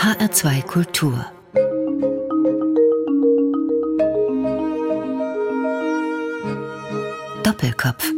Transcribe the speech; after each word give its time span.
HR2 0.00 0.62
Kultur 0.62 1.26
Doppelkopf 7.42 8.10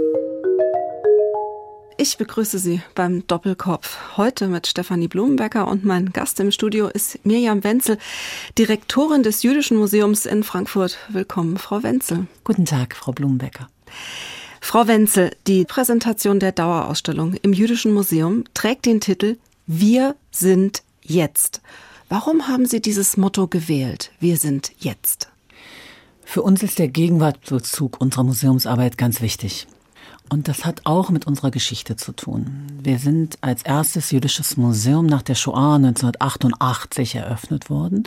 ich 1.97 2.19
begrüße 2.19 2.59
Sie 2.59 2.83
beim 2.95 3.27
Doppelkopf. 3.27 4.17
Heute 4.17 4.47
mit 4.47 4.69
Stefanie 4.69 5.09
Blumenbecker 5.09 5.67
und 5.67 5.85
mein 5.85 6.13
Gast 6.13 6.39
im 6.39 6.53
Studio 6.53 6.87
ist 6.87 7.25
Mirjam 7.25 7.65
Wenzel, 7.65 7.99
Direktorin 8.59 9.25
des 9.25 9.43
Jüdischen 9.43 9.77
Museums 9.77 10.25
in 10.25 10.45
Frankfurt. 10.45 10.99
Willkommen, 11.09 11.59
Frau 11.59 11.83
Wenzel. 11.83 12.27
Guten 12.45 12.65
Tag, 12.65 12.95
Frau 12.95 13.11
Blumenbecker. 13.11 13.69
Frau 14.61 14.87
Wenzel, 14.87 15.33
die 15.49 15.65
Präsentation 15.65 16.39
der 16.39 16.53
Dauerausstellung 16.53 17.35
im 17.35 17.53
Jüdischen 17.53 17.93
Museum 17.93 18.45
trägt 18.55 18.87
den 18.87 19.01
Titel 19.01 19.37
Wir 19.67 20.15
sind 20.31 20.83
jetzt. 21.03 21.61
Warum 22.09 22.49
haben 22.49 22.67
Sie 22.67 22.81
dieses 22.81 23.17
Motto 23.17 23.47
gewählt? 23.49 24.13
Wir 24.21 24.37
sind 24.37 24.73
jetzt. 24.79 25.29
Für 26.25 26.43
uns 26.43 26.63
ist 26.63 26.79
der 26.79 26.89
Gegenwartbezug 26.89 28.01
unserer 28.01 28.25
Museumsarbeit 28.25 28.99
ganz 28.99 29.21
wichtig. 29.21 29.67
Und 30.33 30.49
das 30.49 30.65
hat 30.65 30.81
auch 30.85 31.11
mit 31.11 31.27
unserer 31.27 31.51
Geschichte 31.51 31.97
zu 31.97 32.13
tun. 32.13 32.67
Wir 32.83 32.99
sind 32.99 33.37
als 33.43 33.63
erstes 33.65 34.13
jüdisches 34.13 34.57
Museum 34.57 35.05
nach 35.05 35.21
der 35.21 35.35
Shoah 35.35 35.75
1988 35.75 37.17
eröffnet 37.17 37.69
worden. 37.69 38.05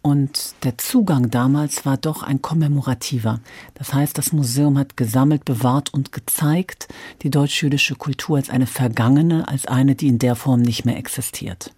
Und 0.00 0.54
der 0.62 0.78
Zugang 0.78 1.28
damals 1.28 1.84
war 1.84 1.98
doch 1.98 2.22
ein 2.22 2.40
kommemorativer. 2.40 3.40
Das 3.74 3.92
heißt, 3.92 4.16
das 4.16 4.32
Museum 4.32 4.78
hat 4.78 4.96
gesammelt, 4.96 5.44
bewahrt 5.44 5.92
und 5.92 6.12
gezeigt 6.12 6.88
die 7.20 7.28
deutsch-jüdische 7.28 7.94
Kultur 7.94 8.38
als 8.38 8.48
eine 8.48 8.66
vergangene, 8.66 9.46
als 9.46 9.66
eine, 9.66 9.94
die 9.94 10.08
in 10.08 10.18
der 10.18 10.36
Form 10.36 10.62
nicht 10.62 10.86
mehr 10.86 10.96
existiert. 10.96 11.74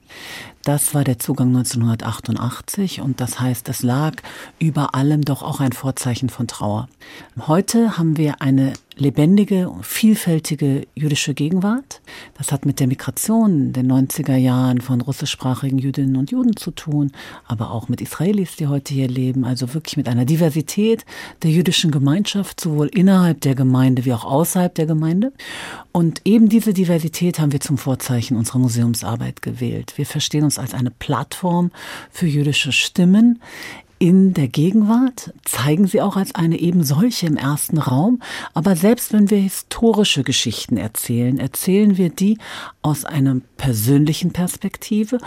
Das 0.62 0.95
war 0.95 1.02
der 1.02 1.18
Zugang 1.18 1.48
1988 1.48 3.01
und 3.01 3.20
das 3.20 3.40
heißt, 3.40 3.68
es 3.68 3.82
lag 3.82 4.14
über 4.60 4.95
allem 4.95 5.23
doch 5.23 5.42
auch 5.42 5.59
ein 5.59 5.73
Vorzeichen 5.73 6.29
von 6.29 6.46
Trauer. 6.46 6.88
Heute 7.48 7.98
haben 7.98 8.16
wir 8.16 8.40
eine 8.40 8.74
lebendige, 8.96 9.73
vielfältige 9.82 10.87
jüdische 10.95 11.35
Gegenwart. 11.35 12.01
Das 12.37 12.52
hat 12.52 12.66
mit 12.66 12.80
der 12.80 12.87
Migration 12.87 13.73
den 13.73 13.90
90er 13.90 14.37
Jahren 14.37 14.80
von 14.80 15.01
russischsprachigen 15.01 15.79
Jüdinnen 15.79 16.16
und 16.16 16.30
Juden 16.30 16.57
zu 16.57 16.71
tun, 16.71 17.13
aber 17.46 17.70
auch 17.70 17.88
mit 17.88 18.01
Israelis, 18.01 18.57
die 18.57 18.66
heute 18.66 18.95
hier 18.95 19.09
leben. 19.09 19.45
Also 19.45 19.74
wirklich 19.74 19.96
mit 19.96 20.09
einer 20.09 20.24
Diversität 20.24 21.04
der 21.43 21.51
jüdischen 21.51 21.90
Gemeinschaft, 21.90 22.60
sowohl 22.60 22.88
innerhalb 22.88 23.40
der 23.40 23.54
Gemeinde 23.54 24.04
wie 24.04 24.13
auch 24.13 24.24
außerhalb 24.24 24.74
der 24.74 24.87
Gemeinde. 24.87 25.32
Und 25.93 26.23
eben 26.24 26.48
diese 26.48 26.73
Diversität 26.73 27.38
haben 27.38 27.52
wir 27.52 27.60
zum 27.60 27.79
Vorzeichen 27.79 28.37
unserer 28.37 28.59
Museumsarbeit 28.59 29.43
gewählt. 29.43 29.95
Wir 29.96 30.07
verstehen 30.07 30.45
uns 30.45 30.59
als 30.59 30.74
eine 30.74 30.90
Plattform 30.90 31.70
für 32.10 32.26
jüdische 32.26 32.73
Stimmen 32.73 33.40
in 34.02 34.34
der 34.34 34.48
Gegenwart, 34.48 35.32
zeigen 35.45 35.86
sie 35.86 36.00
auch 36.00 36.16
als 36.16 36.34
eine 36.34 36.58
eben 36.58 36.82
solche 36.82 37.26
im 37.26 37.36
ersten 37.36 37.78
Raum. 37.78 38.20
Aber 38.52 38.74
selbst 38.74 39.12
wenn 39.12 39.30
wir 39.30 39.38
historische 39.38 40.24
Geschichten 40.24 40.76
erzählen, 40.76 41.38
erzählen 41.38 41.96
wir 41.96 42.10
die 42.10 42.38
aus 42.82 43.04
einer 43.04 43.36
persönlichen 43.58 44.32
Perspektive 44.32 45.18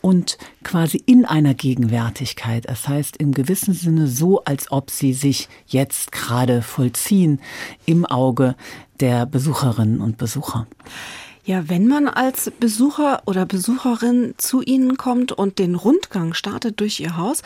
und 0.00 0.36
quasi 0.64 1.00
in 1.06 1.24
einer 1.24 1.54
Gegenwärtigkeit. 1.54 2.68
Das 2.68 2.88
heißt 2.88 3.18
im 3.18 3.30
gewissen 3.30 3.72
Sinne 3.72 4.08
so, 4.08 4.42
als 4.42 4.72
ob 4.72 4.90
sie 4.90 5.12
sich 5.12 5.48
jetzt 5.68 6.10
gerade 6.10 6.60
vollziehen 6.60 7.40
im 7.86 8.04
Auge 8.04 8.56
der 8.98 9.26
Besucherinnen 9.26 10.00
und 10.00 10.18
Besucher. 10.18 10.66
Ja, 11.46 11.68
wenn 11.68 11.86
man 11.88 12.08
als 12.08 12.50
Besucher 12.58 13.22
oder 13.26 13.44
Besucherin 13.44 14.32
zu 14.38 14.62
Ihnen 14.62 14.96
kommt 14.96 15.30
und 15.30 15.58
den 15.58 15.74
Rundgang 15.74 16.32
startet 16.32 16.80
durch 16.80 17.00
Ihr 17.00 17.18
Haus, 17.18 17.42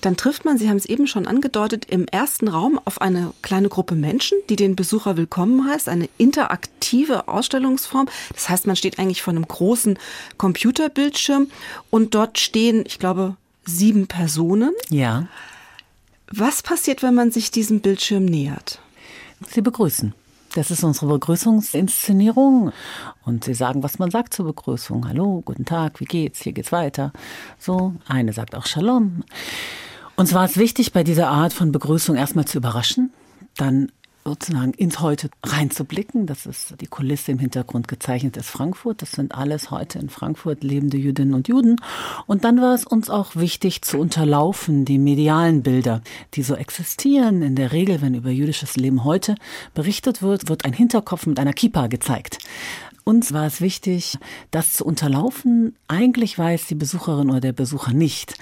dann 0.00 0.16
trifft 0.16 0.44
man, 0.44 0.58
Sie 0.58 0.68
haben 0.68 0.76
es 0.76 0.86
eben 0.86 1.08
schon 1.08 1.26
angedeutet, 1.26 1.86
im 1.86 2.06
ersten 2.06 2.46
Raum 2.46 2.80
auf 2.84 3.00
eine 3.00 3.32
kleine 3.42 3.68
Gruppe 3.68 3.96
Menschen, 3.96 4.38
die 4.48 4.54
den 4.54 4.76
Besucher 4.76 5.16
willkommen 5.16 5.68
heißt, 5.68 5.88
eine 5.88 6.08
interaktive 6.18 7.26
Ausstellungsform. 7.26 8.06
Das 8.32 8.48
heißt, 8.48 8.68
man 8.68 8.76
steht 8.76 9.00
eigentlich 9.00 9.22
vor 9.22 9.32
einem 9.32 9.48
großen 9.48 9.98
Computerbildschirm 10.38 11.48
und 11.90 12.14
dort 12.14 12.38
stehen, 12.38 12.84
ich 12.86 13.00
glaube, 13.00 13.36
sieben 13.64 14.06
Personen. 14.06 14.72
Ja. 14.88 15.26
Was 16.30 16.62
passiert, 16.62 17.02
wenn 17.02 17.14
man 17.14 17.32
sich 17.32 17.50
diesem 17.50 17.80
Bildschirm 17.80 18.24
nähert? 18.24 18.78
Sie 19.48 19.62
begrüßen. 19.62 20.14
Das 20.54 20.70
ist 20.70 20.84
unsere 20.84 21.06
Begrüßungsinszenierung. 21.06 22.72
Und 23.24 23.44
sie 23.44 23.54
sagen, 23.54 23.82
was 23.82 23.98
man 23.98 24.10
sagt 24.10 24.34
zur 24.34 24.46
Begrüßung. 24.46 25.08
Hallo, 25.08 25.40
guten 25.44 25.64
Tag, 25.64 25.98
wie 26.00 26.04
geht's? 26.04 26.42
Hier 26.42 26.52
geht's 26.52 26.72
weiter. 26.72 27.12
So, 27.58 27.94
eine 28.06 28.32
sagt 28.32 28.54
auch 28.54 28.66
Shalom. 28.66 29.24
Uns 30.14 30.34
war 30.34 30.44
es 30.44 30.58
wichtig, 30.58 30.92
bei 30.92 31.04
dieser 31.04 31.28
Art 31.28 31.54
von 31.54 31.72
Begrüßung 31.72 32.16
erstmal 32.16 32.44
zu 32.44 32.58
überraschen, 32.58 33.12
dann 33.56 33.90
sozusagen 34.24 34.72
ins 34.74 35.00
Heute 35.00 35.30
reinzublicken. 35.42 36.26
Das 36.26 36.46
ist 36.46 36.74
die 36.80 36.86
Kulisse 36.86 37.32
im 37.32 37.38
Hintergrund 37.38 37.88
gezeichnet 37.88 38.36
ist 38.36 38.50
Frankfurt. 38.50 39.02
Das 39.02 39.12
sind 39.12 39.34
alles 39.34 39.70
heute 39.70 39.98
in 39.98 40.08
Frankfurt 40.08 40.62
lebende 40.62 40.96
Jüdinnen 40.96 41.34
und 41.34 41.48
Juden. 41.48 41.76
Und 42.26 42.44
dann 42.44 42.60
war 42.60 42.74
es 42.74 42.86
uns 42.86 43.10
auch 43.10 43.36
wichtig 43.36 43.82
zu 43.82 43.98
unterlaufen, 43.98 44.84
die 44.84 44.98
medialen 44.98 45.62
Bilder, 45.62 46.02
die 46.34 46.42
so 46.42 46.54
existieren. 46.54 47.42
In 47.42 47.56
der 47.56 47.72
Regel, 47.72 48.00
wenn 48.00 48.14
über 48.14 48.30
jüdisches 48.30 48.76
Leben 48.76 49.04
heute 49.04 49.34
berichtet 49.74 50.22
wird, 50.22 50.48
wird 50.48 50.64
ein 50.64 50.72
Hinterkopf 50.72 51.26
mit 51.26 51.38
einer 51.38 51.52
Kippa 51.52 51.88
gezeigt. 51.88 52.38
Uns 53.04 53.32
war 53.32 53.46
es 53.46 53.60
wichtig, 53.60 54.16
das 54.52 54.74
zu 54.74 54.84
unterlaufen. 54.84 55.74
Eigentlich 55.88 56.38
weiß 56.38 56.66
die 56.66 56.76
Besucherin 56.76 57.30
oder 57.30 57.40
der 57.40 57.52
Besucher 57.52 57.92
nicht, 57.92 58.34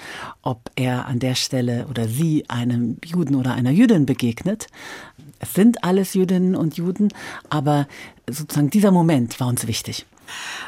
ob 0.43 0.69
er 0.75 1.07
an 1.07 1.17
der 1.17 1.33
Stelle 1.33 1.87
oder 1.89 2.07
sie 2.07 2.47
einem 2.47 2.97
Juden 3.03 3.35
oder 3.35 3.53
einer 3.53 3.71
Jüdin 3.71 4.05
begegnet. 4.05 4.67
Es 5.41 5.53
sind 5.55 5.83
alles 5.83 6.13
Jüdinnen 6.13 6.55
und 6.55 6.77
Juden, 6.77 7.09
aber 7.49 7.87
sozusagen 8.29 8.69
dieser 8.69 8.91
Moment 8.91 9.39
war 9.39 9.47
uns 9.47 9.65
wichtig. 9.67 10.05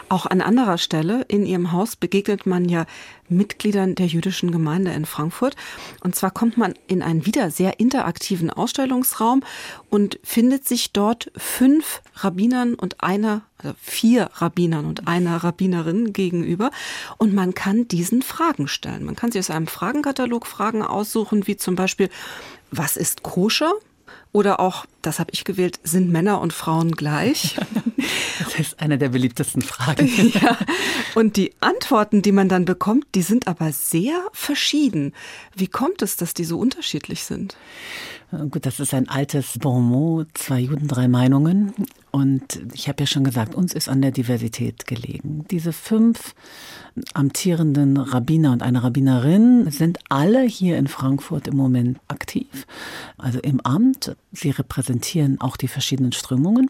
Auch 0.10 0.26
an 0.26 0.42
anderer 0.42 0.78
Stelle 0.78 1.24
in 1.28 1.46
Ihrem 1.46 1.72
Haus 1.72 1.96
begegnet 1.96 2.46
man 2.46 2.68
ja 2.68 2.86
Mitgliedern 3.30 3.96
der 3.96 4.08
jüdischen 4.08 4.52
Gemeinde 4.52 4.92
in 4.92 5.06
Frankfurt. 5.06 5.56
Und 6.04 6.16
zwar 6.16 6.32
kommt 6.32 6.58
man 6.58 6.74
in 6.88 7.02
einen 7.02 7.26
wieder 7.26 7.50
sehr 7.52 7.80
interaktiven 7.80 8.50
Ausstellungsraum 8.50 9.44
und 9.90 10.20
findet 10.24 10.68
sich 10.68 10.92
dort 10.92 11.32
fünf 11.38 12.02
Rabbinern 12.16 12.74
und 12.74 13.02
einer, 13.02 13.44
also 13.58 13.76
vier 13.80 14.30
Rabbinern 14.34 14.86
und 14.86 15.08
einer 15.08 15.38
Rabbinerin 15.38 16.14
gegenüber. 16.14 16.72
Und 17.18 17.34
man 17.34 17.54
kann 17.54 17.88
diesen 17.88 18.22
Fragen 18.22 18.68
stellen. 18.68 19.06
Man 19.06 19.16
kann 19.16 19.32
sich 19.32 19.40
aus 19.40 19.50
einem 19.50 19.68
Fragenkatalog 19.68 20.46
Fragen 20.46 20.82
aussuchen, 20.84 21.48
wie 21.48 21.58
zum 21.58 21.76
Beispiel, 21.76 22.10
was 22.72 22.98
ist 22.98 23.24
koscher? 23.24 23.72
Oder 24.34 24.60
auch, 24.60 24.86
das 25.04 25.20
habe 25.20 25.30
ich 25.32 25.46
gewählt, 25.46 25.80
sind 25.84 26.12
Männer 26.12 26.42
und 26.42 26.52
Frauen 26.52 26.92
gleich? 26.92 27.56
Das 28.40 28.60
ist 28.60 28.80
eine 28.82 28.98
der 28.98 29.10
beliebtesten 29.10 29.62
Fragen. 29.62 30.08
Ja. 30.34 30.58
Und 31.16 31.38
die 31.38 31.54
Antworten, 31.60 32.22
die 32.22 32.32
man 32.32 32.50
dann 32.50 32.66
bekommt, 32.66 33.06
die 33.16 33.22
sind 33.22 33.48
aber 33.48 33.72
sehr 33.72 34.20
verschieden. 34.34 35.14
Wie 35.56 35.68
kommt 35.68 36.02
es, 36.02 36.18
dass 36.18 36.34
die 36.34 36.44
so 36.44 36.58
unterschiedlich 36.60 37.24
sind? 37.24 37.56
Gut, 38.32 38.66
das 38.66 38.80
ist 38.80 38.94
ein 38.94 39.08
altes 39.08 39.60
Bonmot, 39.60 40.28
zwei 40.34 40.60
Juden, 40.60 40.88
drei 40.88 41.08
Meinungen. 41.08 41.74
Und 42.16 42.62
ich 42.76 42.88
habe 42.88 43.02
ja 43.02 43.08
schon 43.08 43.24
gesagt, 43.24 43.56
uns 43.56 43.74
ist 43.74 43.90
an 43.90 44.04
der 44.04 44.12
Diversität 44.12 44.86
gelegen. 44.86 45.46
Diese 45.50 45.74
fünf 45.74 46.36
amtierenden 47.16 47.98
Rabbiner 47.98 48.52
und 48.52 48.62
eine 48.62 48.84
Rabbinerin 48.84 49.72
sind 49.72 49.98
alle 50.10 50.44
hier 50.44 50.78
in 50.78 50.88
Frankfurt 50.88 51.48
im 51.48 51.58
Moment 51.58 52.00
aktiv, 52.10 52.68
also 53.18 53.40
im 53.40 53.62
Amt. 53.62 54.16
Sie 54.32 54.52
repräsentieren 54.52 55.42
auch 55.42 55.58
die 55.58 55.68
verschiedenen 55.68 56.12
Strömungen. 56.12 56.70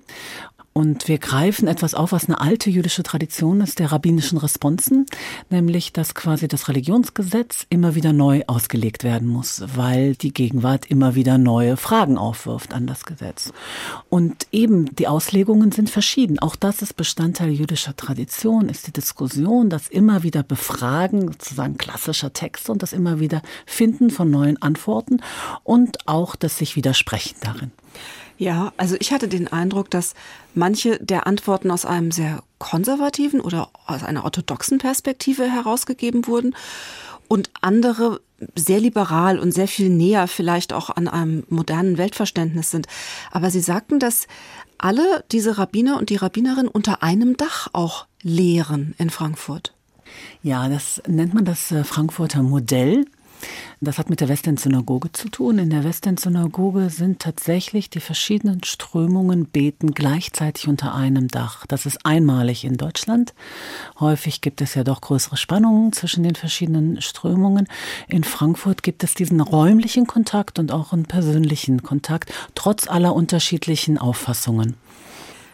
Und 0.74 1.08
wir 1.08 1.20
greifen 1.20 1.68
etwas 1.68 1.94
auf, 1.94 2.12
was 2.12 2.26
eine 2.26 2.42
alte 2.42 2.72
jüdische 2.72 3.04
Tradition 3.04 3.62
ist, 3.62 3.78
der 3.78 3.92
rabbinischen 3.92 4.40
Responsen, 4.40 5.06
nämlich 5.52 5.94
dass 5.94 6.16
quasi 6.16 6.48
das 6.48 6.68
Religionsgesetz 6.68 7.68
immer 7.70 7.94
wieder 7.94 8.12
neu 8.12 8.42
ausgelegt 8.48 9.04
werden 9.04 9.28
muss, 9.28 9.64
weil 9.75 10.16
die 10.16 10.34
Gegenwart 10.34 10.88
immer 10.88 11.14
wieder 11.14 11.38
neue 11.38 11.78
Fragen 11.78 12.18
aufwirft 12.18 12.74
an 12.74 12.88
das 12.88 13.06
Gesetz. 13.06 13.54
Und 14.10 14.48
eben 14.52 14.96
die 14.96 15.08
Auslegungen 15.08 15.72
sind 15.72 15.92
verschieden. 15.92 16.40
Auch 16.40 16.56
das 16.56 16.81
ist 16.81 16.96
Bestandteil 16.96 17.52
jüdischer 17.52 17.96
Tradition, 17.96 18.68
ist 18.68 18.88
die 18.88 18.94
Diskussion, 18.94 19.69
das 19.69 19.88
immer 19.88 20.24
wieder 20.24 20.42
Befragen 20.42 21.28
sozusagen 21.28 21.78
klassischer 21.78 22.34
Texte 22.34 22.72
und 22.72 22.81
das 22.81 22.94
immer 22.94 23.19
wieder 23.19 23.44
Finden 23.68 24.10
von 24.10 24.31
neuen 24.31 24.60
Antworten 24.62 25.22
und 25.64 26.08
auch 26.08 26.36
das 26.36 26.58
sich 26.58 26.76
widersprechen 26.76 27.36
darin. 27.42 27.72
Ja, 28.38 28.74
also 28.77 28.95
ich 29.00 29.12
hatte 29.12 29.27
den 29.27 29.47
Eindruck, 29.47 29.89
dass 29.89 30.15
manche 30.53 30.97
der 31.00 31.27
Antworten 31.27 31.71
aus 31.71 31.85
einem 31.85 32.12
sehr 32.12 32.44
konservativen 32.57 33.39
oder 33.39 33.69
aus 33.85 34.03
einer 34.03 34.24
orthodoxen 34.24 34.80
Perspektive 34.80 35.50
herausgegeben 35.50 36.27
wurden 36.27 36.56
und 37.27 37.51
andere 37.62 38.21
sehr 38.56 38.80
liberal 38.80 39.39
und 39.39 39.53
sehr 39.53 39.68
viel 39.68 39.89
näher 39.89 40.27
vielleicht 40.27 40.74
auch 40.74 40.89
an 40.89 41.07
einem 41.07 41.44
modernen 41.50 41.97
Weltverständnis 41.97 42.71
sind. 42.71 42.88
Aber 43.31 43.50
Sie 43.51 43.62
sagten, 43.62 44.00
dass 44.00 44.27
alle 44.77 45.24
diese 45.31 45.57
Rabbiner 45.57 45.97
und 45.97 46.09
die 46.09 46.18
Rabbinerin 46.18 46.68
unter 46.68 47.03
einem 47.03 47.38
Dach 47.38 47.69
auch 47.71 48.06
lehren 48.21 48.95
in 48.97 49.09
Frankfurt. 49.09 49.74
Ja, 50.41 50.68
das 50.68 51.01
nennt 51.07 51.33
man 51.33 51.45
das 51.45 51.71
äh, 51.71 51.83
Frankfurter 51.83 52.44
Modell. 52.44 53.06
Das 53.81 53.98
hat 53.98 54.10
mit 54.10 54.22
der 54.22 54.30
Westend-Synagoge 54.30 55.12
zu 55.12 55.30
tun. 55.30 55.60
In 55.60 55.69
der 55.69 55.84
Westend-Synagoge 55.84 56.90
sind 56.90 57.19
tatsächlich 57.19 57.90
die 57.90 58.00
verschiedenen 58.00 58.63
Strömungen 58.63 59.45
beten 59.45 59.94
gleichzeitig 59.94 60.68
unter 60.68 60.95
einem 60.95 61.28
Dach. 61.28 61.66
Das 61.68 61.86
ist 61.86 62.06
einmalig 62.06 62.63
in 62.63 62.78
Deutschland. 62.78 63.34
Häufig 64.00 64.42
gibt 64.42 64.62
es 64.62 64.75
ja 64.75 64.84
doch 64.84 65.01
größere 65.01 65.38
Spannungen 65.38 65.94
zwischen 65.94 66.24
den 66.24 66.36
verschiedenen 66.36 67.01
Strömungen. 67.01 67.68
In 68.07 68.24
Frankfurt 68.24 68.84
gibt 68.84 69.04
es 69.04 69.13
diesen 69.13 69.42
räumlichen 69.42 70.07
Kontakt 70.07 70.60
und 70.60 70.72
auch 70.72 70.94
einen 70.94 71.06
persönlichen 71.06 71.84
Kontakt, 71.84 72.31
trotz 72.56 72.88
aller 72.88 73.13
unterschiedlichen 73.13 73.98
Auffassungen. 73.98 74.75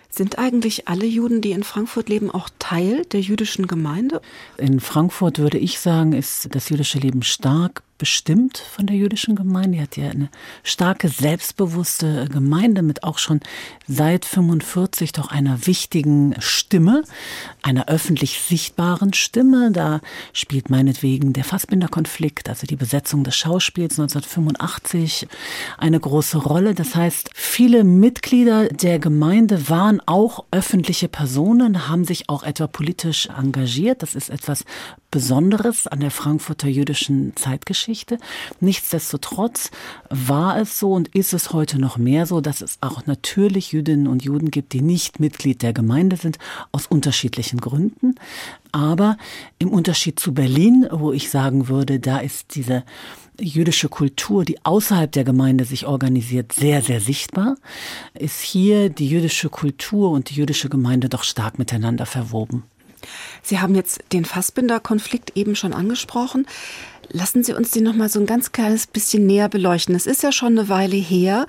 Sind 0.10 0.40
eigentlich 0.40 0.88
alle 0.88 1.06
Juden, 1.06 1.42
die 1.42 1.52
in 1.52 1.64
Frankfurt 1.64 2.10
leben, 2.10 2.32
auch 2.32 2.50
Teil 2.58 3.06
der 3.06 3.22
jüdischen 3.22 3.68
Gemeinde? 3.68 4.22
In 4.58 4.80
Frankfurt 4.80 5.38
würde 5.38 5.60
ich 5.60 5.80
sagen, 5.80 6.14
ist 6.14 6.54
das 6.56 6.70
jüdische 6.70 6.98
Leben 6.98 7.22
stark 7.22 7.84
bestimmt 8.00 8.58
von 8.58 8.88
der 8.88 8.96
jüdischen 8.96 9.36
Gemeinde. 9.36 9.78
Die 9.78 9.82
hat 9.84 9.98
ja 9.98 10.10
eine 10.10 10.30
starke, 10.64 11.10
selbstbewusste 11.10 12.28
Gemeinde 12.32 12.82
mit 12.82 13.04
auch 13.04 13.20
schon 13.20 13.42
seit 13.88 14.26
45 14.26 15.12
doch 15.12 15.30
einer 15.30 15.68
wichtigen 15.68 16.34
Stimme, 16.40 17.04
einer 17.62 17.88
öffentlich 17.88 18.40
sichtbaren 18.40 19.14
Stimme. 19.14 19.72
Da 19.72 20.00
spielt 20.34 20.72
meinetwegen 20.72 21.34
der 21.34 21.44
Fassbinder-Konflikt, 21.44 22.50
also 22.50 22.66
die 22.66 22.78
Besetzung 22.78 23.24
des 23.24 23.36
Schauspiels 23.36 24.00
1985, 24.00 25.28
eine 25.78 26.00
große 26.00 26.38
Rolle. 26.38 26.74
Das 26.74 26.96
heißt, 26.96 27.30
viele 27.36 27.84
Mitglieder 27.84 28.70
der 28.70 28.98
Gemeinde 28.98 29.70
waren 29.70 30.02
auch 30.06 30.46
öffentliche 30.52 31.10
Personen, 31.10 31.90
haben 31.90 32.06
sich 32.06 32.30
auch 32.30 32.44
etwa 32.44 32.68
politisch 32.68 33.28
engagiert. 33.28 34.02
Das 34.02 34.16
ist 34.16 34.30
etwas 34.30 34.64
Besonderes 35.12 35.86
an 35.88 36.00
der 36.00 36.12
Frankfurter 36.12 36.70
jüdischen 36.70 37.36
Zeitgeschichte. 37.36 37.89
Nichtsdestotrotz 38.60 39.72
war 40.10 40.58
es 40.60 40.80
so 40.80 40.94
und 40.94 41.14
ist 41.16 41.34
es 41.34 41.52
heute 41.54 41.80
noch 41.80 41.98
mehr 41.98 42.26
so, 42.26 42.40
dass 42.40 42.62
es 42.62 42.78
auch 42.82 43.06
natürlich 43.06 43.72
Jüdinnen 43.72 44.08
und 44.08 44.24
Juden 44.24 44.52
gibt, 44.52 44.74
die 44.74 44.82
nicht 44.82 45.20
Mitglied 45.20 45.62
der 45.62 45.74
Gemeinde 45.74 46.16
sind, 46.16 46.38
aus 46.72 46.88
unterschiedlichen 46.88 47.60
Gründen. 47.60 48.16
Aber 48.72 49.18
im 49.58 49.70
Unterschied 49.70 50.20
zu 50.20 50.34
Berlin, 50.34 50.88
wo 50.92 51.12
ich 51.12 51.30
sagen 51.30 51.68
würde, 51.68 52.00
da 52.00 52.20
ist 52.20 52.56
diese 52.56 52.84
jüdische 53.40 53.90
Kultur, 53.90 54.46
die 54.46 54.64
außerhalb 54.64 55.12
der 55.12 55.24
Gemeinde 55.24 55.66
sich 55.66 55.86
organisiert, 55.86 56.52
sehr, 56.52 56.82
sehr 56.82 57.00
sichtbar, 57.00 57.56
ist 58.14 58.42
hier 58.42 58.90
die 58.90 59.08
jüdische 59.08 59.50
Kultur 59.50 60.12
und 60.12 60.30
die 60.30 60.36
jüdische 60.36 60.70
Gemeinde 60.70 61.10
doch 61.10 61.24
stark 61.24 61.58
miteinander 61.58 62.06
verwoben. 62.06 62.64
Sie 63.42 63.60
haben 63.60 63.76
jetzt 63.76 64.02
den 64.12 64.26
Fassbinder-Konflikt 64.26 65.36
eben 65.36 65.56
schon 65.56 65.74
angesprochen. 65.74 66.48
Lassen 67.10 67.44
Sie 67.44 67.54
uns 67.54 67.72
den 67.72 67.84
noch 67.84 67.96
mal 67.96 68.10
so 68.10 68.20
ein 68.20 68.26
ganz 68.26 68.52
kleines 68.52 68.88
bisschen 68.88 69.26
näher 69.26 69.50
beleuchten. 69.50 69.96
Es 69.96 70.06
ist 70.06 70.24
ja 70.24 70.32
schon 70.32 70.58
eine 70.58 70.70
Weile 70.70 70.96
her 70.96 71.48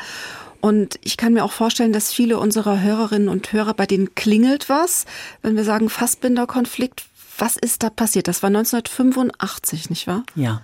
und 0.61 0.99
ich 1.03 1.17
kann 1.17 1.33
mir 1.33 1.45
auch 1.45 1.53
vorstellen, 1.53 1.93
dass 1.93 2.13
viele 2.13 2.39
unserer 2.39 2.81
Hörerinnen 2.81 3.29
und 3.29 3.53
Hörer, 3.53 3.75
bei 3.75 3.87
denen 3.87 4.15
klingelt 4.15 4.69
was, 4.69 5.07
wenn 5.43 5.57
wir 5.57 5.65
sagen 5.65 5.89
Fassbinder-Konflikt. 5.89 7.05
Was 7.39 7.57
ist 7.57 7.83
da 7.83 7.89
passiert? 7.89 8.29
Das 8.29 8.43
war 8.43 8.49
1985, 8.49 9.89
nicht 9.89 10.07
wahr? 10.07 10.25
Ja. 10.35 10.61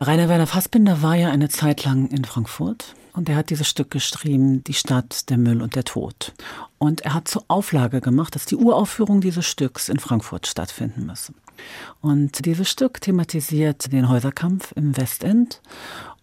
Rainer 0.00 0.28
Werner 0.28 0.46
Fassbinder 0.46 1.02
war 1.02 1.16
ja 1.16 1.30
eine 1.30 1.48
Zeit 1.48 1.84
lang 1.84 2.08
in 2.08 2.24
Frankfurt 2.24 2.94
und 3.12 3.28
er 3.28 3.36
hat 3.36 3.50
dieses 3.50 3.68
Stück 3.68 3.90
geschrieben, 3.90 4.62
Die 4.64 4.74
Stadt, 4.74 5.28
der 5.30 5.38
Müll 5.38 5.62
und 5.62 5.74
der 5.74 5.84
Tod. 5.84 6.32
Und 6.84 7.00
er 7.00 7.14
hat 7.14 7.28
zur 7.28 7.46
Auflage 7.48 8.02
gemacht, 8.02 8.34
dass 8.34 8.44
die 8.44 8.56
Uraufführung 8.56 9.22
dieses 9.22 9.46
Stücks 9.46 9.88
in 9.88 9.98
Frankfurt 9.98 10.46
stattfinden 10.46 11.06
müsse. 11.06 11.32
Und 12.02 12.44
dieses 12.44 12.68
Stück 12.68 13.00
thematisiert 13.00 13.90
den 13.90 14.10
Häuserkampf 14.10 14.72
im 14.76 14.94
Westend. 14.94 15.62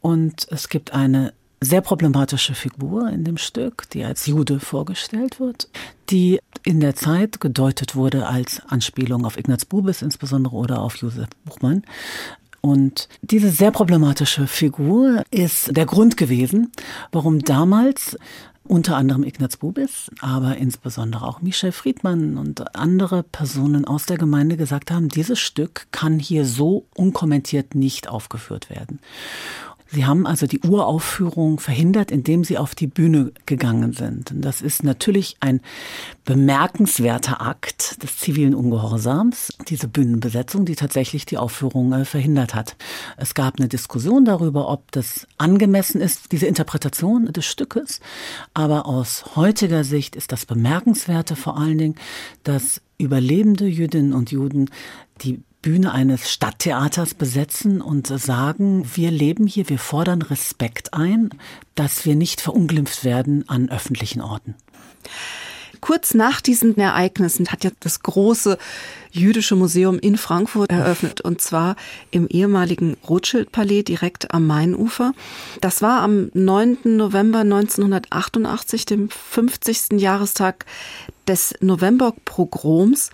Und 0.02 0.46
es 0.52 0.70
gibt 0.70 0.94
eine 0.94 1.34
sehr 1.62 1.82
problematische 1.82 2.54
Figur 2.54 3.10
in 3.10 3.24
dem 3.24 3.38
Stück, 3.38 3.90
die 3.90 4.04
als 4.04 4.28
Jude 4.28 4.60
vorgestellt 4.60 5.40
wird, 5.40 5.68
die 6.12 6.40
in 6.64 6.80
der 6.80 6.94
Zeit 6.96 7.40
gedeutet 7.40 7.96
wurde 7.96 8.28
als 8.28 8.62
Anspielung 8.68 9.26
auf 9.26 9.40
Ignaz 9.40 9.66
Bubis 9.66 10.04
insbesondere 10.04 10.56
oder 10.56 10.82
auf 10.82 10.96
Josef 10.98 11.28
Buchmann. 11.44 11.82
Und 12.62 13.10
diese 13.24 13.50
sehr 13.50 13.72
problematische 13.72 14.46
Figur 14.46 15.24
ist 15.32 15.76
der 15.76 15.88
Grund 15.88 16.18
gewesen, 16.18 16.72
warum 17.12 17.40
damals 17.40 18.16
unter 18.72 18.96
anderem 18.96 19.26
Ignaz 19.26 19.58
Bubis, 19.58 20.10
aber 20.22 20.56
insbesondere 20.56 21.28
auch 21.28 21.42
Michel 21.42 21.74
Friedmann 21.74 22.38
und 22.38 22.74
andere 22.74 23.22
Personen 23.22 23.84
aus 23.84 24.06
der 24.06 24.18
Gemeinde 24.18 24.56
gesagt 24.56 24.92
haben, 24.92 25.10
dieses 25.10 25.42
Stück 25.42 25.88
kann 25.92 26.20
hier 26.20 26.46
so 26.46 26.86
unkommentiert 26.96 27.76
nicht 27.76 28.08
aufgeführt 28.08 28.70
werden. 28.70 29.02
Sie 29.94 30.06
haben 30.06 30.26
also 30.26 30.48
die 30.48 30.62
Uraufführung 30.62 31.60
verhindert, 31.60 32.12
indem 32.12 32.46
Sie 32.46 32.58
auf 32.58 32.76
die 32.76 32.88
Bühne 32.88 33.34
gegangen 33.46 33.92
sind. 33.92 34.32
Und 34.32 34.42
das 34.42 34.62
ist 34.62 34.86
natürlich 34.86 35.36
ein 35.42 35.60
bemerkenswerter 36.24 37.42
Akt 37.42 38.02
des 38.02 38.18
zivilen 38.18 38.56
Ungehorsams, 38.56 39.50
diese 39.68 39.90
Bühnenbesetzung, 39.90 40.64
die 40.64 40.76
tatsächlich 40.76 41.26
die 41.26 41.38
Aufführung 41.38 41.92
äh, 41.92 42.06
verhindert 42.06 42.56
hat. 42.56 42.78
Es 43.18 43.34
gab 43.34 43.60
eine 43.60 43.68
Diskussion 43.68 44.24
darüber, 44.24 44.70
ob 44.70 44.94
das 44.94 45.28
angemessen 45.38 46.00
ist, 46.00 46.32
diese 46.32 46.46
Interpretation 46.46 47.26
des 47.26 47.46
Stückes. 47.46 48.00
Aber 48.54 48.86
aus 48.86 49.36
heutiger 49.36 49.84
Sicht 49.84 50.16
ist 50.16 50.32
das 50.32 50.46
Bemerkenswerte 50.46 51.36
vor 51.36 51.58
allen 51.58 51.78
Dingen, 51.78 51.96
dass 52.44 52.82
überlebende 52.98 53.68
Jüdinnen 53.68 54.14
und 54.14 54.32
Juden 54.32 54.70
die 55.22 55.44
Bühne 55.62 55.92
eines 55.92 56.32
Stadttheaters 56.32 57.14
besetzen 57.14 57.82
und 57.82 58.08
sagen, 58.08 58.86
wir 58.96 59.12
leben 59.12 59.46
hier, 59.46 59.70
wir 59.70 59.80
fordern 59.80 60.22
Respekt 60.22 60.94
ein, 60.94 61.30
dass 61.76 62.06
wir 62.06 62.16
nicht 62.16 62.42
verunglimpft 62.42 63.04
werden 63.04 63.48
an 63.48 63.70
öffentlichen 63.70 64.22
Orten. 64.22 64.56
Kurz 65.82 66.14
nach 66.14 66.42
diesen 66.42 66.78
Ereignissen 66.78 67.48
hat 67.48 67.64
ja 67.64 67.72
das 67.80 68.02
große 68.02 68.60
jüdische 69.10 69.56
Museum 69.56 69.98
in 69.98 70.16
Frankfurt 70.16 70.72
eröffnet 70.72 71.22
und 71.22 71.42
zwar 71.42 71.76
im 72.12 72.28
ehemaligen 72.28 72.98
Rothschild-Palais 73.10 73.82
direkt 73.82 74.32
am 74.32 74.46
Mainufer. 74.46 75.14
Das 75.60 75.82
war 75.82 76.02
am 76.02 76.30
9. 76.36 76.78
November 76.84 77.40
1988, 77.40 78.86
dem 78.86 79.10
50. 79.10 80.00
Jahrestag 80.00 80.66
des 81.28 81.56
Novemberpogroms. 81.62 83.10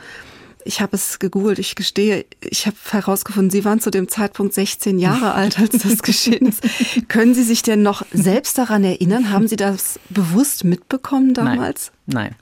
Ich 0.66 0.82
habe 0.82 0.96
es 0.96 1.20
gegoogelt, 1.20 1.60
ich 1.60 1.76
gestehe, 1.76 2.26
ich 2.42 2.66
habe 2.68 2.76
herausgefunden, 2.90 3.50
Sie 3.50 3.64
waren 3.66 3.80
zu 3.80 3.90
dem 3.90 4.08
Zeitpunkt 4.08 4.54
16 4.54 5.00
Jahre 5.00 5.34
alt, 5.34 5.60
als 5.60 5.78
das 5.78 6.04
geschehen 6.04 6.48
ist. 6.48 6.62
Können 7.08 7.34
Sie 7.34 7.44
sich 7.44 7.62
denn 7.62 7.82
noch 7.82 8.06
selbst 8.12 8.58
daran 8.58 8.84
erinnern? 8.84 9.32
Haben 9.32 9.48
Sie 9.48 9.56
das 9.56 10.00
bewusst 10.10 10.64
mitbekommen 10.64 11.34
damals? 11.34 11.92
Nein, 12.06 12.36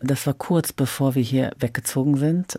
nein. 0.00 0.08
Das 0.08 0.26
war 0.26 0.34
kurz 0.34 0.72
bevor 0.72 1.14
wir 1.14 1.22
hier 1.22 1.52
weggezogen 1.58 2.16
sind 2.16 2.58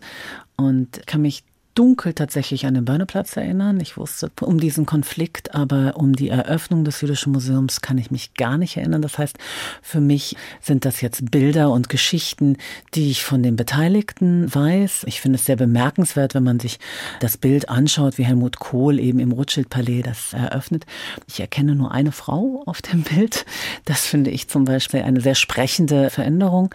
und 0.56 1.06
kann 1.06 1.22
mich 1.22 1.44
dunkel 1.76 2.14
tatsächlich 2.14 2.66
an 2.66 2.74
den 2.74 2.84
Börneplatz 2.84 3.36
erinnern. 3.36 3.78
Ich 3.80 3.96
wusste 3.96 4.30
um 4.40 4.58
diesen 4.58 4.86
Konflikt, 4.86 5.54
aber 5.54 5.94
um 5.96 6.16
die 6.16 6.30
Eröffnung 6.30 6.84
des 6.84 7.00
Jüdischen 7.00 7.32
Museums 7.32 7.82
kann 7.82 7.98
ich 7.98 8.10
mich 8.10 8.34
gar 8.34 8.58
nicht 8.58 8.76
erinnern. 8.76 9.02
Das 9.02 9.18
heißt, 9.18 9.38
für 9.82 10.00
mich 10.00 10.36
sind 10.60 10.84
das 10.84 11.00
jetzt 11.02 11.30
Bilder 11.30 11.70
und 11.70 11.88
Geschichten, 11.88 12.56
die 12.94 13.10
ich 13.10 13.24
von 13.24 13.42
den 13.42 13.56
Beteiligten 13.56 14.52
weiß. 14.52 15.04
Ich 15.06 15.20
finde 15.20 15.36
es 15.36 15.44
sehr 15.44 15.56
bemerkenswert, 15.56 16.34
wenn 16.34 16.44
man 16.44 16.58
sich 16.58 16.78
das 17.20 17.36
Bild 17.36 17.68
anschaut, 17.68 18.18
wie 18.18 18.24
Helmut 18.24 18.58
Kohl 18.58 18.98
eben 18.98 19.18
im 19.18 19.32
Rothschild-Palais 19.32 20.02
das 20.02 20.32
eröffnet. 20.32 20.86
Ich 21.28 21.40
erkenne 21.40 21.74
nur 21.74 21.92
eine 21.92 22.12
Frau 22.12 22.62
auf 22.66 22.80
dem 22.80 23.02
Bild. 23.02 23.44
Das 23.84 24.06
finde 24.06 24.30
ich 24.30 24.48
zum 24.48 24.64
Beispiel 24.64 25.02
eine 25.02 25.20
sehr 25.20 25.34
sprechende 25.34 26.08
Veränderung. 26.08 26.74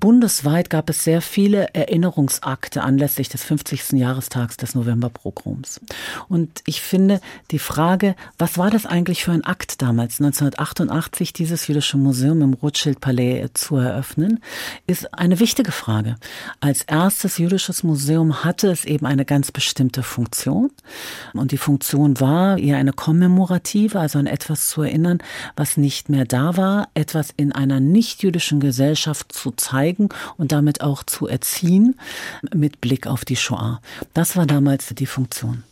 Bundesweit 0.00 0.68
gab 0.68 0.90
es 0.90 1.02
sehr 1.02 1.22
viele 1.22 1.72
Erinnerungsakte 1.72 2.82
anlässlich 2.82 3.30
des 3.30 3.42
50. 3.42 3.94
Jahrestags 4.34 4.56
des 4.56 4.74
Novemberprograms. 4.74 5.80
Und 6.28 6.62
ich 6.66 6.80
finde 6.80 7.20
die 7.50 7.58
Frage, 7.58 8.16
was 8.38 8.58
war 8.58 8.70
das 8.70 8.86
eigentlich 8.86 9.24
für 9.24 9.32
ein 9.32 9.44
Akt 9.44 9.80
damals, 9.80 10.20
1988 10.20 11.32
dieses 11.32 11.66
jüdische 11.66 11.96
Museum 11.96 12.42
im 12.42 12.54
Rothschild-Palais 12.54 13.48
zu 13.54 13.76
eröffnen, 13.76 14.40
ist 14.86 15.14
eine 15.14 15.40
wichtige 15.40 15.72
Frage. 15.72 16.16
Als 16.60 16.82
erstes 16.82 17.38
jüdisches 17.38 17.82
Museum 17.82 18.44
hatte 18.44 18.70
es 18.70 18.84
eben 18.84 19.06
eine 19.06 19.24
ganz 19.24 19.52
bestimmte 19.52 20.02
Funktion. 20.02 20.70
Und 21.32 21.52
die 21.52 21.58
Funktion 21.58 22.20
war 22.20 22.58
eher 22.58 22.76
eine 22.76 22.92
kommemorative, 22.92 23.98
also 23.98 24.18
an 24.18 24.26
etwas 24.26 24.68
zu 24.68 24.82
erinnern, 24.82 25.18
was 25.56 25.76
nicht 25.76 26.08
mehr 26.08 26.24
da 26.24 26.56
war, 26.56 26.88
etwas 26.94 27.30
in 27.36 27.52
einer 27.52 27.80
nicht-jüdischen 27.80 28.60
Gesellschaft 28.60 29.32
zu 29.32 29.52
zeigen 29.52 30.08
und 30.36 30.52
damit 30.52 30.80
auch 30.80 31.02
zu 31.04 31.26
erziehen 31.26 31.96
mit 32.54 32.80
Blick 32.80 33.06
auf 33.06 33.24
die 33.24 33.36
Shoah. 33.36 33.80
Das 34.12 34.23
war 34.36 34.46
damals 34.46 34.94
die 34.94 35.06
Funktion. 35.06 35.64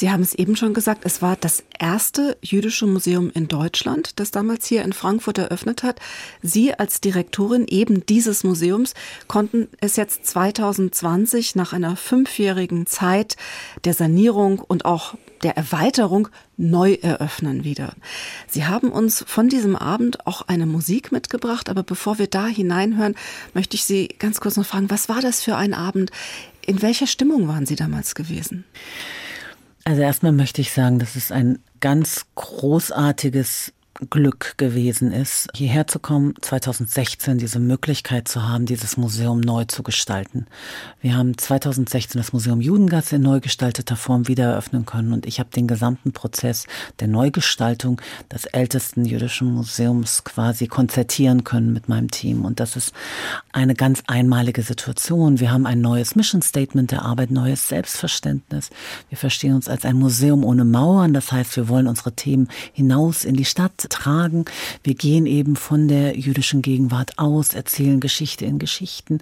Sie 0.00 0.10
haben 0.10 0.22
es 0.22 0.32
eben 0.34 0.56
schon 0.56 0.72
gesagt, 0.72 1.02
es 1.04 1.20
war 1.20 1.36
das 1.36 1.62
erste 1.78 2.38
jüdische 2.40 2.86
Museum 2.86 3.30
in 3.34 3.48
Deutschland, 3.48 4.18
das 4.18 4.30
damals 4.30 4.64
hier 4.64 4.82
in 4.82 4.94
Frankfurt 4.94 5.36
eröffnet 5.36 5.82
hat. 5.82 6.00
Sie 6.40 6.72
als 6.72 7.02
Direktorin 7.02 7.66
eben 7.68 8.06
dieses 8.06 8.42
Museums 8.42 8.94
konnten 9.28 9.68
es 9.78 9.96
jetzt 9.96 10.24
2020 10.24 11.54
nach 11.54 11.74
einer 11.74 11.96
fünfjährigen 11.96 12.86
Zeit 12.86 13.36
der 13.84 13.92
Sanierung 13.92 14.60
und 14.60 14.86
auch 14.86 15.16
der 15.42 15.58
Erweiterung 15.58 16.28
neu 16.56 16.94
eröffnen 16.94 17.64
wieder. 17.64 17.94
Sie 18.46 18.64
haben 18.64 18.90
uns 18.90 19.22
von 19.26 19.50
diesem 19.50 19.76
Abend 19.76 20.26
auch 20.26 20.42
eine 20.48 20.64
Musik 20.66 21.12
mitgebracht, 21.12 21.68
aber 21.68 21.82
bevor 21.82 22.18
wir 22.18 22.26
da 22.26 22.46
hineinhören, 22.46 23.16
möchte 23.52 23.76
ich 23.76 23.84
Sie 23.84 24.08
ganz 24.18 24.40
kurz 24.40 24.56
noch 24.56 24.66
fragen, 24.66 24.88
was 24.88 25.10
war 25.10 25.20
das 25.20 25.42
für 25.42 25.56
ein 25.56 25.74
Abend? 25.74 26.10
In 26.70 26.82
welcher 26.82 27.08
Stimmung 27.08 27.48
waren 27.48 27.66
Sie 27.66 27.74
damals 27.74 28.14
gewesen? 28.14 28.64
Also 29.82 30.02
erstmal 30.02 30.30
möchte 30.30 30.60
ich 30.60 30.70
sagen, 30.70 31.00
das 31.00 31.16
ist 31.16 31.32
ein 31.32 31.58
ganz 31.80 32.26
großartiges 32.36 33.72
Glück 34.08 34.54
gewesen 34.56 35.12
ist, 35.12 35.48
hierher 35.54 35.86
zu 35.86 35.98
kommen, 35.98 36.34
2016 36.40 37.38
diese 37.38 37.58
Möglichkeit 37.58 38.28
zu 38.28 38.48
haben, 38.48 38.64
dieses 38.64 38.96
Museum 38.96 39.40
neu 39.40 39.64
zu 39.66 39.82
gestalten. 39.82 40.46
Wir 41.02 41.16
haben 41.16 41.36
2016 41.36 42.18
das 42.18 42.32
Museum 42.32 42.60
Judengasse 42.60 43.16
in 43.16 43.22
neu 43.22 43.40
gestalteter 43.40 43.96
Form 43.96 44.28
wieder 44.28 44.44
eröffnen 44.44 44.86
können 44.86 45.12
und 45.12 45.26
ich 45.26 45.38
habe 45.38 45.50
den 45.50 45.66
gesamten 45.66 46.12
Prozess 46.12 46.66
der 47.00 47.08
Neugestaltung 47.08 48.00
des 48.32 48.46
ältesten 48.46 49.04
jüdischen 49.04 49.52
Museums 49.52 50.24
quasi 50.24 50.66
konzertieren 50.66 51.44
können 51.44 51.72
mit 51.72 51.88
meinem 51.88 52.10
Team 52.10 52.44
und 52.46 52.60
das 52.60 52.76
ist 52.76 52.94
eine 53.52 53.74
ganz 53.74 54.02
einmalige 54.06 54.62
Situation. 54.62 55.40
Wir 55.40 55.52
haben 55.52 55.66
ein 55.66 55.82
neues 55.82 56.16
Mission 56.16 56.40
Statement 56.40 56.90
der 56.90 57.02
Arbeit, 57.02 57.30
neues 57.30 57.68
Selbstverständnis. 57.68 58.70
Wir 59.10 59.18
verstehen 59.18 59.54
uns 59.54 59.68
als 59.68 59.84
ein 59.84 59.96
Museum 59.96 60.44
ohne 60.44 60.64
Mauern, 60.64 61.12
das 61.12 61.32
heißt, 61.32 61.56
wir 61.56 61.68
wollen 61.68 61.86
unsere 61.86 62.12
Themen 62.12 62.48
hinaus 62.72 63.24
in 63.24 63.34
die 63.34 63.44
Stadt 63.44 63.89
tragen. 63.90 64.46
Wir 64.82 64.94
gehen 64.94 65.26
eben 65.26 65.56
von 65.56 65.88
der 65.88 66.18
jüdischen 66.18 66.62
Gegenwart 66.62 67.18
aus, 67.18 67.52
erzählen 67.54 68.00
Geschichte 68.00 68.46
in 68.46 68.58
Geschichten, 68.58 69.18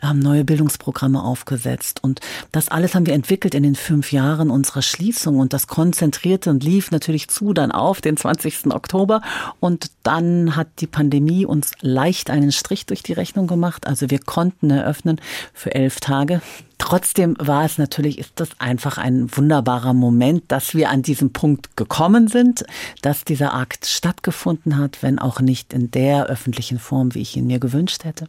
haben 0.00 0.20
neue 0.20 0.44
Bildungsprogramme 0.44 1.22
aufgesetzt 1.22 2.02
und 2.02 2.20
das 2.52 2.68
alles 2.68 2.94
haben 2.94 3.06
wir 3.06 3.14
entwickelt 3.14 3.54
in 3.54 3.62
den 3.62 3.74
fünf 3.74 4.12
Jahren 4.12 4.50
unserer 4.50 4.82
Schließung 4.82 5.38
und 5.38 5.52
das 5.52 5.66
konzentrierte 5.66 6.50
und 6.50 6.64
lief 6.64 6.90
natürlich 6.90 7.28
zu 7.28 7.52
dann 7.52 7.72
auf 7.72 8.00
den 8.00 8.16
20. 8.16 8.72
Oktober 8.72 9.20
und 9.60 9.90
dann 10.02 10.56
hat 10.56 10.68
die 10.78 10.86
Pandemie 10.86 11.44
uns 11.44 11.72
leicht 11.80 12.30
einen 12.30 12.52
Strich 12.52 12.86
durch 12.86 13.02
die 13.02 13.12
Rechnung 13.12 13.46
gemacht. 13.46 13.86
Also 13.86 14.10
wir 14.10 14.18
konnten 14.18 14.70
eröffnen 14.70 15.20
für 15.52 15.74
elf 15.74 16.00
Tage. 16.00 16.40
Trotzdem 16.82 17.36
war 17.38 17.64
es 17.64 17.78
natürlich, 17.78 18.18
ist 18.18 18.32
das 18.34 18.48
einfach 18.58 18.98
ein 18.98 19.30
wunderbarer 19.36 19.92
Moment, 19.92 20.42
dass 20.48 20.74
wir 20.74 20.90
an 20.90 21.02
diesem 21.02 21.32
Punkt 21.32 21.76
gekommen 21.76 22.26
sind, 22.26 22.64
dass 23.02 23.24
dieser 23.24 23.54
Akt 23.54 23.86
stattgefunden 23.86 24.76
hat, 24.76 25.00
wenn 25.00 25.20
auch 25.20 25.38
nicht 25.38 25.72
in 25.72 25.92
der 25.92 26.26
öffentlichen 26.26 26.80
Form, 26.80 27.14
wie 27.14 27.20
ich 27.20 27.36
ihn 27.36 27.46
mir 27.46 27.60
gewünscht 27.60 28.02
hätte. 28.02 28.26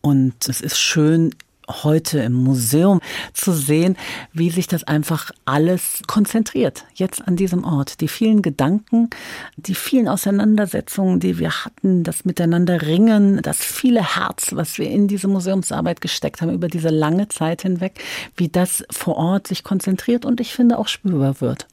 Und 0.00 0.48
es 0.48 0.60
ist 0.60 0.78
schön, 0.78 1.34
heute 1.72 2.20
im 2.20 2.32
Museum 2.32 3.00
zu 3.32 3.52
sehen, 3.52 3.96
wie 4.32 4.50
sich 4.50 4.66
das 4.66 4.84
einfach 4.84 5.30
alles 5.44 6.02
konzentriert, 6.06 6.84
jetzt 6.94 7.26
an 7.26 7.36
diesem 7.36 7.64
Ort. 7.64 8.00
Die 8.00 8.08
vielen 8.08 8.42
Gedanken, 8.42 9.10
die 9.56 9.74
vielen 9.74 10.08
Auseinandersetzungen, 10.08 11.20
die 11.20 11.38
wir 11.38 11.64
hatten, 11.64 12.04
das 12.04 12.24
Miteinander 12.24 12.82
ringen, 12.82 13.40
das 13.42 13.58
viele 13.58 14.16
Herz, 14.16 14.52
was 14.52 14.78
wir 14.78 14.90
in 14.90 15.08
diese 15.08 15.28
Museumsarbeit 15.28 16.00
gesteckt 16.00 16.42
haben 16.42 16.52
über 16.52 16.68
diese 16.68 16.90
lange 16.90 17.28
Zeit 17.28 17.62
hinweg, 17.62 18.00
wie 18.36 18.48
das 18.48 18.84
vor 18.90 19.16
Ort 19.16 19.46
sich 19.46 19.64
konzentriert 19.64 20.24
und 20.24 20.40
ich 20.40 20.52
finde 20.52 20.78
auch 20.78 20.88
spürbar 20.88 21.40
wird. 21.40 21.66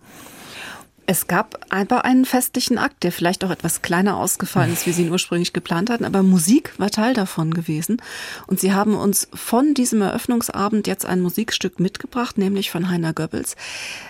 Es 1.11 1.25
gab 1.25 1.65
aber 1.69 2.05
einen 2.05 2.23
festlichen 2.23 2.77
Akt, 2.77 3.01
der 3.01 3.11
vielleicht 3.11 3.43
auch 3.43 3.49
etwas 3.49 3.81
kleiner 3.81 4.17
ausgefallen 4.17 4.71
ist, 4.71 4.85
wie 4.85 4.91
Sie 4.91 5.01
ihn 5.01 5.11
ursprünglich 5.11 5.53
geplant 5.53 5.89
hatten, 5.89 6.05
aber 6.05 6.21
Musik 6.21 6.77
war 6.77 6.91
Teil 6.91 7.15
davon 7.15 7.51
gewesen. 7.51 7.99
Und 8.45 8.59
Sie 8.59 8.73
haben 8.73 8.93
uns 8.93 9.27
von 9.33 9.73
diesem 9.73 10.03
Eröffnungsabend 10.03 10.85
jetzt 10.85 11.07
ein 11.07 11.21
Musikstück 11.21 11.79
mitgebracht, 11.79 12.37
nämlich 12.37 12.69
von 12.69 12.91
Heiner 12.91 13.13
Goebbels. 13.13 13.55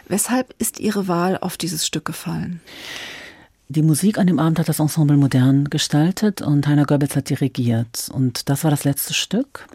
Weshalb 0.09 0.53
ist 0.59 0.81
Ihre 0.81 1.07
Wahl 1.07 1.37
auf 1.37 1.55
dieses 1.55 1.87
Stück 1.87 2.03
gefallen? 2.03 2.59
Die 3.69 3.81
Musik 3.81 4.17
an 4.17 4.27
dem 4.27 4.37
Abend 4.37 4.59
hat 4.59 4.67
das 4.67 4.81
Ensemble 4.81 5.15
modern 5.15 5.69
gestaltet 5.69 6.41
und 6.41 6.67
Heiner 6.67 6.85
Goebbels 6.85 7.15
hat 7.15 7.29
dirigiert. 7.29 8.09
Und 8.11 8.49
das 8.49 8.65
war 8.65 8.71
das 8.71 8.83
letzte 8.83 9.13
Stück 9.13 9.69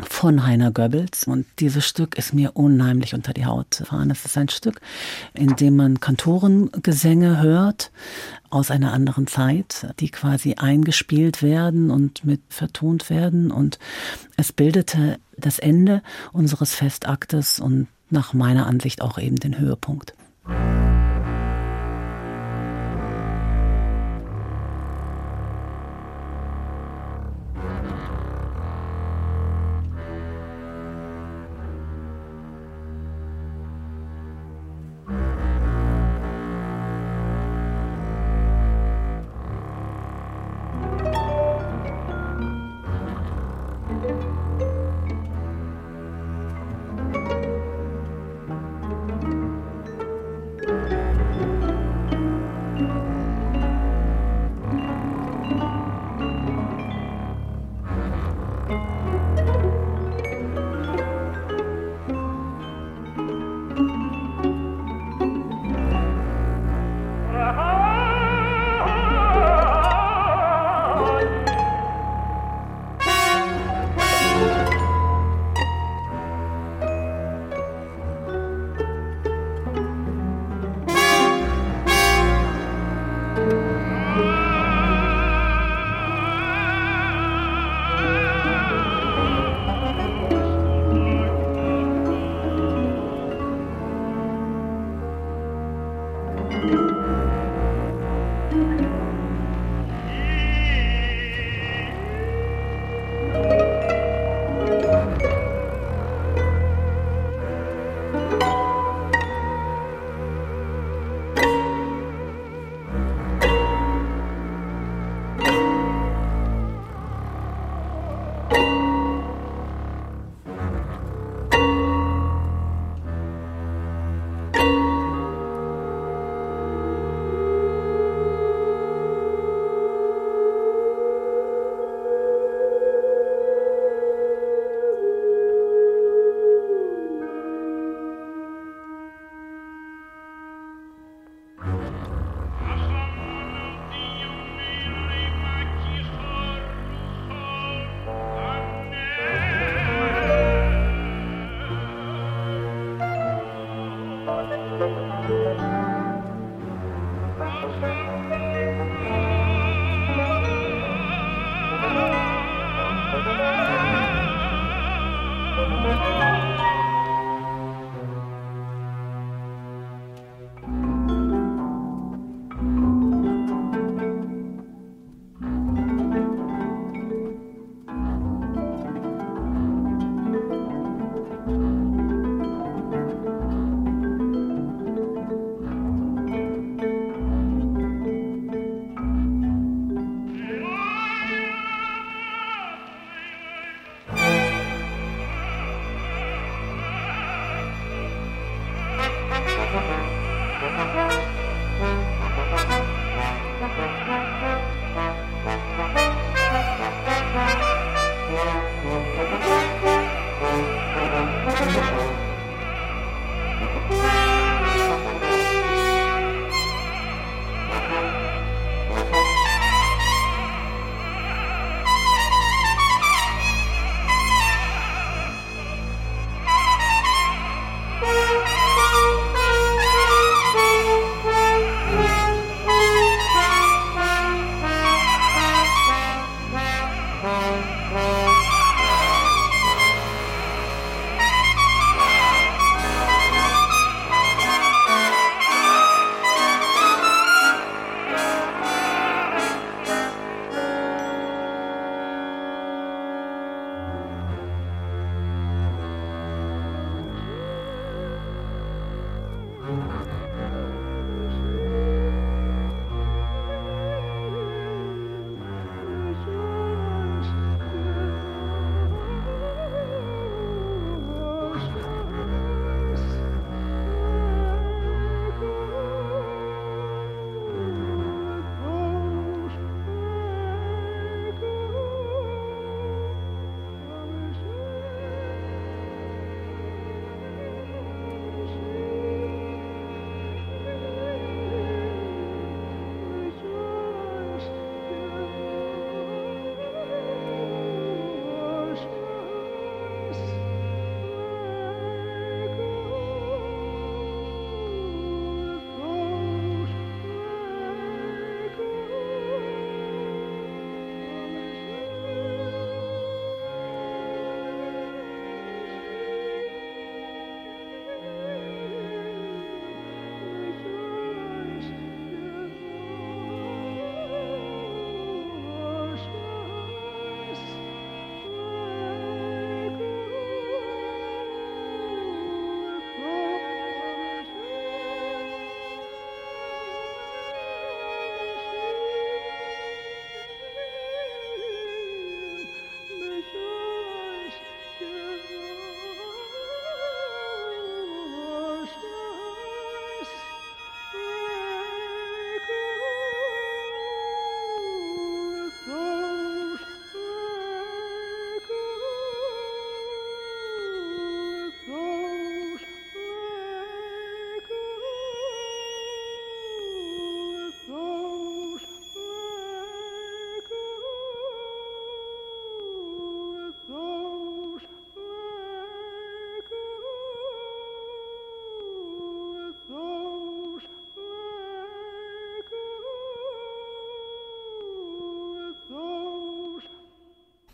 von 0.00 0.46
Heiner 0.46 0.70
Goebbels. 0.70 1.24
Und 1.24 1.46
dieses 1.58 1.86
Stück 1.86 2.16
ist 2.18 2.34
mir 2.34 2.52
unheimlich 2.54 3.14
unter 3.14 3.32
die 3.32 3.46
Haut 3.46 3.78
gefahren. 3.78 4.10
Es 4.10 4.24
ist 4.24 4.36
ein 4.36 4.48
Stück, 4.48 4.80
in 5.34 5.56
dem 5.56 5.76
man 5.76 6.00
Kantorengesänge 6.00 7.40
hört 7.40 7.90
aus 8.50 8.70
einer 8.70 8.92
anderen 8.92 9.26
Zeit, 9.26 9.86
die 10.00 10.10
quasi 10.10 10.54
eingespielt 10.54 11.42
werden 11.42 11.90
und 11.90 12.24
mit 12.24 12.40
vertont 12.48 13.10
werden. 13.10 13.50
Und 13.50 13.78
es 14.36 14.52
bildete 14.52 15.18
das 15.36 15.58
Ende 15.58 16.02
unseres 16.32 16.74
Festaktes 16.74 17.60
und 17.60 17.88
nach 18.10 18.32
meiner 18.32 18.66
Ansicht 18.66 19.02
auch 19.02 19.18
eben 19.18 19.36
den 19.36 19.58
Höhepunkt. 19.58 20.14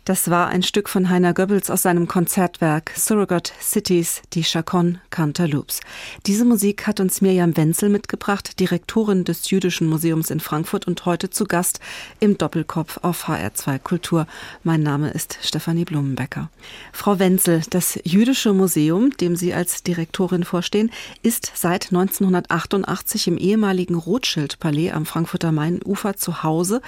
Das 0.03 0.31
war 0.31 0.47
ein 0.47 0.63
Stück 0.63 0.89
von 0.89 1.09
Heiner 1.09 1.31
Goebbels 1.35 1.69
aus 1.69 1.83
seinem 1.83 2.07
Konzertwerk 2.07 2.91
Surrogate 2.97 3.53
Cities, 3.61 4.23
die 4.33 4.41
Chacon 4.41 4.97
Cantaloops. 5.11 5.79
Diese 6.25 6.43
Musik 6.43 6.87
hat 6.87 6.99
uns 6.99 7.21
Mirjam 7.21 7.55
Wenzel 7.55 7.89
mitgebracht, 7.89 8.59
Direktorin 8.59 9.25
des 9.25 9.51
Jüdischen 9.51 9.87
Museums 9.87 10.31
in 10.31 10.39
Frankfurt 10.39 10.87
und 10.87 11.05
heute 11.05 11.29
zu 11.29 11.45
Gast 11.45 11.79
im 12.19 12.35
Doppelkopf 12.35 12.97
auf 13.03 13.27
HR2 13.27 13.77
Kultur. 13.77 14.25
Mein 14.63 14.81
Name 14.81 15.11
ist 15.11 15.37
Stefanie 15.43 15.85
Blumenbecker. 15.85 16.49
Frau 16.91 17.19
Wenzel, 17.19 17.61
das 17.69 17.99
Jüdische 18.03 18.53
Museum, 18.53 19.11
dem 19.17 19.35
Sie 19.35 19.53
als 19.53 19.83
Direktorin 19.83 20.45
vorstehen, 20.45 20.89
ist 21.21 21.51
seit 21.53 21.91
1988 21.91 23.27
im 23.27 23.37
ehemaligen 23.37 23.93
Rothschild-Palais 23.93 24.93
am 24.93 25.05
Frankfurter 25.05 25.51
Mainufer 25.51 26.17
zu 26.17 26.41
Hause. 26.41 26.81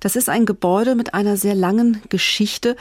Das 0.00 0.16
ist 0.16 0.28
ein 0.28 0.46
Gebäude 0.46 0.94
mit 0.94 1.14
einer 1.14 1.36
sehr 1.36 1.54
langen 1.54 2.02
Geschichte 2.08 2.76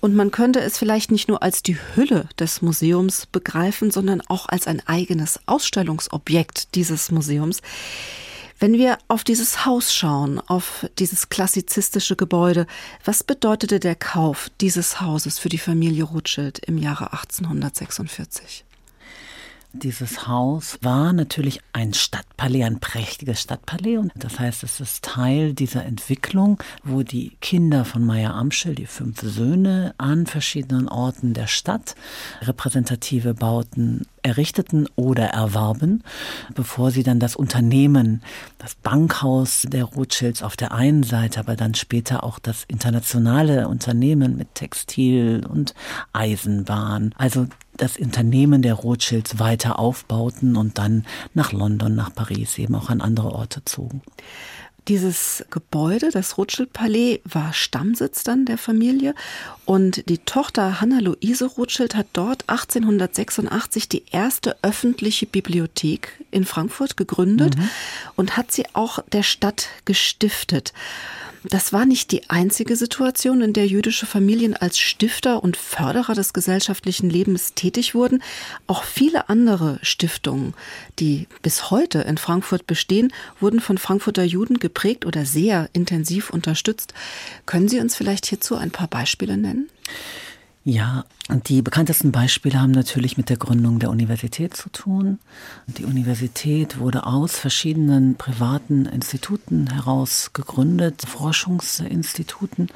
und 0.00 0.14
man 0.14 0.30
könnte 0.30 0.60
es 0.60 0.78
vielleicht 0.78 1.10
nicht 1.10 1.28
nur 1.28 1.42
als 1.42 1.62
die 1.62 1.78
Hülle 1.94 2.28
des 2.38 2.62
Museums 2.62 3.26
begreifen, 3.26 3.90
sondern 3.90 4.20
auch 4.22 4.48
als 4.48 4.66
ein 4.66 4.82
eigenes 4.86 5.40
Ausstellungsobjekt 5.46 6.74
dieses 6.74 7.10
Museums. 7.10 7.62
Wenn 8.58 8.72
wir 8.72 8.96
auf 9.08 9.22
dieses 9.22 9.66
Haus 9.66 9.92
schauen, 9.92 10.40
auf 10.40 10.86
dieses 10.98 11.28
klassizistische 11.28 12.16
Gebäude, 12.16 12.66
was 13.04 13.22
bedeutete 13.22 13.80
der 13.80 13.94
Kauf 13.94 14.50
dieses 14.62 15.00
Hauses 15.00 15.38
für 15.38 15.50
die 15.50 15.58
Familie 15.58 16.04
Rothschild 16.04 16.60
im 16.60 16.78
Jahre 16.78 17.12
1846? 17.12 18.64
Dieses 19.82 20.26
Haus 20.26 20.78
war 20.80 21.12
natürlich 21.12 21.60
ein 21.72 21.92
Stadtpalais, 21.92 22.64
ein 22.64 22.80
prächtiges 22.80 23.42
Stadtpalais. 23.42 23.98
Und 23.98 24.12
das 24.16 24.38
heißt, 24.38 24.62
es 24.62 24.80
ist 24.80 25.04
Teil 25.04 25.52
dieser 25.52 25.84
Entwicklung, 25.84 26.62
wo 26.82 27.02
die 27.02 27.36
Kinder 27.40 27.84
von 27.84 28.04
Meyer 28.04 28.34
Amschel, 28.34 28.74
die 28.74 28.86
fünf 28.86 29.20
Söhne, 29.20 29.94
an 29.98 30.26
verschiedenen 30.26 30.88
Orten 30.88 31.34
der 31.34 31.46
Stadt 31.46 31.94
repräsentative 32.42 33.34
Bauten 33.34 34.06
errichteten 34.22 34.88
oder 34.96 35.26
erwarben, 35.26 36.02
bevor 36.54 36.90
sie 36.90 37.04
dann 37.04 37.20
das 37.20 37.36
Unternehmen, 37.36 38.22
das 38.58 38.74
Bankhaus 38.74 39.66
der 39.68 39.84
Rothschilds 39.84 40.42
auf 40.42 40.56
der 40.56 40.72
einen 40.72 41.04
Seite, 41.04 41.38
aber 41.38 41.54
dann 41.54 41.74
später 41.74 42.24
auch 42.24 42.40
das 42.40 42.64
internationale 42.66 43.68
Unternehmen 43.68 44.36
mit 44.36 44.54
Textil 44.54 45.46
und 45.48 45.74
Eisenbahn, 46.12 47.14
also 47.16 47.46
das 47.76 47.96
Unternehmen 47.98 48.62
der 48.62 48.74
Rothschilds 48.74 49.38
weiter 49.38 49.78
aufbauten 49.78 50.56
und 50.56 50.78
dann 50.78 51.04
nach 51.34 51.52
London, 51.52 51.94
nach 51.94 52.14
Paris, 52.14 52.58
eben 52.58 52.74
auch 52.74 52.90
an 52.90 53.00
andere 53.00 53.32
Orte 53.32 53.64
zogen. 53.64 54.02
Dieses 54.88 55.44
Gebäude, 55.50 56.10
das 56.12 56.38
Rothschild-Palais, 56.38 57.20
war 57.24 57.52
Stammsitz 57.52 58.22
dann 58.22 58.44
der 58.44 58.56
Familie. 58.56 59.16
Und 59.64 60.08
die 60.08 60.18
Tochter 60.18 60.80
Hanna-Luise 60.80 61.46
Rothschild 61.46 61.96
hat 61.96 62.06
dort 62.12 62.48
1886 62.48 63.88
die 63.88 64.04
erste 64.12 64.56
öffentliche 64.62 65.26
Bibliothek 65.26 66.22
in 66.30 66.44
Frankfurt 66.44 66.96
gegründet 66.96 67.56
mhm. 67.56 67.68
und 68.14 68.36
hat 68.36 68.52
sie 68.52 68.64
auch 68.74 69.00
der 69.10 69.24
Stadt 69.24 69.70
gestiftet. 69.86 70.72
Das 71.48 71.72
war 71.72 71.86
nicht 71.86 72.10
die 72.10 72.28
einzige 72.28 72.74
Situation, 72.74 73.40
in 73.40 73.52
der 73.52 73.66
jüdische 73.66 74.06
Familien 74.06 74.56
als 74.56 74.78
Stifter 74.78 75.44
und 75.44 75.56
Förderer 75.56 76.14
des 76.14 76.32
gesellschaftlichen 76.32 77.08
Lebens 77.08 77.54
tätig 77.54 77.94
wurden. 77.94 78.22
Auch 78.66 78.82
viele 78.82 79.28
andere 79.28 79.78
Stiftungen, 79.82 80.54
die 80.98 81.28
bis 81.42 81.70
heute 81.70 82.00
in 82.00 82.18
Frankfurt 82.18 82.66
bestehen, 82.66 83.12
wurden 83.38 83.60
von 83.60 83.78
Frankfurter 83.78 84.24
Juden 84.24 84.58
geprägt 84.58 85.06
oder 85.06 85.24
sehr 85.24 85.68
intensiv 85.72 86.30
unterstützt. 86.30 86.94
Können 87.44 87.68
Sie 87.68 87.78
uns 87.78 87.94
vielleicht 87.94 88.26
hierzu 88.26 88.56
ein 88.56 88.72
paar 88.72 88.88
Beispiele 88.88 89.36
nennen? 89.36 89.68
Ja, 90.68 91.04
und 91.28 91.48
die 91.48 91.62
bekanntesten 91.62 92.10
Beispiele 92.10 92.60
haben 92.60 92.72
natürlich 92.72 93.16
mit 93.16 93.30
der 93.30 93.36
Gründung 93.36 93.78
der 93.78 93.88
Universität 93.88 94.56
zu 94.56 94.68
tun. 94.68 95.20
Die 95.66 95.84
Universität 95.84 96.80
wurde 96.80 97.06
aus 97.06 97.36
verschiedenen 97.36 98.16
privaten 98.16 98.86
Instituten 98.86 99.72
heraus 99.72 100.30
gegründet, 100.32 101.02
Forschungsinstituten, 101.06 102.68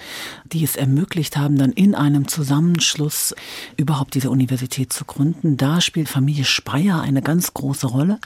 die 0.53 0.62
es 0.62 0.76
ermöglicht 0.76 1.37
haben, 1.37 1.59
dann 1.59 1.72
in 1.72 1.96
einem 1.96 2.29
Zusammenschluss 2.29 3.35
überhaupt 3.76 4.14
diese 4.14 4.31
Universität 4.31 4.92
zu 4.92 5.05
gründen. 5.05 5.57
Da 5.57 5.81
spielt 5.81 6.09
Familie 6.09 6.44
Speyer 6.44 7.00
eine 7.00 7.22
ganz 7.22 7.55
große 7.55 7.88
Rolle, 7.88 8.20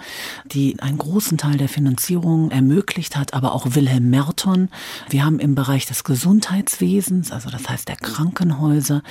die 0.45 0.79
einen 0.81 0.99
großen 0.99 1.39
Teil 1.39 1.57
der 1.57 1.71
Finanzierung 1.71 2.51
ermöglicht 2.51 3.17
hat, 3.17 3.33
aber 3.33 3.53
auch 3.55 3.75
Wilhelm 3.75 4.11
Merton. 4.11 4.69
Wir 5.09 5.25
haben 5.25 5.39
im 5.39 5.55
Bereich 5.55 5.87
des 5.87 6.05
Gesundheitswesens, 6.05 7.33
also 7.33 7.49
das 7.49 7.67
heißt 7.67 7.89
der 7.89 7.97
Krankenhäuser, 7.97 9.03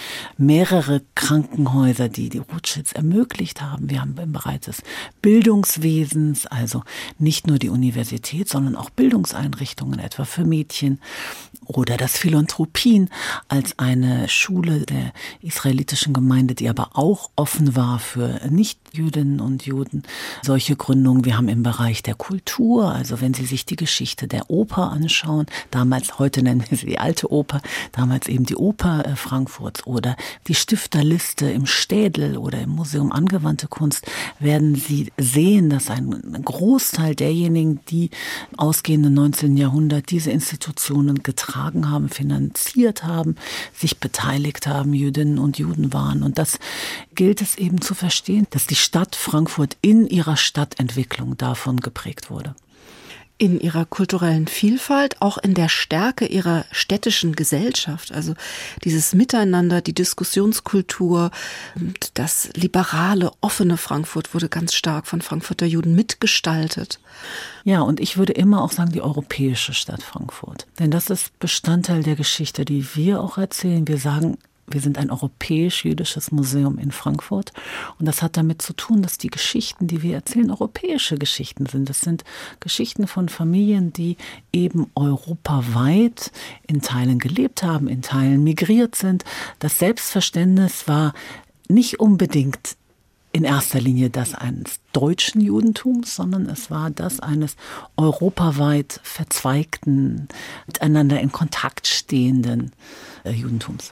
mehrere 0.45 1.01
Krankenhäuser, 1.15 2.09
die 2.09 2.29
die 2.29 2.39
Rothschilds 2.39 2.93
ermöglicht 2.93 3.61
haben. 3.61 3.89
Wir 3.89 4.01
haben 4.01 4.17
im 4.17 4.33
Bereich 4.33 4.61
des 4.61 4.81
Bildungswesens, 5.21 6.45
also 6.47 6.83
nicht 7.17 7.47
nur 7.47 7.59
die 7.59 7.69
Universität, 7.69 8.49
sondern 8.49 8.75
auch 8.75 8.89
Bildungseinrichtungen, 8.89 9.99
etwa 9.99 10.25
für 10.25 10.43
Mädchen 10.43 10.99
oder 11.65 11.97
das 11.97 12.17
Philanthropien 12.17 13.09
als 13.47 13.79
eine 13.79 14.27
Schule 14.29 14.81
der 14.81 15.13
israelitischen 15.41 16.13
Gemeinde, 16.13 16.55
die 16.55 16.69
aber 16.69 16.91
auch 16.93 17.29
offen 17.35 17.75
war 17.75 17.99
für 17.99 18.41
Nichtjüdinnen 18.93 19.39
und 19.39 19.65
Juden. 19.65 20.03
Solche 20.43 20.75
Gründungen. 20.75 21.25
Wir 21.25 21.35
haben 21.35 21.49
im 21.49 21.63
Bereich 21.63 22.03
der 22.03 22.13
Kultur, 22.13 22.93
also 22.93 23.21
wenn 23.21 23.33
Sie 23.33 23.45
sich 23.45 23.65
die 23.65 23.75
Geschichte 23.75 24.27
der 24.27 24.51
Oper 24.51 24.91
anschauen, 24.91 25.47
damals, 25.71 26.19
heute 26.19 26.43
nennen 26.43 26.63
wir 26.69 26.77
sie 26.77 26.85
die 26.85 26.99
alte 26.99 27.31
Oper, 27.31 27.61
damals 27.91 28.27
eben 28.27 28.45
die 28.45 28.55
Oper 28.55 29.03
äh, 29.05 29.15
Frankfurts 29.15 29.87
oder 29.87 30.15
die 30.47 30.53
Stifterliste 30.53 31.49
im 31.49 31.65
Städel 31.65 32.37
oder 32.37 32.61
im 32.61 32.69
Museum 32.69 33.11
Angewandte 33.11 33.67
Kunst, 33.67 34.05
werden 34.39 34.75
Sie 34.75 35.11
sehen, 35.17 35.71
dass 35.71 35.89
ein 35.89 36.43
Großteil 36.45 37.15
derjenigen, 37.15 37.79
die 37.89 38.11
ausgehenden 38.57 39.15
19. 39.15 39.57
Jahrhundert 39.57 40.11
diese 40.11 40.29
Institutionen 40.29 41.23
getragen 41.23 41.89
haben, 41.89 42.09
finanziert 42.09 43.03
haben, 43.03 43.37
sich 43.73 43.97
beteiligt 43.97 44.67
haben, 44.67 44.93
Jüdinnen 44.93 45.39
und 45.39 45.57
Juden 45.57 45.93
waren. 45.93 46.21
Und 46.21 46.37
das 46.37 46.59
gilt 47.15 47.41
es 47.41 47.55
eben 47.55 47.81
zu 47.81 47.93
verstehen, 47.93 48.47
dass 48.49 48.67
die 48.67 48.75
Stadt 48.75 49.15
Frankfurt 49.15 49.77
in 49.81 50.07
ihrer 50.07 50.37
Stadtentwicklung 50.37 51.37
davon 51.37 51.77
geprägt 51.77 52.29
wurde 52.29 52.55
in 53.43 53.59
ihrer 53.59 53.85
kulturellen 53.85 54.47
Vielfalt, 54.47 55.21
auch 55.21 55.37
in 55.37 55.53
der 55.53 55.67
Stärke 55.67 56.25
ihrer 56.25 56.65
städtischen 56.71 57.35
Gesellschaft. 57.35 58.11
Also 58.11 58.35
dieses 58.83 59.13
Miteinander, 59.13 59.81
die 59.81 59.93
Diskussionskultur, 59.93 61.31
das 62.13 62.49
liberale, 62.53 63.31
offene 63.41 63.77
Frankfurt 63.77 64.33
wurde 64.33 64.49
ganz 64.49 64.73
stark 64.73 65.07
von 65.07 65.21
Frankfurter 65.21 65.65
Juden 65.65 65.95
mitgestaltet. 65.95 66.99
Ja, 67.63 67.81
und 67.81 67.99
ich 67.99 68.17
würde 68.17 68.33
immer 68.33 68.61
auch 68.61 68.71
sagen, 68.71 68.91
die 68.91 69.01
europäische 69.01 69.73
Stadt 69.73 70.03
Frankfurt. 70.03 70.67
Denn 70.79 70.91
das 70.91 71.09
ist 71.09 71.37
Bestandteil 71.39 72.03
der 72.03 72.15
Geschichte, 72.15 72.65
die 72.65 72.95
wir 72.95 73.19
auch 73.19 73.37
erzählen. 73.37 73.87
Wir 73.87 73.97
sagen, 73.97 74.37
wir 74.67 74.81
sind 74.81 74.97
ein 74.97 75.11
europäisch-jüdisches 75.11 76.31
Museum 76.31 76.77
in 76.77 76.91
Frankfurt. 76.91 77.51
Und 77.99 78.05
das 78.05 78.21
hat 78.21 78.37
damit 78.37 78.61
zu 78.61 78.73
tun, 78.73 79.01
dass 79.01 79.17
die 79.17 79.29
Geschichten, 79.29 79.87
die 79.87 80.01
wir 80.01 80.15
erzählen, 80.15 80.51
europäische 80.51 81.17
Geschichten 81.17 81.65
sind. 81.65 81.89
Das 81.89 82.01
sind 82.01 82.23
Geschichten 82.59 83.07
von 83.07 83.29
Familien, 83.29 83.91
die 83.91 84.17
eben 84.53 84.89
europaweit 84.95 86.31
in 86.67 86.81
Teilen 86.81 87.19
gelebt 87.19 87.63
haben, 87.63 87.87
in 87.87 88.01
Teilen 88.01 88.43
migriert 88.43 88.95
sind. 88.95 89.25
Das 89.59 89.79
Selbstverständnis 89.79 90.87
war 90.87 91.13
nicht 91.67 91.99
unbedingt 91.99 92.77
in 93.33 93.43
erster 93.43 93.81
Linie 93.81 94.11
das 94.11 94.35
eines 94.35 94.79
deutschen 94.93 95.41
Judentums, 95.41 96.15
sondern 96.15 96.47
es 96.47 96.69
war 96.69 96.91
das 96.91 97.19
eines 97.19 97.55
europaweit 97.97 98.99
verzweigten, 99.03 100.27
miteinander 100.67 101.19
in 101.19 101.31
Kontakt 101.31 101.87
stehenden 101.87 102.71
äh, 103.23 103.31
Judentums. 103.31 103.91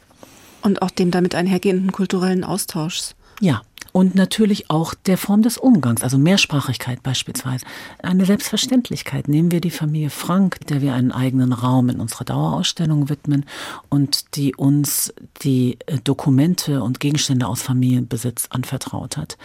Und 0.61 0.81
auch 0.81 0.91
dem 0.91 1.11
damit 1.11 1.35
einhergehenden 1.35 1.91
kulturellen 1.91 2.43
Austauschs. 2.43 3.15
Ja, 3.39 3.61
und 3.91 4.15
natürlich 4.15 4.69
auch 4.69 4.93
der 4.93 5.17
Form 5.17 5.41
des 5.41 5.57
Umgangs, 5.57 6.03
also 6.03 6.17
Mehrsprachigkeit 6.17 7.03
beispielsweise. 7.03 7.65
Eine 8.01 8.25
Selbstverständlichkeit. 8.25 9.27
Nehmen 9.27 9.51
wir 9.51 9.61
die 9.61 9.71
Familie 9.71 10.09
Frank, 10.09 10.59
der 10.67 10.81
wir 10.81 10.93
einen 10.93 11.11
eigenen 11.11 11.53
Raum 11.53 11.89
in 11.89 11.99
unserer 11.99 12.25
Dauerausstellung 12.25 13.09
widmen 13.09 13.45
und 13.89 14.35
die 14.35 14.55
uns 14.55 15.13
die 15.43 15.77
äh, 15.85 15.97
Dokumente 16.03 16.83
und 16.83 16.99
Gegenstände 16.99 17.47
aus 17.47 17.61
Familienbesitz 17.61 18.47
anvertraut 18.49 19.17
hat. 19.17 19.37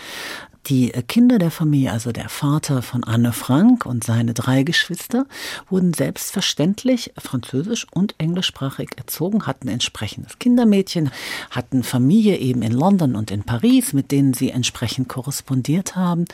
Die 0.68 0.90
Kinder 1.06 1.38
der 1.38 1.52
Familie, 1.52 1.92
also 1.92 2.10
der 2.10 2.28
Vater 2.28 2.82
von 2.82 3.04
Anne 3.04 3.32
Frank 3.32 3.86
und 3.86 4.02
seine 4.02 4.34
drei 4.34 4.64
Geschwister, 4.64 5.26
wurden 5.70 5.94
selbstverständlich 5.94 7.12
französisch 7.16 7.86
und 7.92 8.16
englischsprachig 8.18 8.90
erzogen, 8.96 9.46
hatten 9.46 9.68
entsprechendes 9.68 10.40
Kindermädchen, 10.40 11.10
hatten 11.52 11.84
Familie 11.84 12.38
eben 12.38 12.62
in 12.62 12.72
London 12.72 13.14
und 13.14 13.30
in 13.30 13.44
Paris, 13.44 13.92
mit 13.92 14.10
denen 14.10 14.34
sie 14.36 14.50
entsprechend 14.50 15.08
korrespondiert 15.08 15.96
haben. 15.96 16.26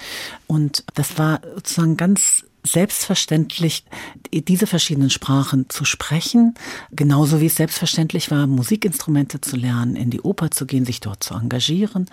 Und 0.46 0.84
das 0.94 1.18
war 1.18 1.40
sozusagen 1.54 1.96
ganz 1.96 2.44
selbstverständlich, 2.64 3.84
diese 4.32 4.66
verschiedenen 4.66 5.10
Sprachen 5.10 5.68
zu 5.68 5.84
sprechen, 5.84 6.54
genauso 6.92 7.40
wie 7.40 7.46
es 7.46 7.56
selbstverständlich 7.56 8.30
war, 8.30 8.46
Musikinstrumente 8.46 9.40
zu 9.40 9.56
lernen, 9.56 9.96
in 9.96 10.10
die 10.10 10.20
Oper 10.20 10.50
zu 10.50 10.66
gehen, 10.66 10.84
sich 10.84 11.00
dort 11.00 11.24
zu 11.24 11.34
engagieren. 11.34 12.06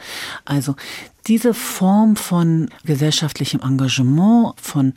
Also 0.45 0.75
diese 1.28 1.54
Form 1.54 2.15
von 2.15 2.69
gesellschaftlichem 2.84 3.62
Engagement, 3.62 4.60
von 4.60 4.93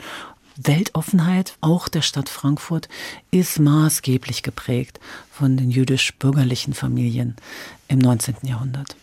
Weltoffenheit, 0.56 1.56
auch 1.60 1.88
der 1.88 2.02
Stadt 2.02 2.28
Frankfurt, 2.28 2.88
ist 3.30 3.58
maßgeblich 3.58 4.42
geprägt 4.42 5.00
von 5.32 5.56
den 5.56 5.70
jüdisch-bürgerlichen 5.70 6.74
Familien 6.74 7.36
im 7.88 7.98
19. 7.98 8.36
Jahrhundert. 8.44 8.96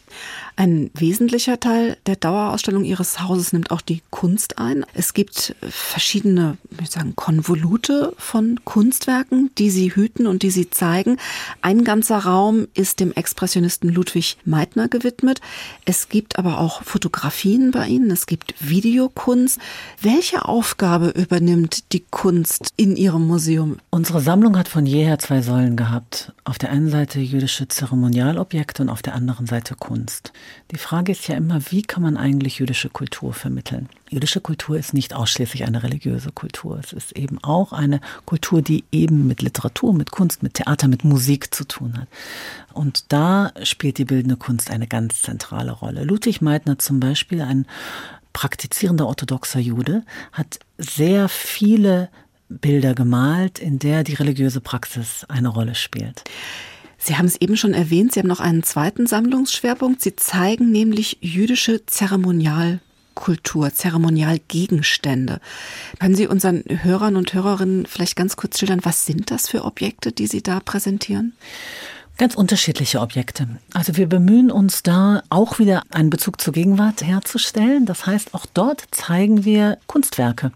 Ein 0.56 0.90
wesentlicher 0.94 1.60
Teil 1.60 1.96
der 2.06 2.16
Dauerausstellung 2.16 2.84
Ihres 2.84 3.22
Hauses 3.22 3.54
nimmt 3.54 3.72
auch 3.72 3.82
die 3.82 4.02
Kunst 4.10 4.58
ein. 4.58 4.86
Es 4.94 5.14
gibt 5.14 5.56
verschiedene, 5.62 6.58
ich 6.82 6.90
sagen, 6.90 7.16
Konvolute 7.16 8.14
von 8.18 8.60
Kunstwerken, 8.66 9.52
die 9.58 9.70
Sie 9.70 9.96
hüten 9.96 10.28
und 10.28 10.44
die 10.44 10.50
Sie 10.50 10.70
zeigen. 10.70 11.18
Ein 11.62 11.84
ganzer 11.84 12.18
Raum 12.18 12.68
ist 12.74 13.00
dem 13.00 13.14
Expressionisten 13.14 13.90
Ludwig 13.90 14.38
Meitner 14.44 14.90
gewidmet. 14.90 15.40
Es 15.86 16.10
gibt 16.10 16.38
aber 16.38 16.60
auch 16.60 16.84
Fotografien 16.84 17.72
bei 17.72 17.88
Ihnen. 17.88 18.12
Es 18.12 18.26
gibt 18.26 18.56
Videokunst. 18.60 19.60
Welche 20.02 20.46
Aufgabe 20.46 21.10
übernimmt 21.10 21.94
die 21.94 22.04
Kunst 22.10 22.70
in 22.76 22.98
Ihrem 22.98 23.28
Museum? 23.28 23.78
Unsere 23.92 24.20
Sammlung 24.20 24.58
hat 24.58 24.68
von 24.68 24.86
jeher 24.86 25.20
zwei 25.20 25.42
Säulen 25.42 25.78
gehabt. 25.78 26.19
Auf 26.44 26.58
der 26.58 26.72
einen 26.72 26.90
Seite 26.90 27.20
jüdische 27.20 27.68
Zeremonialobjekte 27.68 28.82
und 28.82 28.90
auf 28.90 29.02
der 29.02 29.16
anderen 29.16 29.46
Seite 29.46 29.76
Kunst. 29.76 30.34
Die 30.72 30.78
Frage 30.78 31.12
ist 31.12 31.28
ja 31.28 31.36
immer, 31.36 31.60
wie 31.72 31.82
kann 31.82 32.04
man 32.04 32.18
eigentlich 32.18 32.60
jüdische 32.60 32.90
Kultur 32.90 33.34
vermitteln? 33.34 33.90
Jüdische 34.10 34.42
Kultur 34.42 34.78
ist 34.78 34.94
nicht 34.94 35.14
ausschließlich 35.14 35.66
eine 35.66 35.84
religiöse 35.84 36.32
Kultur. 36.32 36.80
Es 36.80 36.94
ist 36.94 37.12
eben 37.14 37.38
auch 37.44 37.74
eine 37.74 38.02
Kultur, 38.26 38.62
die 38.62 38.84
eben 38.92 39.28
mit 39.28 39.42
Literatur, 39.42 39.94
mit 39.94 40.12
Kunst, 40.12 40.44
mit 40.44 40.56
Theater, 40.56 40.88
mit 40.88 41.04
Musik 41.04 41.54
zu 41.54 41.66
tun 41.66 41.98
hat. 41.98 42.08
Und 42.74 43.12
da 43.12 43.52
spielt 43.64 43.98
die 43.98 44.06
bildende 44.06 44.38
Kunst 44.38 44.72
eine 44.72 44.88
ganz 44.88 45.22
zentrale 45.22 45.72
Rolle. 45.72 46.04
Ludwig 46.04 46.42
Meitner 46.42 46.80
zum 46.80 47.00
Beispiel, 47.00 47.42
ein 47.42 47.66
praktizierender 48.34 49.08
orthodoxer 49.08 49.60
Jude, 49.60 50.04
hat 50.32 50.60
sehr 50.78 51.30
viele 51.30 52.10
Bilder 52.50 52.96
gemalt, 52.96 53.60
in 53.60 53.80
der 53.80 54.04
die 54.04 54.16
religiöse 54.16 54.60
Praxis 54.60 55.26
eine 55.30 55.50
Rolle 55.50 55.76
spielt. 55.76 56.24
Sie 56.98 57.16
haben 57.16 57.28
es 57.28 57.40
eben 57.40 57.56
schon 57.56 57.74
erwähnt, 57.74 58.14
Sie 58.14 58.20
haben 58.20 58.28
noch 58.28 58.42
einen 58.42 58.64
zweiten 58.64 59.08
Sammlungsschwerpunkt. 59.08 60.02
Sie 60.02 60.16
zeigen 60.16 60.72
nämlich 60.72 61.18
jüdische 61.22 61.86
Zeremonialkultur, 61.86 63.74
Zeremonialgegenstände. 63.74 65.40
Können 66.00 66.16
Sie 66.16 66.28
unseren 66.28 66.64
Hörern 66.68 67.16
und 67.16 67.34
Hörerinnen 67.34 67.86
vielleicht 67.86 68.18
ganz 68.18 68.36
kurz 68.36 68.60
schildern, 68.60 68.82
was 68.84 69.06
sind 69.06 69.32
das 69.32 69.48
für 69.48 69.64
Objekte, 69.64 70.12
die 70.12 70.28
Sie 70.28 70.44
da 70.44 70.60
präsentieren? 70.60 71.34
Ganz 72.20 72.36
unterschiedliche 72.36 73.00
Objekte. 73.00 73.48
Also 73.74 73.96
wir 73.96 74.06
bemühen 74.06 74.52
uns 74.52 74.84
da 74.84 75.24
auch 75.30 75.58
wieder 75.58 75.84
einen 75.92 76.10
Bezug 76.10 76.42
zur 76.42 76.52
Gegenwart 76.52 77.02
herzustellen. 77.02 77.86
Das 77.86 78.06
heißt, 78.06 78.34
auch 78.34 78.46
dort 78.46 78.84
zeigen 78.92 79.46
wir 79.46 79.78
Kunstwerke. 79.88 80.52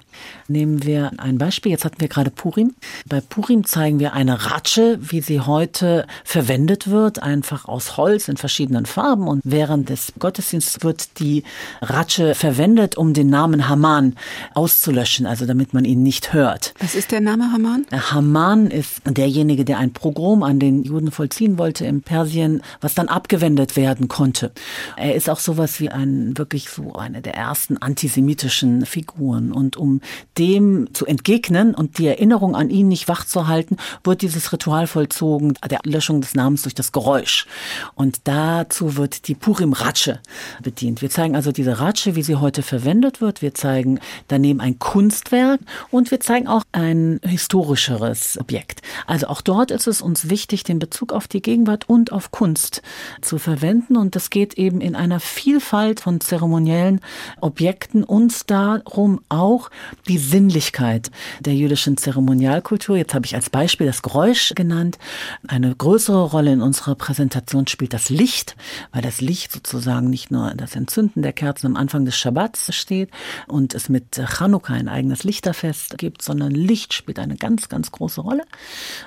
Nehmen 0.49 0.84
wir 0.84 1.13
ein 1.15 1.38
Beispiel. 1.38 1.71
Jetzt 1.71 1.86
hatten 1.86 2.02
wir 2.02 2.10
gerade 2.10 2.32
Purim. 2.32 2.76
Bei 3.08 3.21
Purim 3.21 3.63
zeigen 3.63 3.99
wir 3.99 4.12
eine 4.12 4.52
Ratsche, 4.52 4.99
wie 4.99 5.21
sie 5.21 5.39
heute 5.39 6.06
verwendet 6.26 6.89
wird, 6.89 7.23
einfach 7.23 7.63
aus 7.63 7.95
Holz 7.95 8.28
in 8.28 8.36
verschiedenen 8.36 8.86
Farben. 8.86 9.30
Und 9.30 9.39
während 9.45 9.88
des 9.88 10.12
Gottesdienstes 10.19 10.84
wird 10.84 11.17
die 11.19 11.45
Ratsche 11.82 12.36
verwendet, 12.36 12.97
um 12.97 13.13
den 13.13 13.30
Namen 13.30 13.69
Haman 13.69 14.17
auszulöschen, 14.54 15.26
also 15.26 15.45
damit 15.45 15.73
man 15.73 15.86
ihn 15.86 16.04
nicht 16.04 16.34
hört. 16.34 16.73
Was 16.80 16.93
ist 16.93 17.13
der 17.13 17.21
Name 17.21 17.54
Haman? 17.54 17.86
Haman 17.89 18.67
ist 18.67 18.99
derjenige, 19.06 19.63
der 19.63 19.78
ein 19.78 19.93
Pogrom 19.93 20.43
an 20.43 20.60
den 20.60 20.84
Juden 20.84 21.10
vollziehen 21.10 21.52
erzielen 21.53 21.57
wollte 21.57 21.85
in 21.85 22.01
Persien, 22.01 22.61
was 22.81 22.95
dann 22.95 23.07
abgewendet 23.07 23.75
werden 23.75 24.07
konnte. 24.07 24.51
Er 24.97 25.15
ist 25.15 25.29
auch 25.29 25.39
sowas 25.39 25.79
wie 25.79 25.89
ein 25.89 26.37
wirklich 26.37 26.69
so 26.69 26.93
eine 26.93 27.21
der 27.21 27.35
ersten 27.35 27.77
antisemitischen 27.77 28.85
Figuren. 28.85 29.51
Und 29.51 29.77
um 29.77 30.01
dem 30.37 30.93
zu 30.93 31.05
entgegnen 31.05 31.75
und 31.75 31.97
die 31.97 32.07
Erinnerung 32.07 32.55
an 32.55 32.69
ihn 32.69 32.87
nicht 32.87 33.07
wach 33.07 33.25
zu 33.25 33.47
halten, 33.47 33.77
wird 34.03 34.21
dieses 34.21 34.51
Ritual 34.51 34.87
vollzogen, 34.87 35.53
der 35.69 35.79
Löschung 35.83 36.21
des 36.21 36.35
Namens 36.35 36.63
durch 36.63 36.75
das 36.75 36.91
Geräusch. 36.91 37.45
Und 37.95 38.21
dazu 38.25 38.97
wird 38.97 39.27
die 39.27 39.35
Purim-Ratsche 39.35 40.19
bedient. 40.61 41.01
Wir 41.01 41.09
zeigen 41.09 41.35
also 41.35 41.51
diese 41.51 41.79
Ratsche, 41.79 42.15
wie 42.15 42.23
sie 42.23 42.35
heute 42.35 42.61
verwendet 42.61 43.21
wird. 43.21 43.41
Wir 43.41 43.53
zeigen 43.53 43.99
daneben 44.27 44.59
ein 44.59 44.79
Kunstwerk 44.79 45.59
und 45.91 46.11
wir 46.11 46.19
zeigen 46.19 46.47
auch 46.47 46.63
ein 46.71 47.19
historischeres 47.23 48.37
Objekt. 48.39 48.81
Also 49.07 49.27
auch 49.27 49.41
dort 49.41 49.71
ist 49.71 49.87
es 49.87 50.01
uns 50.01 50.29
wichtig, 50.29 50.63
den 50.63 50.79
Bezug 50.79 51.13
auf 51.13 51.27
die 51.27 51.42
Gegenwart 51.43 51.88
und 51.88 52.12
auf 52.12 52.32
Kunst 52.32 52.82
zu 53.21 53.38
verwenden. 53.38 53.95
Und 53.97 54.15
das 54.15 54.29
geht 54.29 54.56
eben 54.56 54.82
in 54.82 54.95
einer 54.95 55.19
Vielfalt 55.19 55.99
von 55.99 56.19
zeremoniellen 56.19 57.01
Objekten 57.39 58.03
uns 58.03 58.45
darum 58.45 59.21
auch 59.29 59.69
die 60.08 60.17
Sinnlichkeit 60.17 61.12
der 61.41 61.53
jüdischen 61.53 61.97
Zeremonialkultur. 61.97 62.97
Jetzt 62.97 63.13
habe 63.13 63.25
ich 63.25 63.36
als 63.36 63.49
Beispiel 63.49 63.88
das 63.88 64.01
Geräusch 64.01 64.53
genannt. 64.56 64.97
Eine 65.47 65.75
größere 65.75 66.23
Rolle 66.23 66.53
in 66.53 66.62
unserer 66.62 66.95
Präsentation 66.95 67.67
spielt 67.67 67.93
das 67.93 68.10
Licht, 68.10 68.56
weil 68.91 69.01
das 69.01 69.21
Licht 69.21 69.51
sozusagen 69.51 70.10
nicht 70.10 70.32
nur 70.32 70.53
das 70.56 70.75
Entzünden 70.75 71.21
der 71.21 71.34
Kerzen 71.34 71.67
am 71.67 71.75
Anfang 71.75 72.06
des 72.06 72.15
Schabbats 72.15 72.73
steht 72.73 73.10
und 73.47 73.73
es 73.73 73.89
mit 73.89 74.15
Chanukka 74.15 74.73
ein 74.73 74.88
eigenes 74.88 75.23
Lichterfest 75.23 75.97
gibt, 75.97 76.21
sondern 76.21 76.51
Licht 76.51 76.93
spielt 76.93 77.19
eine 77.19 77.36
ganz, 77.36 77.69
ganz 77.69 77.91
große 77.91 78.21
Rolle 78.21 78.43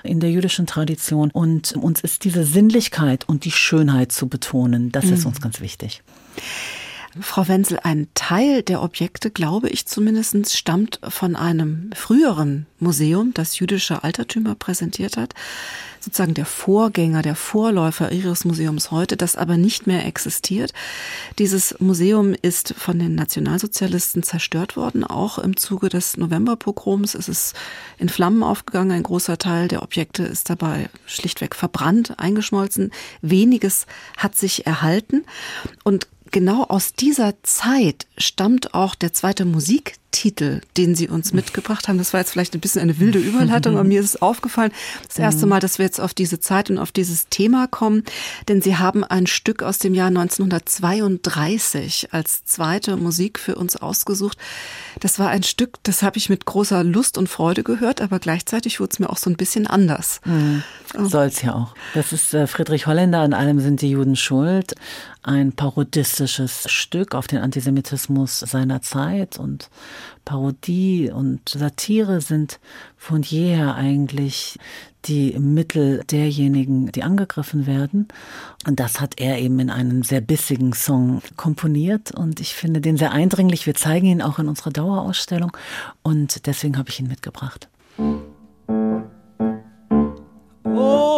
in 0.02 0.20
der 0.20 0.30
jüdischen 0.30 0.66
Tradition. 0.66 1.30
Und 1.30 1.74
uns 1.76 2.00
ist 2.00 2.24
diese 2.26 2.44
Sinnlichkeit 2.44 3.28
und 3.28 3.44
die 3.44 3.52
Schönheit 3.52 4.10
zu 4.10 4.28
betonen. 4.28 4.90
Das 4.90 5.04
ist 5.04 5.20
mhm. 5.20 5.28
uns 5.28 5.40
ganz 5.40 5.60
wichtig. 5.60 6.02
Frau 7.20 7.48
Wenzel, 7.48 7.78
ein 7.82 8.08
Teil 8.14 8.62
der 8.62 8.82
Objekte, 8.82 9.30
glaube 9.30 9.68
ich 9.68 9.86
zumindest, 9.86 10.56
stammt 10.56 11.00
von 11.08 11.36
einem 11.36 11.90
früheren 11.94 12.66
Museum, 12.78 13.32
das 13.34 13.58
jüdische 13.58 14.04
Altertümer 14.04 14.54
präsentiert 14.54 15.16
hat. 15.16 15.34
Sozusagen 16.00 16.34
der 16.34 16.46
Vorgänger, 16.46 17.22
der 17.22 17.34
Vorläufer 17.34 18.12
Ihres 18.12 18.44
Museums 18.44 18.90
heute, 18.90 19.16
das 19.16 19.34
aber 19.34 19.56
nicht 19.56 19.86
mehr 19.86 20.06
existiert. 20.06 20.72
Dieses 21.38 21.80
Museum 21.80 22.34
ist 22.40 22.74
von 22.78 22.98
den 22.98 23.14
Nationalsozialisten 23.14 24.22
zerstört 24.22 24.76
worden, 24.76 25.02
auch 25.02 25.38
im 25.38 25.56
Zuge 25.56 25.88
des 25.88 26.16
Novemberpogroms. 26.16 27.14
Es 27.14 27.28
ist 27.28 27.56
in 27.98 28.08
Flammen 28.08 28.42
aufgegangen. 28.42 28.92
Ein 28.92 29.02
großer 29.02 29.38
Teil 29.38 29.68
der 29.68 29.82
Objekte 29.82 30.22
ist 30.22 30.48
dabei 30.48 30.88
schlichtweg 31.06 31.54
verbrannt, 31.54 32.18
eingeschmolzen. 32.18 32.92
Weniges 33.20 33.86
hat 34.16 34.36
sich 34.36 34.66
erhalten. 34.66 35.24
Und 35.82 36.06
genau 36.36 36.64
aus 36.64 36.92
dieser 36.92 37.42
Zeit 37.44 38.06
stammt 38.18 38.74
auch 38.74 38.94
der 38.94 39.14
zweite 39.14 39.46
Musik 39.46 39.94
Titel, 40.16 40.62
den 40.78 40.94
Sie 40.94 41.08
uns 41.08 41.34
mitgebracht 41.34 41.88
haben. 41.88 41.98
Das 41.98 42.14
war 42.14 42.20
jetzt 42.20 42.32
vielleicht 42.32 42.54
ein 42.54 42.60
bisschen 42.60 42.80
eine 42.80 42.98
wilde 42.98 43.18
Überleitung, 43.18 43.74
aber 43.74 43.84
mir 43.84 44.00
ist 44.00 44.06
es 44.06 44.22
aufgefallen, 44.22 44.72
das 45.06 45.18
erste 45.18 45.44
Mal, 45.44 45.60
dass 45.60 45.76
wir 45.76 45.84
jetzt 45.84 46.00
auf 46.00 46.14
diese 46.14 46.40
Zeit 46.40 46.70
und 46.70 46.78
auf 46.78 46.90
dieses 46.90 47.28
Thema 47.28 47.66
kommen, 47.66 48.02
denn 48.48 48.62
Sie 48.62 48.78
haben 48.78 49.04
ein 49.04 49.26
Stück 49.26 49.62
aus 49.62 49.78
dem 49.78 49.92
Jahr 49.92 50.08
1932 50.08 52.14
als 52.14 52.46
zweite 52.46 52.96
Musik 52.96 53.38
für 53.38 53.56
uns 53.56 53.76
ausgesucht. 53.76 54.38
Das 55.00 55.18
war 55.18 55.28
ein 55.28 55.42
Stück, 55.42 55.74
das 55.82 56.02
habe 56.02 56.16
ich 56.16 56.30
mit 56.30 56.46
großer 56.46 56.82
Lust 56.82 57.18
und 57.18 57.28
Freude 57.28 57.62
gehört, 57.62 58.00
aber 58.00 58.18
gleichzeitig 58.18 58.80
wurde 58.80 58.92
es 58.94 58.98
mir 58.98 59.10
auch 59.10 59.18
so 59.18 59.28
ein 59.28 59.36
bisschen 59.36 59.66
anders. 59.66 60.22
Mhm. 60.24 60.62
Soll 60.98 61.26
es 61.26 61.42
ja 61.42 61.54
auch. 61.54 61.74
Das 61.92 62.14
ist 62.14 62.32
äh, 62.32 62.46
Friedrich 62.46 62.86
Holländer, 62.86 63.20
an 63.20 63.34
allem 63.34 63.60
sind 63.60 63.82
die 63.82 63.90
Juden 63.90 64.16
schuld. 64.16 64.74
Ein 65.22 65.52
parodistisches 65.52 66.70
Stück 66.70 67.14
auf 67.14 67.26
den 67.26 67.40
Antisemitismus 67.40 68.40
seiner 68.40 68.80
Zeit 68.80 69.38
und 69.38 69.68
Parodie 70.24 71.10
und 71.10 71.48
Satire 71.48 72.20
sind 72.20 72.60
von 72.96 73.22
jeher 73.22 73.74
eigentlich 73.74 74.58
die 75.06 75.38
Mittel 75.38 76.02
derjenigen, 76.10 76.90
die 76.92 77.02
angegriffen 77.02 77.66
werden. 77.66 78.08
Und 78.66 78.80
das 78.80 79.00
hat 79.00 79.20
er 79.20 79.38
eben 79.38 79.60
in 79.60 79.70
einem 79.70 80.02
sehr 80.02 80.20
bissigen 80.20 80.72
Song 80.72 81.22
komponiert. 81.36 82.10
Und 82.12 82.40
ich 82.40 82.54
finde 82.54 82.80
den 82.80 82.96
sehr 82.96 83.12
eindringlich. 83.12 83.66
Wir 83.66 83.74
zeigen 83.74 84.06
ihn 84.06 84.22
auch 84.22 84.38
in 84.38 84.48
unserer 84.48 84.70
Dauerausstellung. 84.70 85.56
Und 86.02 86.46
deswegen 86.46 86.76
habe 86.76 86.90
ich 86.90 87.00
ihn 87.00 87.08
mitgebracht. 87.08 87.68
Oh, 87.98 88.18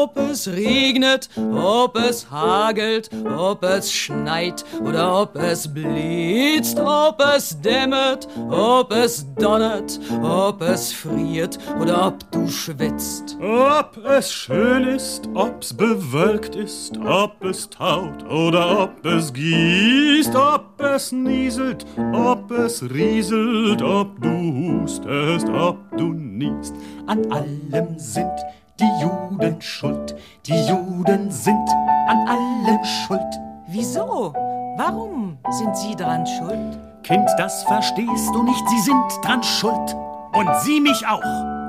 ob 0.02 0.16
es 0.16 0.46
regnet, 0.48 1.28
ob 1.37 1.96
es 1.96 2.30
hagelt, 2.30 3.11
ob 3.37 3.64
es 3.64 3.92
schneit 3.92 4.64
oder 4.80 5.22
ob 5.22 5.37
es 5.37 5.72
blitzt, 5.72 6.78
ob 6.78 7.20
es 7.37 7.61
dämmert, 7.61 8.28
ob 8.48 8.92
es 8.92 9.26
donnert, 9.34 9.98
ob 10.22 10.62
es 10.62 10.92
friert 10.92 11.58
oder 11.80 12.06
ob 12.06 12.30
du 12.30 12.48
schwitzt. 12.48 13.37
Ob 13.40 13.98
es 14.06 14.32
schön 14.32 14.84
ist, 14.84 15.28
ob's 15.34 15.74
bewölkt 15.74 16.54
ist, 16.54 16.96
ob 16.98 17.44
es 17.44 17.68
taut 17.68 18.24
oder 18.30 18.82
ob 18.82 19.04
es 19.04 19.32
gießt, 19.32 20.34
ob 20.34 20.80
es 20.80 21.12
nieselt, 21.12 21.84
ob 22.12 22.50
es 22.52 22.82
rieselt, 22.82 23.82
ob 23.82 24.20
du 24.20 24.82
hustest, 24.82 25.48
ob 25.48 25.76
du 25.96 26.12
niest. 26.12 26.74
An 27.06 27.30
allem 27.32 27.98
sind 27.98 28.38
die 28.80 29.00
Juden 29.00 29.60
schuld. 29.60 30.14
Die 30.46 30.66
Juden 30.66 31.30
sind 31.30 31.68
an 32.08 32.28
allem 32.28 32.84
schuld. 32.84 33.20
Wieso? 33.68 34.32
Warum 34.76 35.38
sind 35.50 35.76
sie 35.76 35.94
dran 35.96 36.26
schuld? 36.26 36.78
Kind, 37.02 37.28
das 37.36 37.64
verstehst 37.64 38.34
du 38.34 38.42
nicht. 38.42 38.68
Sie 38.68 38.80
sind 38.80 39.04
dran 39.22 39.42
schuld. 39.42 39.96
Und 40.32 40.48
sie 40.62 40.80
mich 40.80 41.06
auch. 41.06 41.22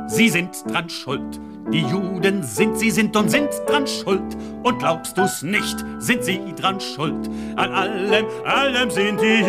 Sie 0.07 0.29
sind 0.29 0.63
dran 0.71 0.89
schuld. 0.89 1.39
Die 1.71 1.81
Juden 1.81 2.43
sind, 2.43 2.77
sie 2.77 2.91
sind 2.91 3.15
und 3.15 3.29
sind 3.29 3.49
dran 3.67 3.85
schuld. 3.87 4.37
Und 4.63 4.79
glaubst 4.79 5.17
du's 5.17 5.43
nicht, 5.43 5.85
sind 5.99 6.23
sie 6.23 6.53
dran 6.55 6.79
schuld. 6.79 7.29
An 7.55 7.71
allem, 7.71 8.25
allem 8.45 8.89
sind 8.89 9.21
die 9.21 9.41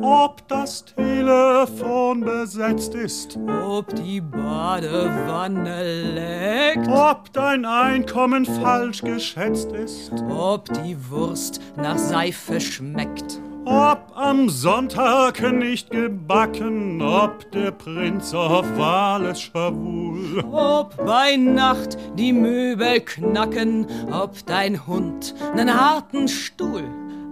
Ob 0.04 0.46
das 0.48 0.84
Telefon 0.84 2.20
besetzt 2.20 2.94
ist, 2.94 3.38
ob 3.66 3.94
die 3.94 4.20
Badewanne 4.20 5.82
leckt, 6.14 6.88
ob 6.88 7.32
dein 7.32 7.64
Einkommen 7.64 8.44
falsch 8.44 9.00
geschätzt 9.00 9.72
ist, 9.72 10.12
ob 10.28 10.70
die 10.84 10.96
Wurst 11.08 11.60
nach 11.76 11.96
Seife 11.96 12.60
schmeckt. 12.60 13.40
Ob 13.66 14.12
am 14.14 14.50
Sonntag 14.50 15.40
nicht 15.50 15.90
gebacken, 15.90 17.00
ob 17.00 17.50
der 17.52 17.70
Prinz 17.70 18.34
auf 18.34 18.66
Wales 18.76 19.40
schwul. 19.40 20.44
Ob 20.52 20.94
bei 21.06 21.36
Nacht 21.36 21.96
die 22.18 22.34
Möbel 22.34 23.00
knacken, 23.00 23.86
ob 24.12 24.44
dein 24.44 24.86
Hund 24.86 25.34
nen 25.56 25.72
harten 25.72 26.28
Stuhl 26.28 26.84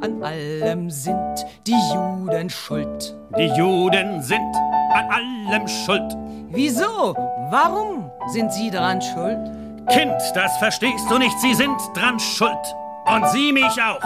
an 0.02 0.22
allem 0.22 0.90
sind 0.90 1.46
die 1.66 1.78
Juden 1.94 2.50
schuld. 2.50 3.16
Die 3.38 3.50
Juden 3.56 4.20
sind 4.20 4.54
an 4.94 5.08
allem 5.10 5.68
schuld. 5.68 6.16
Wieso? 6.50 7.14
Warum 7.50 8.10
sind 8.28 8.52
sie 8.52 8.70
daran 8.70 9.00
schuld? 9.00 9.38
Kind, 9.88 10.20
das 10.34 10.56
verstehst 10.58 11.08
du 11.08 11.18
nicht, 11.18 11.38
sie 11.40 11.54
sind 11.54 11.76
dran 11.94 12.18
schuld. 12.18 12.74
Und 13.06 13.28
sie 13.30 13.52
mich 13.52 13.80
auch. 13.82 14.00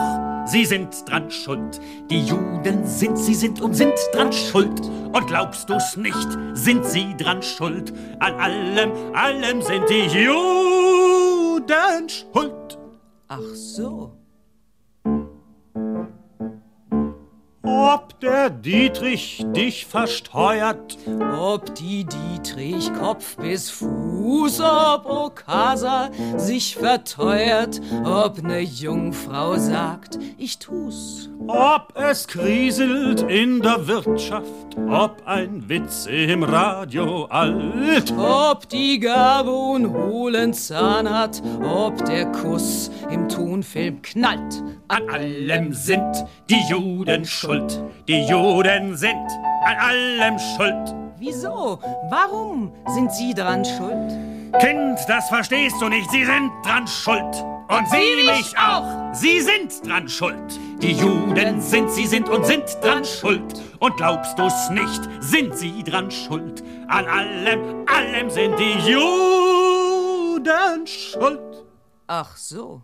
Sie 0.47 0.65
sind 0.65 1.09
dran 1.09 1.31
schuld. 1.31 1.81
Die 2.09 2.25
Juden 2.25 2.87
sind, 2.87 3.19
sie 3.19 3.35
sind 3.35 3.61
und 3.61 3.75
sind 3.75 3.93
dran 4.13 4.33
schuld. 4.33 4.81
Und 5.13 5.27
glaubst 5.27 5.69
du's 5.69 5.97
nicht, 5.97 6.29
sind 6.55 6.87
sie 6.87 7.17
dran 7.17 7.43
schuld. 7.43 7.93
An 8.21 8.39
allem, 8.39 8.93
allem 9.15 9.61
sind 9.61 9.91
die 9.91 10.07
Juden 10.07 12.09
schuld. 12.09 12.79
Ach 13.29 13.41
so. 13.55 14.16
Ob 17.67 18.21
der 18.21 18.49
Dietrich 18.49 19.45
dich 19.49 19.87
versteuert, 19.87 20.97
ob 21.37 21.75
die 21.75 22.05
Dietrich 22.05 22.93
Kopf 22.95 23.37
bis 23.37 23.71
Fuß, 23.71 24.61
ob 24.61 25.07
Okasa 25.07 26.11
sich 26.37 26.77
verteuert, 26.77 27.81
ob 28.05 28.41
ne 28.43 28.61
Jungfrau 28.61 29.57
sagt, 29.57 30.19
ich 30.39 30.61
tu's. 30.61 31.29
Ob 31.49 31.93
es 31.95 32.27
kriselt 32.27 33.23
in 33.23 33.61
der 33.61 33.87
Wirtschaft, 33.87 34.77
ob 34.89 35.23
ein 35.27 35.69
Witz 35.69 36.07
im 36.07 36.43
Radio 36.43 37.27
alt, 37.27 38.13
ob 38.17 38.69
die 38.69 38.99
Gabun 38.99 39.93
hohlen 39.93 40.53
Zahn 40.55 41.09
hat, 41.09 41.43
ob 41.63 42.05
der 42.05 42.27
Kuss 42.33 42.91
im 43.11 43.29
Tonfilm 43.29 44.03
knallt. 44.03 44.63
An 44.89 45.09
allem 45.09 45.73
sind 45.73 46.25
die 46.51 46.63
Juden 46.69 47.25
schuld. 47.25 47.56
Die 48.09 48.23
Juden 48.25 48.97
sind 48.97 49.29
an 49.65 49.77
allem 49.79 50.39
schuld. 50.39 50.95
Wieso? 51.19 51.79
Warum 52.11 52.73
sind 52.89 53.13
sie 53.13 53.35
dran 53.35 53.65
schuld? 53.65 54.13
Kind, 54.61 54.99
das 55.09 55.29
verstehst 55.29 55.77
du 55.81 55.89
nicht. 55.89 56.11
Sie 56.11 56.25
sind 56.25 56.51
dran 56.65 56.87
schuld. 56.87 57.45
Und 57.69 57.89
sie 57.91 58.25
mich 58.27 58.57
auch. 58.57 59.13
Sie 59.13 59.41
sind 59.41 59.87
dran 59.87 60.09
schuld. 60.09 60.59
Die 60.81 60.93
Juden 60.93 61.61
sind, 61.61 61.91
sie 61.91 62.07
sind 62.07 62.29
und 62.29 62.47
sind 62.47 62.65
dran 62.81 63.05
schuld. 63.05 63.61
Und 63.81 63.97
glaubst 63.97 64.39
du's 64.39 64.71
nicht, 64.71 65.09
sind 65.21 65.57
sie 65.57 65.83
dran 65.83 66.11
schuld. 66.11 66.63
An 66.89 67.07
allem, 67.07 67.85
allem 67.87 68.31
sind 68.31 68.57
die 68.59 68.79
Juden 68.91 70.87
schuld. 70.87 71.65
Ach 72.07 72.37
so. 72.37 72.83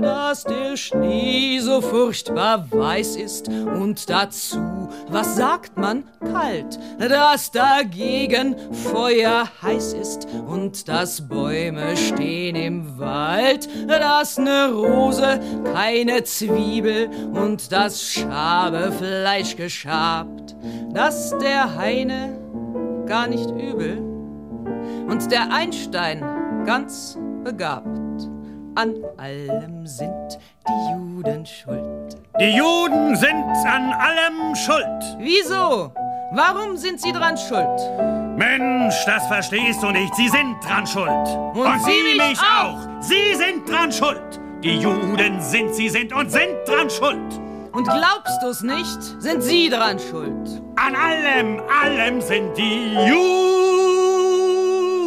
Dass 0.00 0.44
der 0.44 0.76
Schnee 0.76 1.58
so 1.60 1.80
furchtbar 1.80 2.66
weiß 2.70 3.16
ist. 3.16 3.48
Und 3.48 4.08
dazu, 4.08 4.88
was 5.08 5.36
sagt 5.36 5.76
man, 5.76 6.04
kalt, 6.32 6.78
dass 6.98 7.50
dagegen 7.50 8.56
Feuer 8.72 9.48
heiß 9.62 9.94
ist. 9.94 10.26
Und 10.46 10.88
dass 10.88 11.26
Bäume 11.26 11.96
stehen 11.96 12.56
im 12.56 12.98
Wald, 12.98 13.68
dass 13.88 14.38
ne 14.38 14.70
Rose 14.72 15.40
keine 15.72 16.24
Zwiebel 16.24 17.08
und 17.32 17.72
das 17.72 18.02
Schabe 18.02 18.92
Fleisch 18.92 19.56
geschabt, 19.56 20.54
dass 20.92 21.36
der 21.38 21.76
Heine 21.76 22.38
gar 23.06 23.26
nicht 23.26 23.50
übel. 23.50 23.98
Und 25.08 25.30
der 25.32 25.52
Einstein 25.52 26.22
ganz 26.64 27.18
begabt. 27.42 28.09
An 28.76 28.94
allem 29.16 29.86
sind 29.86 30.38
die 30.68 30.92
Juden 30.92 31.44
schuld. 31.44 32.16
Die 32.38 32.56
Juden 32.56 33.16
sind 33.16 33.44
an 33.66 33.92
allem 33.92 34.54
schuld. 34.54 35.16
Wieso? 35.18 35.92
Warum 36.32 36.76
sind 36.76 37.00
sie 37.00 37.12
dran 37.12 37.36
schuld? 37.36 37.80
Mensch, 38.36 38.94
das 39.06 39.26
verstehst 39.26 39.82
du 39.82 39.90
nicht. 39.90 40.14
Sie 40.14 40.28
sind 40.28 40.56
dran 40.62 40.86
schuld. 40.86 41.08
Und, 41.54 41.66
und 41.66 41.82
sie 41.84 42.16
mich 42.16 42.38
auch. 42.38 42.76
auch. 42.76 42.78
Sie 43.00 43.34
sind 43.34 43.68
dran 43.68 43.90
schuld. 43.90 44.40
Die 44.62 44.76
Juden 44.78 45.40
sind, 45.40 45.74
sie 45.74 45.88
sind 45.88 46.12
und 46.12 46.30
sind 46.30 46.54
dran 46.66 46.88
schuld. 46.88 47.40
Und 47.72 47.84
glaubst 47.84 48.40
du's 48.42 48.62
nicht, 48.62 49.02
sind 49.20 49.42
sie 49.42 49.68
dran 49.68 49.98
schuld. 49.98 50.62
An 50.76 50.94
allem, 50.94 51.60
allem 51.82 52.20
sind 52.20 52.56
die 52.56 52.94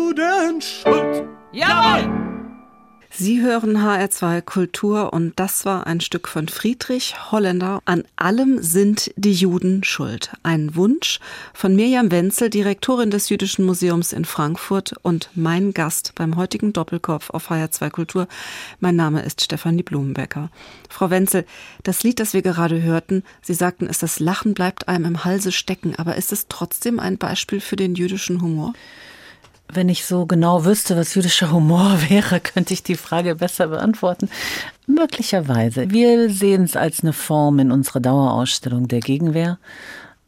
Juden 0.03 0.61
schuld. 0.61 1.29
Jawohl! 1.51 2.22
Sie 3.15 3.43
hören 3.43 3.77
HR2 3.77 4.41
Kultur 4.41 5.13
und 5.13 5.33
das 5.35 5.65
war 5.65 5.85
ein 5.85 6.01
Stück 6.01 6.27
von 6.27 6.47
Friedrich 6.47 7.13
Holländer. 7.31 7.79
An 7.85 8.05
allem 8.15 8.59
sind 8.59 9.11
die 9.15 9.33
Juden 9.33 9.83
schuld. 9.83 10.31
Ein 10.41 10.75
Wunsch 10.75 11.19
von 11.53 11.75
Mirjam 11.75 12.09
Wenzel, 12.09 12.49
Direktorin 12.49 13.11
des 13.11 13.29
Jüdischen 13.29 13.65
Museums 13.65 14.13
in 14.13 14.25
Frankfurt 14.25 14.95
und 15.03 15.29
mein 15.35 15.75
Gast 15.75 16.13
beim 16.15 16.37
heutigen 16.37 16.73
Doppelkopf 16.73 17.29
auf 17.29 17.51
HR2 17.51 17.91
Kultur. 17.91 18.27
Mein 18.79 18.95
Name 18.95 19.21
ist 19.21 19.43
Stefanie 19.43 19.83
Blumenbecker. 19.83 20.49
Frau 20.89 21.11
Wenzel, 21.11 21.45
das 21.83 22.01
Lied, 22.01 22.19
das 22.19 22.33
wir 22.33 22.41
gerade 22.41 22.81
hörten, 22.81 23.23
Sie 23.43 23.53
sagten 23.53 23.85
es, 23.85 23.99
das 23.99 24.19
Lachen 24.19 24.55
bleibt 24.55 24.87
einem 24.87 25.05
im 25.05 25.23
Halse 25.23 25.51
stecken, 25.51 25.93
aber 25.97 26.15
ist 26.15 26.31
es 26.31 26.47
trotzdem 26.49 26.99
ein 26.99 27.19
Beispiel 27.19 27.61
für 27.61 27.75
den 27.75 27.93
jüdischen 27.93 28.41
Humor? 28.41 28.73
Wenn 29.73 29.89
ich 29.89 30.05
so 30.05 30.25
genau 30.25 30.65
wüsste, 30.65 30.95
was 30.95 31.15
jüdischer 31.15 31.51
Humor 31.51 31.97
wäre, 32.09 32.39
könnte 32.39 32.73
ich 32.73 32.83
die 32.83 32.95
Frage 32.95 33.35
besser 33.35 33.67
beantworten. 33.67 34.29
Möglicherweise. 34.85 35.89
Wir 35.89 36.29
sehen 36.29 36.63
es 36.63 36.75
als 36.75 37.01
eine 37.01 37.13
Form 37.13 37.59
in 37.59 37.71
unserer 37.71 37.99
Dauerausstellung 37.99 38.87
der 38.87 38.99
Gegenwehr 38.99 39.57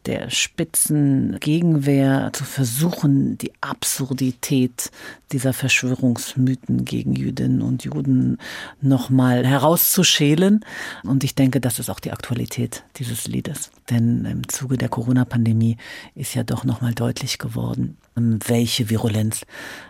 der 0.05 0.29
spitzen 0.29 1.37
Gegenwehr 1.39 2.29
zu 2.33 2.43
versuchen, 2.43 3.37
die 3.37 3.51
Absurdität 3.61 4.91
dieser 5.31 5.53
Verschwörungsmythen 5.53 6.85
gegen 6.85 7.15
Jüdinnen 7.15 7.61
und 7.61 7.83
Juden 7.83 8.37
nochmal 8.81 9.45
herauszuschälen. 9.45 10.63
Und 11.03 11.23
ich 11.23 11.35
denke, 11.35 11.59
das 11.59 11.79
ist 11.79 11.89
auch 11.89 11.99
die 11.99 12.11
Aktualität 12.11 12.83
dieses 12.97 13.27
Liedes. 13.27 13.71
Denn 13.89 14.25
im 14.25 14.47
Zuge 14.47 14.77
der 14.77 14.89
Corona-Pandemie 14.89 15.77
ist 16.13 16.35
ja 16.35 16.43
doch 16.43 16.63
nochmal 16.63 16.93
deutlich 16.93 17.39
geworden, 17.39 17.97
welche 18.15 18.89
Virulenz 18.89 19.45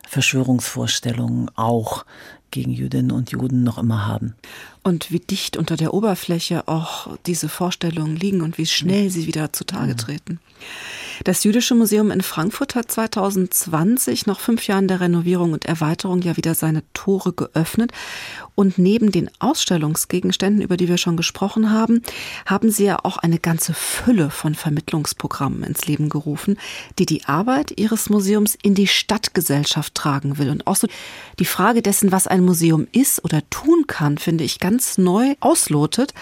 Verschwörungsvorstellungen 0.08 1.50
auch 1.56 2.06
gegen 2.52 2.72
Jüdinnen 2.72 3.12
und 3.12 3.32
Juden 3.32 3.64
noch 3.64 3.78
immer 3.78 4.06
haben. 4.06 4.36
Und 4.84 5.12
wie 5.12 5.20
dicht 5.20 5.58
unter 5.58 5.76
der 5.76 5.94
Oberfläche 5.94 6.68
auch 6.68 7.18
diese 7.26 7.50
Vorstellungen 7.50 8.16
liegen 8.16 8.42
und 8.42 8.58
wie 8.58 8.66
schnell 8.66 9.10
sie 9.10 9.28
wieder 9.28 9.52
zutage 9.52 9.94
mhm. 9.94 9.98
treten. 9.98 10.40
Das 11.24 11.44
Jüdische 11.44 11.76
Museum 11.76 12.12
in 12.12 12.22
Frankfurt 12.22 12.76
hat 12.76 12.91
2020 12.91 14.26
nach 14.26 14.39
fünf 14.39 14.68
Jahren 14.68 14.88
der 14.88 15.00
Renovierung 15.00 15.54
und 15.54 15.65
Erweiterung 15.65 16.22
ja 16.22 16.36
wieder 16.36 16.56
seine 16.56 16.84
Tore 16.94 17.34
geöffnet. 17.34 17.91
Und 18.54 18.78
neben 18.78 19.12
den 19.12 19.30
Ausstellungsgegenständen, 19.39 20.62
über 20.62 20.78
die 20.78 20.88
wir 20.88 20.98
schon 20.98 21.18
gesprochen 21.18 21.72
haben, 21.72 22.02
haben 22.46 22.70
sie 22.70 22.86
ja 22.86 23.00
auch 23.04 23.18
eine 23.18 23.39
ganze 23.39 23.74
Fülle 23.74 24.30
von 24.30 24.56
Vermittlungsprogrammen 24.56 25.63
ins 25.63 25.86
Leben 25.86 26.10
gerufen, 26.10 26.58
die 27.00 27.06
die 27.06 27.26
Arbeit 27.26 27.74
ihres 27.78 28.10
Museums 28.10 28.58
in 28.62 28.76
die 28.76 28.88
Stadtgesellschaft 28.88 29.96
tragen 29.96 30.38
will. 30.38 30.50
Und 30.50 30.68
auch 30.68 30.76
so 30.76 30.88
die 31.39 31.46
Frage 31.46 31.82
dessen, 31.82 32.12
was 32.12 32.28
ein 32.28 32.44
Museum 32.44 32.88
ist 32.91 33.24
oder 33.24 33.41
tun 33.50 33.86
kann, 33.88 34.18
finde 34.18 34.44
ich 34.44 34.60
ganz 34.60 34.98
neu 34.98 35.36
auslotet. 35.39 36.13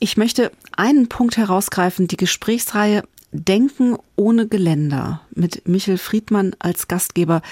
Ich 0.00 0.16
möchte 0.16 0.50
einen 0.76 1.08
Punkt 1.08 1.36
herausgreifen, 1.36 2.08
die 2.08 2.16
Gesprächsreihe 2.16 3.04
Denken 3.36 3.96
ohne 4.14 4.46
Geländer 4.46 5.20
mit 5.34 5.66
Michel 5.66 5.98
Friedmann 5.98 6.54
als 6.60 6.86
Gastgeber. 6.86 7.42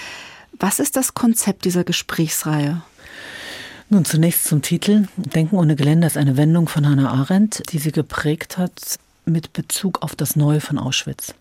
Was 0.57 0.79
ist 0.79 0.95
das 0.95 1.13
Konzept 1.13 1.65
dieser 1.65 1.83
Gesprächsreihe? 1.83 2.81
Nun 3.89 4.05
zunächst 4.05 4.45
zum 4.45 4.61
Titel. 4.61 5.09
Denken 5.17 5.57
ohne 5.57 5.75
Geländer 5.75 6.07
ist 6.07 6.15
eine 6.15 6.37
Wendung 6.37 6.69
von 6.69 6.87
Hannah 6.87 7.11
Arendt, 7.11 7.73
die 7.73 7.79
sie 7.79 7.91
geprägt 7.91 8.57
hat 8.57 8.97
mit 9.25 9.51
Bezug 9.51 10.01
auf 10.01 10.15
das 10.15 10.37
Neue 10.37 10.61
von 10.61 10.79
Auschwitz. 10.79 11.35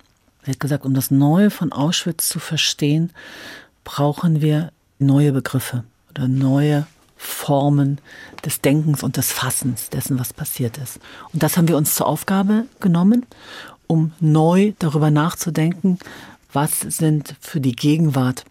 Sie 0.44 0.50
hat 0.50 0.59
gesagt, 0.59 0.85
um 0.85 0.94
das 0.94 1.12
Neue 1.12 1.50
von 1.50 1.70
Auschwitz 1.70 2.28
zu 2.28 2.40
verstehen, 2.40 3.11
brauchen 3.85 4.40
wir 4.40 4.72
neue 4.98 5.31
Begriffe 5.31 5.85
oder 6.11 6.26
neue 6.26 6.88
Formen 7.16 7.98
des 8.44 8.61
Denkens 8.61 9.05
und 9.05 9.16
des 9.16 9.31
Fassens 9.31 9.88
dessen, 9.88 10.18
was 10.18 10.33
passiert 10.33 10.78
ist. 10.78 10.98
Und 11.33 11.44
das 11.44 11.57
haben 11.57 11.68
wir 11.68 11.76
uns 11.76 11.94
zur 11.94 12.09
Aufgabe 12.09 12.66
genommen 12.81 13.25
um 13.92 14.12
neu 14.20 14.72
darüber 14.78 15.10
nachzudenken, 15.10 15.98
was 16.50 16.80
sind 16.80 17.34
für 17.40 17.60
die 17.60 17.76
Gegenwart 17.76 18.46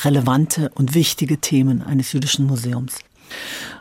relevante 0.00 0.70
und 0.74 0.94
wichtige 0.94 1.38
Themen 1.38 1.80
eines 1.80 2.12
jüdischen 2.12 2.46
Museums. 2.46 2.98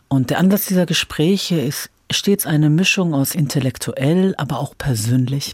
Und 0.08 0.30
der 0.30 0.40
Anlass 0.40 0.66
dieser 0.66 0.86
Gespräche 0.86 1.60
ist 1.60 1.90
stets 2.14 2.46
eine 2.46 2.70
Mischung 2.70 3.14
aus 3.14 3.36
intellektuell, 3.36 4.34
aber 4.38 4.60
auch 4.60 4.78
persönlich. 4.78 5.54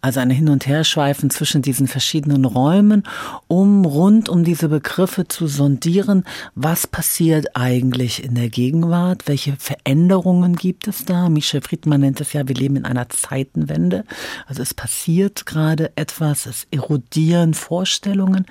Also 0.00 0.20
eine 0.20 0.34
Hin- 0.34 0.48
und 0.48 0.66
Herschweifen 0.66 1.30
zwischen 1.30 1.62
diesen 1.62 1.86
verschiedenen 1.86 2.44
Räumen, 2.44 3.04
um 3.46 3.84
rund 3.84 4.28
um 4.28 4.44
diese 4.44 4.68
Begriffe 4.68 5.28
zu 5.28 5.46
sondieren, 5.46 6.24
was 6.54 6.86
passiert 6.86 7.54
eigentlich 7.54 8.24
in 8.24 8.34
der 8.34 8.48
Gegenwart, 8.48 9.22
welche 9.26 9.56
Veränderungen 9.56 10.56
gibt 10.56 10.88
es 10.88 11.04
da. 11.04 11.28
Michel 11.28 11.60
Friedmann 11.60 12.00
nennt 12.00 12.20
es 12.20 12.32
ja, 12.32 12.48
wir 12.48 12.54
leben 12.54 12.76
in 12.76 12.84
einer 12.84 13.08
Zeitenwende. 13.08 14.04
Also 14.46 14.62
es 14.62 14.74
passiert 14.74 15.46
gerade 15.46 15.92
etwas, 15.96 16.46
es 16.46 16.66
erodieren 16.70 17.54
Vorstellungen, 17.54 18.46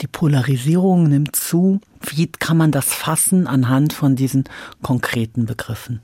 die 0.00 0.06
Polarisierung 0.06 1.08
nimmt 1.08 1.36
zu. 1.36 1.80
Wie 2.10 2.26
kann 2.26 2.56
man 2.56 2.72
das 2.72 2.92
fassen 2.92 3.46
anhand 3.46 3.92
von 3.92 4.16
diesen 4.16 4.44
konkreten 4.82 5.46
Begriffen? 5.46 6.00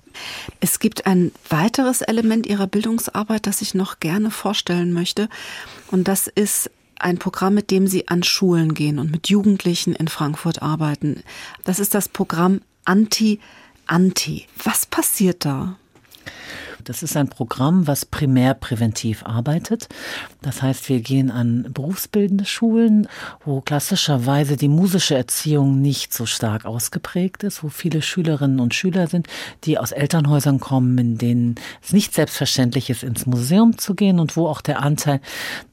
Es 0.60 0.78
gibt 0.78 1.06
ein 1.06 1.32
weiteres 1.48 2.02
Element 2.02 2.46
Ihrer 2.46 2.66
Bildungsarbeit, 2.66 3.46
das 3.46 3.62
ich 3.62 3.74
noch 3.74 4.00
gerne 4.00 4.30
vorstellen 4.30 4.92
möchte. 4.92 5.28
Und 5.90 6.08
das 6.08 6.26
ist 6.26 6.70
ein 6.98 7.18
Programm, 7.18 7.54
mit 7.54 7.70
dem 7.70 7.86
Sie 7.86 8.08
an 8.08 8.22
Schulen 8.22 8.74
gehen 8.74 8.98
und 8.98 9.10
mit 9.10 9.28
Jugendlichen 9.28 9.94
in 9.94 10.08
Frankfurt 10.08 10.62
arbeiten. 10.62 11.22
Das 11.64 11.78
ist 11.78 11.94
das 11.94 12.08
Programm 12.08 12.60
Anti-Anti. 12.84 14.46
Was 14.64 14.86
passiert 14.86 15.44
da? 15.44 15.76
Das 16.84 17.02
ist 17.02 17.16
ein 17.16 17.28
Programm, 17.28 17.86
was 17.86 18.04
primär 18.04 18.54
präventiv 18.54 19.24
arbeitet. 19.24 19.88
Das 20.42 20.62
heißt, 20.62 20.88
wir 20.88 21.00
gehen 21.00 21.30
an 21.30 21.68
berufsbildende 21.72 22.44
Schulen, 22.44 23.08
wo 23.44 23.60
klassischerweise 23.60 24.56
die 24.56 24.68
musische 24.68 25.16
Erziehung 25.16 25.80
nicht 25.80 26.14
so 26.14 26.26
stark 26.26 26.64
ausgeprägt 26.64 27.42
ist, 27.44 27.62
wo 27.62 27.68
viele 27.68 28.02
Schülerinnen 28.02 28.60
und 28.60 28.74
Schüler 28.74 29.06
sind, 29.06 29.26
die 29.64 29.78
aus 29.78 29.92
Elternhäusern 29.92 30.60
kommen, 30.60 30.96
in 30.98 31.18
denen 31.18 31.54
es 31.82 31.92
nicht 31.92 32.14
selbstverständlich 32.14 32.90
ist, 32.90 33.02
ins 33.02 33.26
Museum 33.26 33.78
zu 33.78 33.94
gehen 33.94 34.20
und 34.20 34.36
wo 34.36 34.46
auch 34.46 34.60
der 34.60 34.82
Anteil 34.82 35.20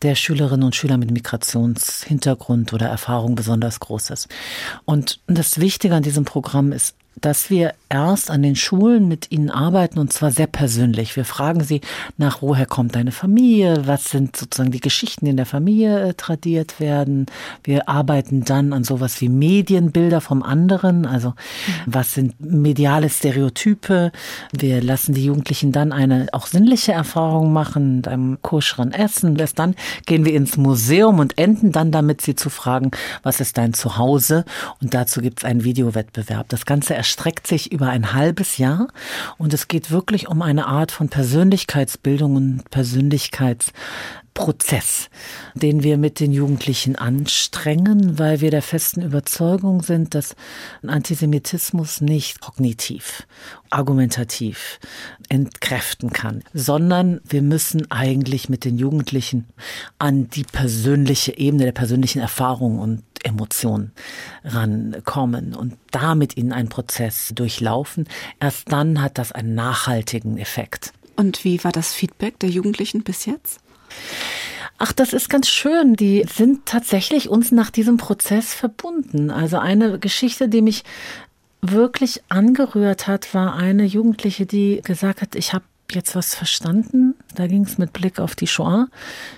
der 0.01 0.15
Schülerinnen 0.15 0.63
und 0.63 0.75
Schüler 0.75 0.97
mit 0.97 1.11
Migrationshintergrund 1.11 2.73
oder 2.73 2.87
Erfahrung 2.87 3.35
besonders 3.35 3.79
groß 3.79 4.09
ist. 4.09 4.27
Und 4.85 5.19
das 5.27 5.59
Wichtige 5.59 5.95
an 5.95 6.03
diesem 6.03 6.25
Programm 6.25 6.71
ist 6.71 6.95
dass 7.21 7.49
wir 7.49 7.73
erst 7.89 8.29
an 8.29 8.41
den 8.41 8.55
Schulen 8.55 9.07
mit 9.07 9.31
ihnen 9.31 9.49
arbeiten 9.49 9.99
und 9.99 10.11
zwar 10.11 10.31
sehr 10.31 10.47
persönlich. 10.47 11.15
Wir 11.15 11.25
fragen 11.25 11.63
sie 11.63 11.81
nach, 12.17 12.41
woher 12.41 12.65
kommt 12.65 12.95
deine 12.95 13.11
Familie, 13.11 13.87
was 13.87 14.05
sind 14.05 14.35
sozusagen 14.35 14.71
die 14.71 14.81
Geschichten, 14.81 15.25
die 15.25 15.31
in 15.31 15.37
der 15.37 15.45
Familie 15.45 16.09
äh, 16.09 16.13
tradiert 16.13 16.79
werden. 16.79 17.27
Wir 17.63 17.87
arbeiten 17.87 18.43
dann 18.43 18.73
an 18.73 18.83
sowas 18.83 19.21
wie 19.21 19.29
Medienbilder 19.29 20.19
vom 20.19 20.43
anderen, 20.43 21.05
also 21.05 21.33
was 21.85 22.13
sind 22.13 22.39
mediale 22.39 23.09
Stereotype. 23.09 24.11
Wir 24.51 24.81
lassen 24.81 25.13
die 25.13 25.25
Jugendlichen 25.25 25.71
dann 25.71 25.91
eine 25.91 26.27
auch 26.31 26.47
sinnliche 26.47 26.91
Erfahrung 26.91 27.53
machen 27.53 27.97
mit 27.97 28.07
einem 28.07 28.39
koscheren 28.41 28.91
Essen. 28.91 29.37
Erst 29.37 29.59
dann 29.59 29.75
gehen 30.05 30.25
wir 30.25 30.33
ins 30.33 30.57
Museum 30.57 31.19
und 31.19 31.37
enden 31.37 31.71
dann 31.71 31.91
damit, 31.91 32.21
sie 32.21 32.35
zu 32.35 32.49
fragen, 32.49 32.91
was 33.23 33.39
ist 33.39 33.57
dein 33.57 33.73
Zuhause? 33.73 34.43
Und 34.81 34.93
dazu 34.93 35.21
gibt 35.21 35.39
es 35.39 35.45
einen 35.45 35.63
Videowettbewerb. 35.63 36.49
Das 36.49 36.65
Ganze 36.65 36.95
erstreckt 37.05 37.45
sich 37.45 37.71
über 37.71 37.89
ein 37.89 38.13
halbes 38.13 38.57
Jahr. 38.57 38.87
Und 39.37 39.53
es 39.53 39.67
geht 39.67 39.91
wirklich 39.91 40.27
um 40.27 40.41
eine 40.41 40.65
Art 40.65 40.91
von 40.91 41.07
Persönlichkeitsbildung 41.07 42.35
und 42.35 42.67
Persönlichkeitsprozess, 42.71 45.11
den 45.53 45.83
wir 45.83 45.99
mit 45.99 46.19
den 46.19 46.33
Jugendlichen 46.33 46.95
anstrengen, 46.95 48.17
weil 48.17 48.41
wir 48.41 48.49
der 48.49 48.63
festen 48.63 49.03
Überzeugung 49.03 49.83
sind, 49.83 50.15
dass 50.15 50.35
Antisemitismus 50.81 52.01
nicht 52.01 52.41
kognitiv, 52.41 53.27
argumentativ 53.69 54.79
entkräften 55.29 56.09
kann, 56.09 56.41
sondern 56.55 57.21
wir 57.23 57.43
müssen 57.43 57.91
eigentlich 57.91 58.49
mit 58.49 58.65
den 58.65 58.79
Jugendlichen 58.79 59.45
an 59.99 60.27
die 60.29 60.43
persönliche 60.43 61.37
Ebene 61.37 61.65
der 61.65 61.71
persönlichen 61.71 62.19
Erfahrung 62.19 62.79
und 62.79 63.03
Emotionen 63.25 63.91
rankommen 64.43 65.55
und 65.55 65.75
damit 65.91 66.33
in 66.33 66.53
einen 66.53 66.69
Prozess 66.69 67.31
durchlaufen. 67.33 68.07
Erst 68.39 68.71
dann 68.71 69.01
hat 69.01 69.17
das 69.17 69.31
einen 69.31 69.55
nachhaltigen 69.55 70.37
Effekt. 70.37 70.93
Und 71.15 71.43
wie 71.43 71.63
war 71.63 71.71
das 71.71 71.93
Feedback 71.93 72.39
der 72.39 72.49
Jugendlichen 72.49 73.03
bis 73.03 73.25
jetzt? 73.25 73.59
Ach, 74.77 74.91
das 74.91 75.13
ist 75.13 75.29
ganz 75.29 75.47
schön. 75.47 75.95
Die 75.95 76.25
sind 76.31 76.65
tatsächlich 76.65 77.29
uns 77.29 77.51
nach 77.51 77.71
diesem 77.71 77.97
Prozess 77.97 78.53
verbunden. 78.53 79.31
Also 79.31 79.57
eine 79.57 79.99
Geschichte, 79.99 80.49
die 80.49 80.61
mich 80.61 80.83
wirklich 81.61 82.21
angerührt 82.29 83.07
hat, 83.07 83.33
war 83.33 83.55
eine 83.55 83.85
Jugendliche, 83.85 84.45
die 84.45 84.81
gesagt 84.83 85.21
hat, 85.21 85.35
ich 85.35 85.53
habe 85.53 85.63
jetzt 85.91 86.15
was 86.15 86.35
verstanden. 86.35 87.15
Da 87.35 87.47
ging 87.47 87.63
es 87.63 87.77
mit 87.77 87.93
Blick 87.93 88.19
auf 88.19 88.35
die 88.35 88.47
Shoah. 88.47 88.87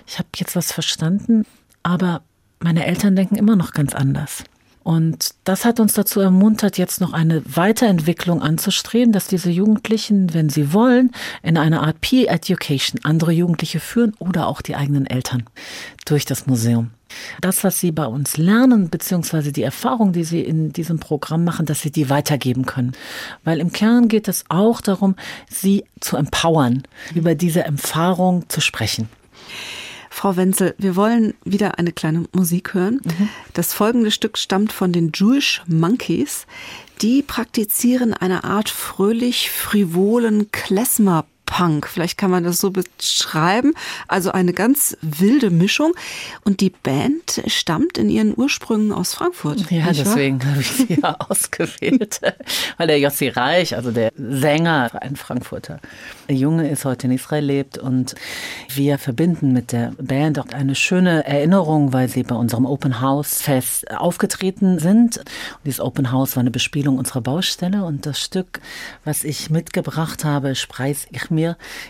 Ich 0.06 0.18
habe 0.18 0.28
jetzt 0.36 0.56
was 0.56 0.72
verstanden, 0.72 1.46
aber 1.82 2.22
meine 2.60 2.86
Eltern 2.86 3.16
denken 3.16 3.36
immer 3.36 3.56
noch 3.56 3.72
ganz 3.72 3.94
anders. 3.94 4.44
Und 4.88 5.34
das 5.44 5.66
hat 5.66 5.80
uns 5.80 5.92
dazu 5.92 6.20
ermuntert, 6.20 6.78
jetzt 6.78 7.02
noch 7.02 7.12
eine 7.12 7.42
Weiterentwicklung 7.44 8.40
anzustreben, 8.40 9.12
dass 9.12 9.26
diese 9.26 9.50
Jugendlichen, 9.50 10.32
wenn 10.32 10.48
sie 10.48 10.72
wollen, 10.72 11.10
in 11.42 11.58
einer 11.58 11.82
Art 11.82 12.00
Peer 12.00 12.30
Education 12.30 12.98
andere 13.04 13.32
Jugendliche 13.32 13.80
führen 13.80 14.14
oder 14.18 14.46
auch 14.46 14.62
die 14.62 14.76
eigenen 14.76 15.06
Eltern 15.06 15.44
durch 16.06 16.24
das 16.24 16.46
Museum. 16.46 16.90
Das, 17.42 17.64
was 17.64 17.80
sie 17.80 17.92
bei 17.92 18.06
uns 18.06 18.38
lernen, 18.38 18.88
beziehungsweise 18.88 19.52
die 19.52 19.62
Erfahrung, 19.62 20.14
die 20.14 20.24
sie 20.24 20.40
in 20.40 20.72
diesem 20.72 20.98
Programm 20.98 21.44
machen, 21.44 21.66
dass 21.66 21.82
sie 21.82 21.90
die 21.90 22.08
weitergeben 22.08 22.64
können. 22.64 22.92
Weil 23.44 23.60
im 23.60 23.72
Kern 23.72 24.08
geht 24.08 24.26
es 24.26 24.44
auch 24.48 24.80
darum, 24.80 25.16
sie 25.50 25.84
zu 26.00 26.16
empowern, 26.16 26.82
über 27.14 27.34
diese 27.34 27.62
Erfahrung 27.62 28.48
zu 28.48 28.62
sprechen. 28.62 29.10
Frau 30.10 30.36
Wenzel, 30.36 30.74
wir 30.78 30.96
wollen 30.96 31.34
wieder 31.44 31.78
eine 31.78 31.92
kleine 31.92 32.24
Musik 32.32 32.74
hören. 32.74 33.00
Mhm. 33.04 33.28
Das 33.54 33.72
folgende 33.72 34.10
Stück 34.10 34.38
stammt 34.38 34.72
von 34.72 34.92
den 34.92 35.12
Jewish 35.14 35.62
Monkeys. 35.66 36.46
Die 37.02 37.22
praktizieren 37.22 38.14
eine 38.14 38.44
Art 38.44 38.70
fröhlich 38.70 39.50
frivolen 39.50 40.50
Klezmer 40.50 41.26
Punk. 41.48 41.88
Vielleicht 41.88 42.18
kann 42.18 42.30
man 42.30 42.44
das 42.44 42.60
so 42.60 42.70
beschreiben. 42.70 43.72
Also 44.06 44.30
eine 44.30 44.52
ganz 44.52 44.96
wilde 45.00 45.48
Mischung. 45.48 45.92
Und 46.44 46.60
die 46.60 46.70
Band 46.70 47.42
stammt 47.46 47.96
in 47.96 48.10
ihren 48.10 48.36
Ursprüngen 48.36 48.92
aus 48.92 49.14
Frankfurt. 49.14 49.70
Ja, 49.70 49.90
deswegen 49.90 50.44
habe 50.44 50.60
ich 50.60 50.70
sie 50.70 50.94
ja 51.02 51.16
ausgewählt. 51.18 52.20
Weil 52.76 52.86
der 52.86 53.00
Jossi 53.00 53.28
Reich, 53.28 53.74
also 53.74 53.90
der 53.90 54.12
Sänger, 54.16 54.90
ein 55.00 55.16
Frankfurter 55.16 55.80
Junge 56.28 56.68
ist, 56.68 56.84
heute 56.84 57.06
in 57.06 57.14
Israel 57.14 57.44
lebt. 57.44 57.78
Und 57.78 58.14
wir 58.68 58.98
verbinden 58.98 59.52
mit 59.52 59.72
der 59.72 59.92
Band 59.98 60.38
auch 60.38 60.48
eine 60.52 60.74
schöne 60.74 61.24
Erinnerung, 61.26 61.94
weil 61.94 62.08
sie 62.08 62.24
bei 62.24 62.36
unserem 62.36 62.66
Open 62.66 63.00
House 63.00 63.40
Fest 63.40 63.90
aufgetreten 63.90 64.78
sind. 64.78 65.16
Und 65.18 65.64
dieses 65.64 65.80
Open 65.80 66.12
House 66.12 66.36
war 66.36 66.42
eine 66.42 66.50
Bespielung 66.50 66.98
unserer 66.98 67.22
Baustelle. 67.22 67.84
Und 67.84 68.04
das 68.04 68.20
Stück, 68.20 68.60
was 69.04 69.24
ich 69.24 69.48
mitgebracht 69.48 70.26
habe, 70.26 70.54
Spreis 70.54 71.06
ich 71.10 71.30
mir, 71.30 71.37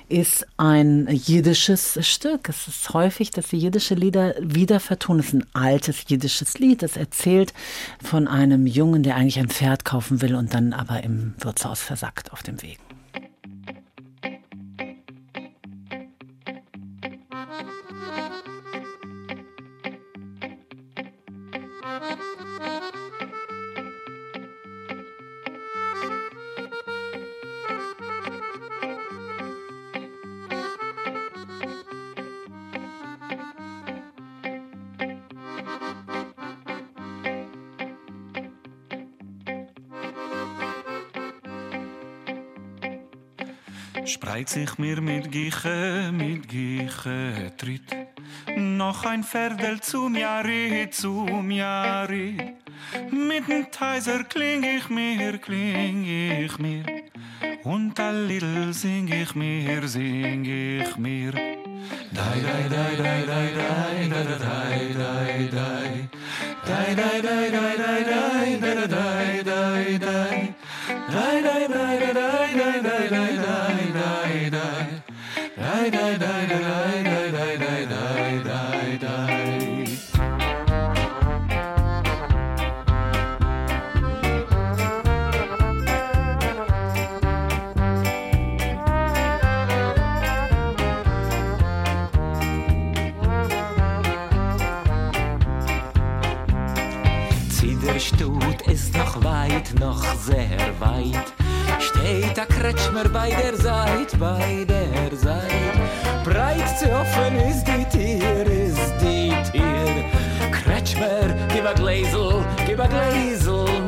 ist 0.09 0.47
ein 0.57 1.09
jiddisches 1.11 1.99
Stück. 2.07 2.49
Es 2.49 2.69
ist 2.69 2.93
häufig, 2.95 3.31
dass 3.31 3.51
sie 3.51 3.59
jiddische 3.59 3.95
Lieder 3.95 4.35
wieder 4.41 4.81
vertun. 4.81 5.21
Es 5.21 5.27
ist 5.27 5.35
ein 5.35 5.47
altes 5.53 6.05
jiddisches 6.07 6.59
Lied. 6.59 6.83
Das 6.83 6.97
erzählt 6.97 7.53
von 8.03 8.29
einem 8.29 8.67
Jungen, 8.67 9.03
der 9.03 9.17
eigentlich 9.17 9.39
ein 9.39 9.49
Pferd 9.49 9.85
kaufen 9.85 10.23
will 10.23 10.35
und 10.35 10.55
dann 10.55 10.73
aber 10.73 11.03
im 11.03 11.35
Wirtshaus 11.39 11.81
versackt 11.81 12.33
auf 12.33 12.43
dem 12.43 12.61
Weg. 12.63 12.79
Spreit 44.09 44.49
sich 44.49 44.79
mir 44.79 45.03
mit 45.03 45.31
Giche, 45.31 46.11
mit 46.15 46.49
Giche 46.49 47.53
tritt. 47.59 47.95
Noch 48.57 49.05
ein 49.05 49.23
Pferdel 49.23 49.81
zum 49.83 50.17
Jahre, 50.17 50.89
zum 50.91 51.51
Jahre. 51.51 52.55
Mit 53.11 53.49
dem 53.49 53.71
Teiser 53.71 54.25
kling 54.25 54.63
ich 54.63 54.89
mir, 54.89 55.37
kling 55.37 56.07
ich 56.07 56.59
mir. 56.59 56.85
Und 57.65 58.01
a 58.01 58.11
little 58.11 58.73
sing 58.73 59.09
ich 59.09 59.35
mir, 59.35 59.87
sing 59.87 60.43
ich 60.43 60.97
mir. 60.97 61.33
Dai, 61.33 62.41
dai, 62.41 62.67
dai, 62.71 62.97
dai, 62.97 63.27
dai, 63.27 63.53
dai, 63.53 64.09
dai, 64.09 64.95
dai, 64.97 65.49
dai. 65.53 66.09
Dai, 66.65 66.95
dai, 66.95 67.21
dai, 67.21 67.51
dai, 67.51 67.77
dai, 67.77 68.05
dai, 68.05 68.59
dai, 68.59 68.89
dai, 68.89 69.43
dai, 69.45 69.99
dai. 69.99 70.55
Dai, 71.11 71.43
dai, 71.43 71.69
dai, 71.69 71.69
dai, 71.69 71.99
dai, 71.99 72.13
dai, 72.15 72.38
Kretschmer 102.69 103.09
bei 103.09 103.31
der 103.31 103.57
Seite, 103.57 104.15
bei 104.19 104.67
der 104.69 105.17
Seite. 105.17 105.55
Breit 106.23 106.79
zu 106.79 106.85
offen 106.93 107.35
ist 107.49 107.65
die 107.65 107.87
Tier, 107.87 108.47
ist 108.47 108.93
die 109.01 109.33
Tier. 109.51 110.05
Kretschmer, 110.53 111.35
gib 111.51 111.65
a 111.65 111.73
Gläsel, 111.73 112.45
gib 112.67 112.79
a 112.79 112.87
Gläsel 112.87 113.88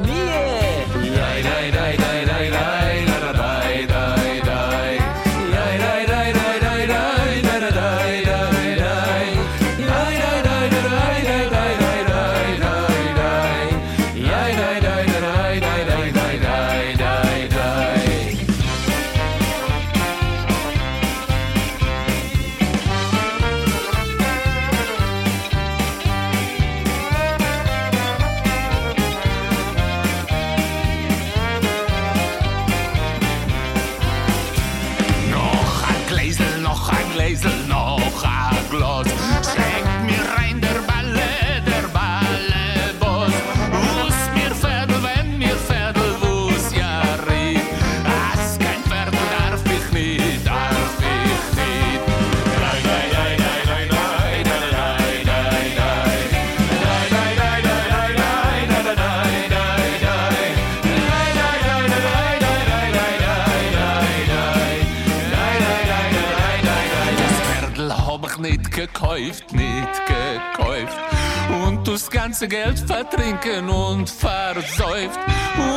ganze 72.40 72.48
Geld 72.48 72.78
vertrinken 72.78 73.68
und 73.68 74.08
versäuft. 74.08 75.18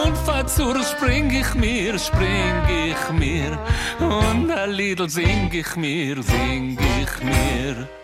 Und 0.06 0.18
verzur 0.20 0.82
spring 0.84 1.30
ich 1.30 1.54
mir, 1.56 2.00
spring 2.00 2.56
ich 2.70 3.20
mir. 3.20 3.60
Und 4.00 4.50
ein 4.50 4.72
Lied 4.72 5.02
sing 5.12 5.50
ich 5.52 5.76
mir, 5.76 6.24
sing 6.24 6.78
ich 7.02 7.24
mir. 7.24 8.03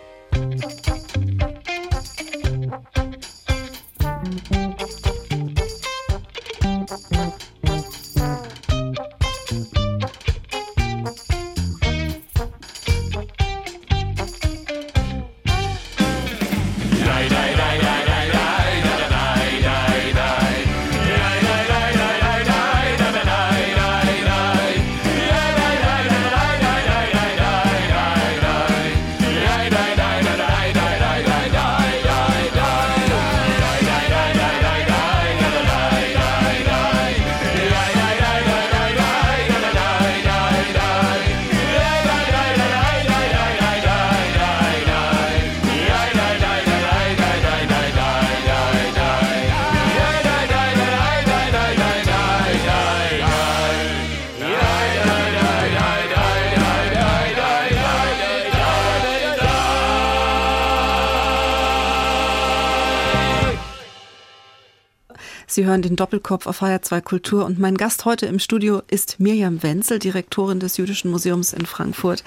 Sie 65.59 65.65
hören 65.65 65.81
den 65.81 65.97
Doppelkopf 65.97 66.47
auf 66.47 66.61
HR2 66.61 67.01
Kultur 67.01 67.43
und 67.43 67.59
mein 67.59 67.75
Gast 67.75 68.05
heute 68.05 68.27
im 68.27 68.39
Studio 68.39 68.81
ist 68.89 69.19
Mirjam 69.19 69.61
Wenzel, 69.61 69.99
Direktorin 69.99 70.61
des 70.61 70.77
Jüdischen 70.77 71.11
Museums 71.11 71.51
in 71.51 71.65
Frankfurt. 71.65 72.23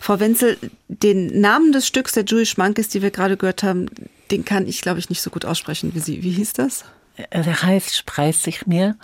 Frau 0.00 0.20
Wenzel, 0.20 0.56
den 0.88 1.38
Namen 1.38 1.72
des 1.72 1.86
Stücks 1.86 2.12
der 2.12 2.24
Jewish 2.24 2.56
Monkeys, 2.56 2.88
die 2.88 3.02
wir 3.02 3.10
gerade 3.10 3.36
gehört 3.36 3.62
haben, 3.62 3.90
den 4.30 4.46
kann 4.46 4.66
ich, 4.66 4.80
glaube 4.80 4.98
ich, 4.98 5.10
nicht 5.10 5.20
so 5.20 5.28
gut 5.28 5.44
aussprechen 5.44 5.94
wie 5.94 5.98
Sie. 5.98 6.22
Wie 6.22 6.30
hieß 6.30 6.54
das? 6.54 6.86
Er 7.28 7.62
heißt 7.62 7.94
Spreis 7.94 8.42
sich 8.42 8.66
mir, 8.66 8.96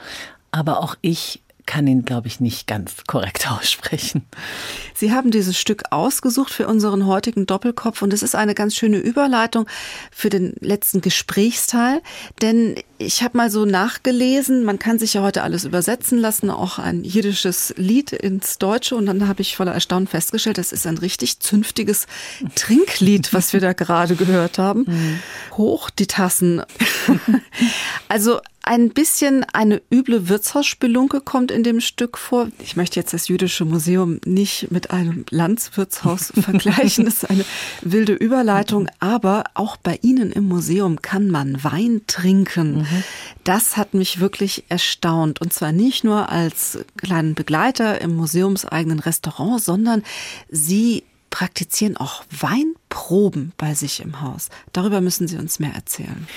aber 0.50 0.80
auch 0.80 0.96
ich 1.03 1.42
kann 1.66 1.86
ihn, 1.86 2.04
glaube 2.04 2.28
ich, 2.28 2.40
nicht 2.40 2.66
ganz 2.66 3.04
korrekt 3.06 3.50
aussprechen. 3.50 4.24
Sie 4.94 5.12
haben 5.12 5.30
dieses 5.30 5.58
Stück 5.58 5.84
ausgesucht 5.90 6.52
für 6.52 6.66
unseren 6.66 7.06
heutigen 7.06 7.46
Doppelkopf 7.46 8.02
und 8.02 8.12
es 8.12 8.22
ist 8.22 8.34
eine 8.34 8.54
ganz 8.54 8.74
schöne 8.76 8.98
Überleitung 8.98 9.66
für 10.10 10.28
den 10.28 10.54
letzten 10.60 11.00
Gesprächsteil, 11.00 12.02
denn 12.40 12.76
ich 12.98 13.22
habe 13.22 13.36
mal 13.36 13.50
so 13.50 13.64
nachgelesen, 13.64 14.64
man 14.64 14.78
kann 14.78 14.98
sich 14.98 15.14
ja 15.14 15.22
heute 15.22 15.42
alles 15.42 15.64
übersetzen 15.64 16.18
lassen, 16.18 16.50
auch 16.50 16.78
ein 16.78 17.02
jiddisches 17.02 17.74
Lied 17.76 18.12
ins 18.12 18.58
Deutsche 18.58 18.94
und 18.94 19.06
dann 19.06 19.26
habe 19.26 19.42
ich 19.42 19.56
voller 19.56 19.72
Erstaunen 19.72 20.06
festgestellt, 20.06 20.58
das 20.58 20.72
ist 20.72 20.86
ein 20.86 20.98
richtig 20.98 21.40
zünftiges 21.40 22.06
Trinklied, 22.54 23.32
was 23.32 23.52
wir 23.52 23.60
da 23.60 23.72
gerade 23.72 24.14
gehört 24.14 24.58
haben. 24.58 24.84
Mhm. 24.86 25.18
Hoch 25.56 25.90
die 25.90 26.06
Tassen. 26.06 26.62
also 28.08 28.40
ein 28.64 28.90
bisschen 28.90 29.44
eine 29.52 29.82
üble 29.92 30.28
Wirtshausspelunke 30.28 31.20
kommt 31.20 31.50
in 31.50 31.64
dem 31.64 31.80
Stück 31.80 32.16
vor. 32.16 32.48
Ich 32.60 32.76
möchte 32.76 33.00
jetzt 33.00 33.12
das 33.12 33.26
Jüdische 33.28 33.64
Museum 33.64 34.20
nicht 34.24 34.70
mit 34.70 34.90
einem 34.90 35.24
Landswirtshaus 35.30 36.32
vergleichen. 36.40 37.04
Das 37.04 37.14
ist 37.14 37.30
eine 37.30 37.44
wilde 37.82 38.12
Überleitung. 38.12 38.88
Aber 39.00 39.44
auch 39.54 39.76
bei 39.76 39.98
Ihnen 40.02 40.30
im 40.30 40.46
Museum 40.46 41.02
kann 41.02 41.28
man 41.28 41.62
Wein 41.64 42.02
trinken. 42.06 42.78
Mhm. 42.78 43.04
Das 43.42 43.76
hat 43.76 43.94
mich 43.94 44.20
wirklich 44.20 44.64
erstaunt. 44.68 45.40
Und 45.40 45.52
zwar 45.52 45.72
nicht 45.72 46.04
nur 46.04 46.28
als 46.28 46.78
kleinen 46.96 47.34
Begleiter 47.34 48.00
im 48.00 48.14
museumseigenen 48.14 49.00
Restaurant, 49.00 49.60
sondern 49.60 50.04
Sie 50.48 51.02
praktizieren 51.30 51.96
auch 51.96 52.22
Weinproben 52.30 53.52
bei 53.56 53.74
sich 53.74 54.00
im 54.00 54.20
Haus. 54.20 54.50
Darüber 54.72 55.00
müssen 55.00 55.26
Sie 55.26 55.36
uns 55.36 55.58
mehr 55.58 55.74
erzählen. 55.74 56.28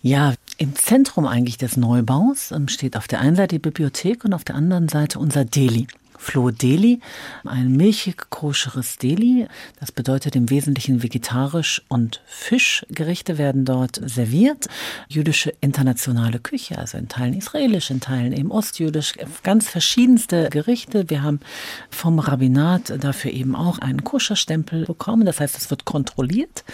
Ja, 0.00 0.34
im 0.58 0.76
Zentrum 0.76 1.26
eigentlich 1.26 1.58
des 1.58 1.76
Neubaus 1.76 2.52
ähm, 2.52 2.68
steht 2.68 2.96
auf 2.96 3.08
der 3.08 3.20
einen 3.20 3.36
Seite 3.36 3.56
die 3.56 3.60
Bibliothek 3.60 4.24
und 4.24 4.32
auf 4.32 4.44
der 4.44 4.54
anderen 4.54 4.88
Seite 4.88 5.18
unser 5.18 5.44
Deli. 5.44 5.86
Flo 6.18 6.50
Deli, 6.50 7.00
ein 7.44 7.72
milchig 7.72 8.28
koscheres 8.28 8.98
Deli. 8.98 9.46
Das 9.80 9.92
bedeutet 9.92 10.36
im 10.36 10.50
Wesentlichen 10.50 11.02
vegetarisch 11.02 11.82
und 11.88 12.20
Fischgerichte 12.26 13.38
werden 13.38 13.64
dort 13.64 14.00
serviert. 14.04 14.66
Jüdische 15.08 15.52
internationale 15.60 16.40
Küche, 16.40 16.76
also 16.76 16.98
in 16.98 17.08
Teilen 17.08 17.34
israelisch, 17.34 17.90
in 17.90 18.00
Teilen 18.00 18.32
eben 18.32 18.50
ostjüdisch, 18.50 19.14
ganz 19.42 19.68
verschiedenste 19.68 20.50
Gerichte. 20.50 21.08
Wir 21.08 21.22
haben 21.22 21.40
vom 21.90 22.18
Rabbinat 22.18 22.92
dafür 23.02 23.32
eben 23.32 23.54
auch 23.54 23.78
einen 23.78 24.04
Koscherstempel 24.04 24.84
bekommen. 24.84 25.24
Das 25.24 25.40
heißt, 25.40 25.56
es 25.56 25.70
wird 25.70 25.84
kontrolliert. 25.84 26.64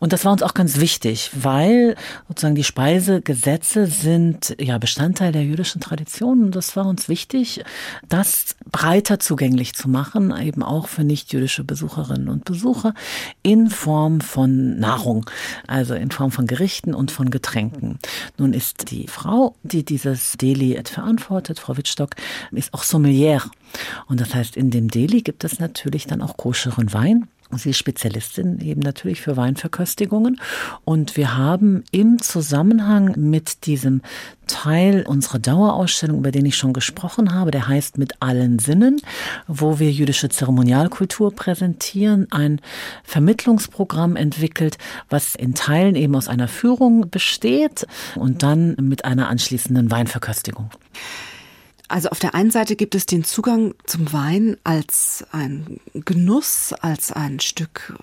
Und 0.00 0.12
das 0.12 0.24
war 0.24 0.32
uns 0.32 0.42
auch 0.42 0.54
ganz 0.54 0.80
wichtig, 0.80 1.30
weil 1.34 1.94
sozusagen 2.28 2.54
die 2.54 2.64
Speisegesetze 2.64 3.86
sind 3.86 4.56
ja 4.58 4.78
Bestandteil 4.78 5.30
der 5.30 5.44
jüdischen 5.44 5.80
Tradition. 5.80 6.44
Und 6.44 6.56
das 6.56 6.74
war 6.74 6.86
uns 6.86 7.08
wichtig, 7.08 7.62
dass 8.08 8.56
breiter 8.80 9.18
zugänglich 9.20 9.74
zu 9.74 9.90
machen, 9.90 10.34
eben 10.40 10.62
auch 10.62 10.88
für 10.88 11.04
nicht-jüdische 11.04 11.64
Besucherinnen 11.64 12.30
und 12.30 12.46
Besucher 12.46 12.94
in 13.42 13.68
Form 13.68 14.22
von 14.22 14.78
Nahrung, 14.78 15.28
also 15.66 15.92
in 15.92 16.10
Form 16.10 16.30
von 16.30 16.46
Gerichten 16.46 16.94
und 16.94 17.10
von 17.10 17.28
Getränken. 17.28 17.98
Nun 18.38 18.54
ist 18.54 18.90
die 18.90 19.06
Frau, 19.06 19.54
die 19.64 19.84
dieses 19.84 20.32
Deli 20.38 20.80
verantwortet, 20.82 21.58
Frau 21.58 21.76
Wittstock, 21.76 22.14
ist 22.52 22.72
auch 22.72 22.82
Sommelier. 22.82 23.42
Und 24.06 24.18
das 24.18 24.34
heißt, 24.34 24.56
in 24.56 24.70
dem 24.70 24.88
Deli 24.88 25.20
gibt 25.20 25.44
es 25.44 25.58
natürlich 25.58 26.06
dann 26.06 26.22
auch 26.22 26.38
koscheren 26.38 26.94
Wein. 26.94 27.28
Sie 27.56 27.70
ist 27.70 27.78
Spezialistin 27.78 28.60
eben 28.60 28.80
natürlich 28.80 29.20
für 29.20 29.36
Weinverköstigungen. 29.36 30.40
Und 30.84 31.16
wir 31.16 31.36
haben 31.36 31.84
im 31.90 32.20
Zusammenhang 32.20 33.14
mit 33.16 33.66
diesem 33.66 34.02
Teil 34.46 35.04
unserer 35.06 35.38
Dauerausstellung, 35.38 36.18
über 36.18 36.30
den 36.30 36.46
ich 36.46 36.56
schon 36.56 36.72
gesprochen 36.72 37.34
habe, 37.34 37.50
der 37.50 37.68
heißt 37.68 37.98
Mit 37.98 38.14
allen 38.20 38.58
Sinnen, 38.58 39.00
wo 39.46 39.78
wir 39.78 39.90
jüdische 39.90 40.28
Zeremonialkultur 40.28 41.34
präsentieren, 41.34 42.26
ein 42.30 42.60
Vermittlungsprogramm 43.04 44.16
entwickelt, 44.16 44.78
was 45.08 45.34
in 45.34 45.54
Teilen 45.54 45.94
eben 45.94 46.14
aus 46.16 46.28
einer 46.28 46.48
Führung 46.48 47.10
besteht 47.10 47.86
und 48.16 48.42
dann 48.42 48.76
mit 48.80 49.04
einer 49.04 49.28
anschließenden 49.28 49.90
Weinverköstigung. 49.90 50.70
Also 51.90 52.10
auf 52.10 52.20
der 52.20 52.36
einen 52.36 52.52
Seite 52.52 52.76
gibt 52.76 52.94
es 52.94 53.04
den 53.04 53.24
Zugang 53.24 53.74
zum 53.84 54.12
Wein 54.12 54.56
als 54.62 55.24
ein 55.32 55.80
Genuss, 55.92 56.72
als 56.72 57.10
ein 57.10 57.40
Stück 57.40 57.94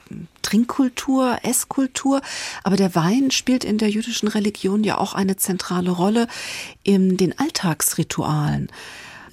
Trinkkultur, 0.42 1.40
Esskultur, 1.44 2.22
aber 2.64 2.76
der 2.76 2.96
Wein 2.96 3.32
spielt 3.32 3.64
in 3.64 3.78
der 3.78 3.90
jüdischen 3.90 4.28
Religion 4.28 4.84
ja 4.84 4.98
auch 4.98 5.14
eine 5.14 5.38
zentrale 5.38 5.92
Rolle 5.92 6.28
in 6.84 7.16
den 7.16 7.40
Alltagsritualen. 7.40 8.70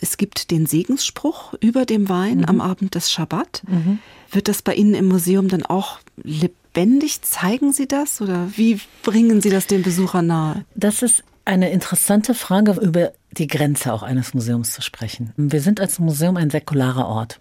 Es 0.00 0.18
gibt 0.18 0.52
den 0.52 0.66
Segensspruch 0.66 1.54
über 1.60 1.84
dem 1.84 2.08
Wein 2.08 2.38
mhm. 2.38 2.44
am 2.44 2.60
Abend 2.60 2.94
des 2.94 3.10
Schabbat. 3.10 3.62
Mhm. 3.66 3.98
Wird 4.30 4.46
das 4.46 4.62
bei 4.62 4.74
Ihnen 4.74 4.94
im 4.94 5.08
Museum 5.08 5.48
dann 5.48 5.64
auch 5.64 5.98
lebendig? 6.22 7.22
Zeigen 7.22 7.72
Sie 7.72 7.88
das 7.88 8.20
oder 8.20 8.48
wie 8.56 8.80
bringen 9.02 9.40
Sie 9.40 9.50
das 9.50 9.66
den 9.66 9.82
Besuchern 9.82 10.28
nahe? 10.28 10.64
Das 10.74 11.02
ist 11.02 11.24
eine 11.44 11.70
interessante 11.70 12.34
Frage, 12.34 12.72
über 12.80 13.12
die 13.32 13.46
Grenze 13.46 13.92
auch 13.92 14.02
eines 14.02 14.34
Museums 14.34 14.72
zu 14.72 14.82
sprechen. 14.82 15.32
Wir 15.36 15.60
sind 15.60 15.80
als 15.80 15.98
Museum 15.98 16.36
ein 16.36 16.50
säkularer 16.50 17.06
Ort. 17.06 17.38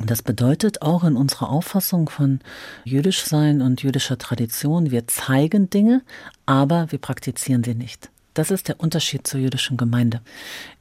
Und 0.00 0.10
das 0.10 0.22
bedeutet 0.22 0.82
auch 0.82 1.04
in 1.04 1.16
unserer 1.16 1.50
Auffassung 1.50 2.08
von 2.08 2.40
jüdisch 2.84 3.24
sein 3.24 3.62
und 3.62 3.82
jüdischer 3.82 4.18
Tradition, 4.18 4.90
wir 4.90 5.06
zeigen 5.06 5.70
Dinge, 5.70 6.02
aber 6.46 6.90
wir 6.90 6.98
praktizieren 6.98 7.62
sie 7.62 7.74
nicht. 7.74 8.10
Das 8.34 8.50
ist 8.50 8.66
der 8.66 8.80
Unterschied 8.80 9.26
zur 9.26 9.40
jüdischen 9.40 9.76
Gemeinde. 9.76 10.20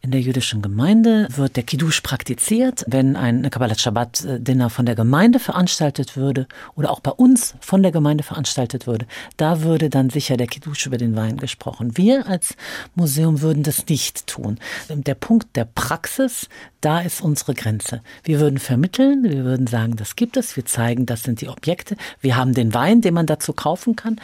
In 0.02 0.10
der 0.10 0.22
jüdischen 0.22 0.64
Gemeinde 0.64 1.28
wird 1.30 1.56
der 1.56 1.64
Kiddush 1.64 2.02
praktiziert. 2.02 2.84
Wenn 2.88 3.16
ein 3.16 3.50
Kabbalat 3.50 3.80
Shabbat 3.80 4.26
Dinner 4.40 4.72
von 4.72 4.88
der 4.88 4.96
Gemeinde 4.96 5.40
veranstaltet 5.40 6.18
würde 6.18 6.48
oder 6.76 6.90
auch 6.90 7.00
bei 7.00 7.12
uns 7.12 7.54
von 7.62 7.84
der 7.84 7.92
Gemeinde 7.92 8.24
veranstaltet 8.24 8.88
würde, 8.88 9.06
da 9.38 9.62
würde 9.62 9.92
dann 9.92 10.10
sicher 10.10 10.36
der 10.36 10.48
Kiddush 10.48 10.88
über 10.88 10.98
den 10.98 11.16
Wein 11.16 11.38
gesprochen. 11.38 11.96
Wir 11.96 12.28
als 12.28 12.56
Museum 12.96 13.42
würden 13.42 13.62
das 13.62 13.88
nicht 13.88 14.26
tun. 14.26 14.58
Der 14.90 15.16
Punkt 15.16 15.56
der 15.56 15.66
Praxis, 15.66 16.50
da 16.82 17.02
ist 17.02 17.22
unsere 17.22 17.54
Grenze. 17.54 18.02
Wir 18.24 18.40
würden 18.40 18.58
vermitteln, 18.58 19.24
wir 19.24 19.46
würden 19.46 19.68
sagen, 19.68 19.96
das 19.96 20.16
gibt 20.16 20.38
es, 20.38 20.56
wir 20.56 20.66
zeigen, 20.66 21.06
das 21.06 21.22
sind 21.22 21.40
die 21.40 21.50
Objekte. 21.50 21.98
Wir 22.20 22.36
haben 22.36 22.54
den 22.54 22.74
Wein, 22.74 23.02
den 23.02 23.14
man 23.14 23.28
dazu 23.28 23.54
kaufen 23.54 23.96
kann, 23.96 24.20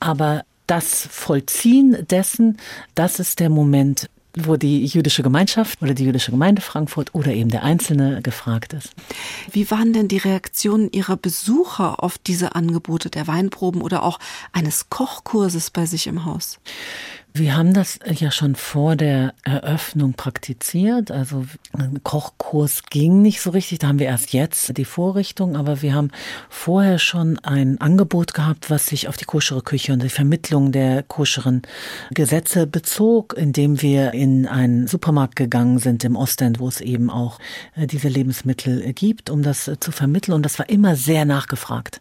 aber 0.00 0.44
das 0.66 1.06
Vollziehen 1.10 2.06
dessen, 2.08 2.58
das 2.94 3.20
ist 3.20 3.40
der 3.40 3.50
Moment, 3.50 4.08
wo 4.36 4.56
die 4.56 4.84
jüdische 4.84 5.22
Gemeinschaft 5.22 5.80
oder 5.80 5.94
die 5.94 6.04
jüdische 6.04 6.32
Gemeinde 6.32 6.60
Frankfurt 6.60 7.14
oder 7.14 7.32
eben 7.32 7.50
der 7.50 7.62
Einzelne 7.62 8.20
gefragt 8.22 8.72
ist. 8.72 8.92
Wie 9.52 9.70
waren 9.70 9.92
denn 9.92 10.08
die 10.08 10.18
Reaktionen 10.18 10.90
Ihrer 10.90 11.16
Besucher 11.16 12.02
auf 12.02 12.18
diese 12.18 12.54
Angebote 12.54 13.10
der 13.10 13.26
Weinproben 13.26 13.80
oder 13.80 14.02
auch 14.02 14.18
eines 14.52 14.90
Kochkurses 14.90 15.70
bei 15.70 15.86
sich 15.86 16.06
im 16.06 16.24
Haus? 16.24 16.58
Wir 17.36 17.56
haben 17.56 17.74
das 17.74 17.98
ja 18.08 18.30
schon 18.30 18.54
vor 18.54 18.94
der 18.94 19.34
Eröffnung 19.42 20.12
praktiziert. 20.12 21.10
Also 21.10 21.44
ein 21.72 22.00
Kochkurs 22.04 22.84
ging 22.90 23.22
nicht 23.22 23.40
so 23.40 23.50
richtig. 23.50 23.80
Da 23.80 23.88
haben 23.88 23.98
wir 23.98 24.06
erst 24.06 24.32
jetzt 24.32 24.78
die 24.78 24.84
Vorrichtung, 24.84 25.56
aber 25.56 25.82
wir 25.82 25.94
haben 25.94 26.12
vorher 26.48 27.00
schon 27.00 27.40
ein 27.40 27.80
Angebot 27.80 28.34
gehabt, 28.34 28.70
was 28.70 28.86
sich 28.86 29.08
auf 29.08 29.16
die 29.16 29.24
koschere 29.24 29.62
Küche 29.62 29.92
und 29.92 30.04
die 30.04 30.10
Vermittlung 30.10 30.70
der 30.70 31.02
koscheren 31.02 31.62
Gesetze 32.12 32.68
bezog, 32.68 33.34
indem 33.36 33.82
wir 33.82 34.14
in 34.14 34.46
einen 34.46 34.86
Supermarkt 34.86 35.34
gegangen 35.34 35.80
sind 35.80 36.04
im 36.04 36.14
Ostend, 36.14 36.60
wo 36.60 36.68
es 36.68 36.80
eben 36.80 37.10
auch 37.10 37.40
äh, 37.74 37.88
diese 37.88 38.06
Lebensmittel 38.06 38.92
gibt, 38.92 39.28
um 39.28 39.42
das 39.42 39.68
zu 39.80 39.90
vermitteln. 39.90 40.34
Und 40.34 40.44
das 40.44 40.60
war 40.60 40.68
immer 40.68 40.94
sehr 40.94 41.24
nachgefragt. 41.24 42.00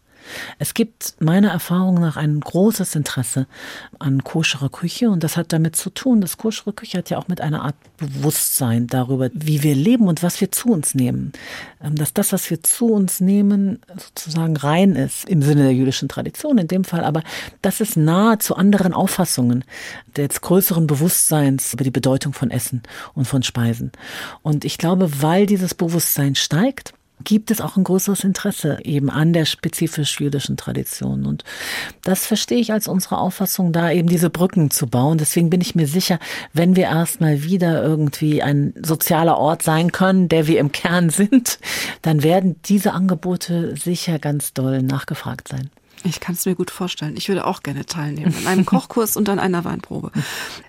Es 0.60 0.74
gibt 0.74 1.16
meiner 1.20 1.50
Erfahrung 1.50 1.96
nach 1.96 2.18
ein 2.18 2.40
großes 2.40 2.96
Interesse 2.96 3.48
an 4.00 4.24
koscherer 4.24 4.70
Küche 4.70 5.10
und 5.10 5.24
das 5.24 5.38
hat 5.38 5.54
damit 5.54 5.76
zu 5.76 5.90
tun, 5.90 6.22
dass 6.22 6.38
koschere 6.38 6.74
Küche 6.74 6.98
hat 6.98 7.10
ja 7.10 7.18
auch 7.18 7.28
mit 7.28 7.42
einer 7.42 7.64
Art 7.64 7.76
Bewusstsein 7.98 8.88
darüber, 8.88 9.30
wie 9.34 9.64
wir 9.64 9.76
leben 9.76 10.08
und 10.08 10.24
was 10.24 10.42
wir 10.42 10.52
zu 10.52 10.70
uns 10.70 10.96
nehmen. 10.96 11.32
Ähm, 11.82 11.96
dass 11.96 12.14
das, 12.14 12.34
was 12.34 12.50
wir 12.50 12.62
zu 12.64 12.88
uns 12.88 13.20
nehmen, 13.20 13.80
sozusagen 13.98 14.58
rein 14.58 14.96
ist, 14.96 15.28
im 15.30 15.42
Sinne 15.42 15.64
der 15.64 15.74
jüdischen 15.74 16.10
Tradition 16.10 16.58
in 16.58 16.68
dem 16.68 16.84
Fall, 16.84 17.04
aber 17.04 17.24
das 17.62 17.82
ist 17.82 17.98
nahe 17.98 18.38
zu 18.40 18.56
anderen 18.56 18.94
Auffassungen 18.94 19.64
des 20.16 20.42
größeren 20.42 20.88
Bewusstseins 20.88 21.74
über 21.74 21.84
die 21.84 21.92
Bedeutung 21.92 22.34
von 22.34 22.52
Essen 22.52 22.84
und 23.14 23.26
von 23.26 23.44
Speisen. 23.44 23.92
Und 24.42 24.66
ich 24.66 24.78
glaube, 24.78 25.22
weil 25.22 25.46
dieses 25.46 25.74
Bewusstsein 25.74 26.36
steigt, 26.36 26.94
gibt 27.24 27.52
es 27.52 27.62
auch 27.62 27.78
ein 27.78 27.84
größeres 27.84 28.24
Interesse 28.24 28.80
eben 28.84 29.10
an 29.10 29.34
der 29.34 29.46
spezifisch 29.46 30.20
jüdischen 30.20 30.58
Tradition. 30.58 31.26
Und 31.26 31.44
das 32.04 32.26
verstehe 32.26 32.60
ich 32.60 32.72
als 32.72 32.88
unsere 32.88 33.18
Auffassung, 33.18 33.72
da 33.72 33.92
eben 33.92 34.08
diese 34.08 34.30
Brücken 34.30 34.72
zu 34.72 34.88
bauen. 34.88 35.18
Deswegen 35.18 35.50
bin 35.50 35.62
ich 35.62 35.76
mir 35.76 35.88
sicher, 35.88 36.20
wenn 36.54 36.76
wir 36.76 36.86
erstmal 36.86 37.44
wieder 37.44 37.84
irgendwie 37.84 38.42
ein 38.44 38.74
sozialer 38.82 39.38
Ort 39.38 39.64
sein 39.64 39.92
können, 39.92 40.30
der 40.30 40.48
wir 40.48 40.60
im 40.60 40.72
Kern 40.72 41.10
sind, 41.12 41.60
dann 42.02 42.24
werden 42.24 42.56
diese 42.66 42.94
Angebote 42.94 43.76
sicher 43.76 44.20
ganz 44.20 44.54
doll 44.54 44.82
nachgefragt 44.82 45.48
sein. 45.48 45.70
Ich 46.06 46.20
kann 46.20 46.36
es 46.36 46.46
mir 46.46 46.56
gut 46.56 46.72
vorstellen. 46.72 47.16
Ich 47.18 47.30
würde 47.30 47.46
auch 47.46 47.64
gerne 47.64 47.86
teilnehmen 47.86 48.36
an 48.38 48.48
einem 48.48 48.66
Kochkurs 48.66 49.16
und 49.16 49.30
an 49.30 49.40
einer 49.40 49.64
Weinprobe. 49.64 50.12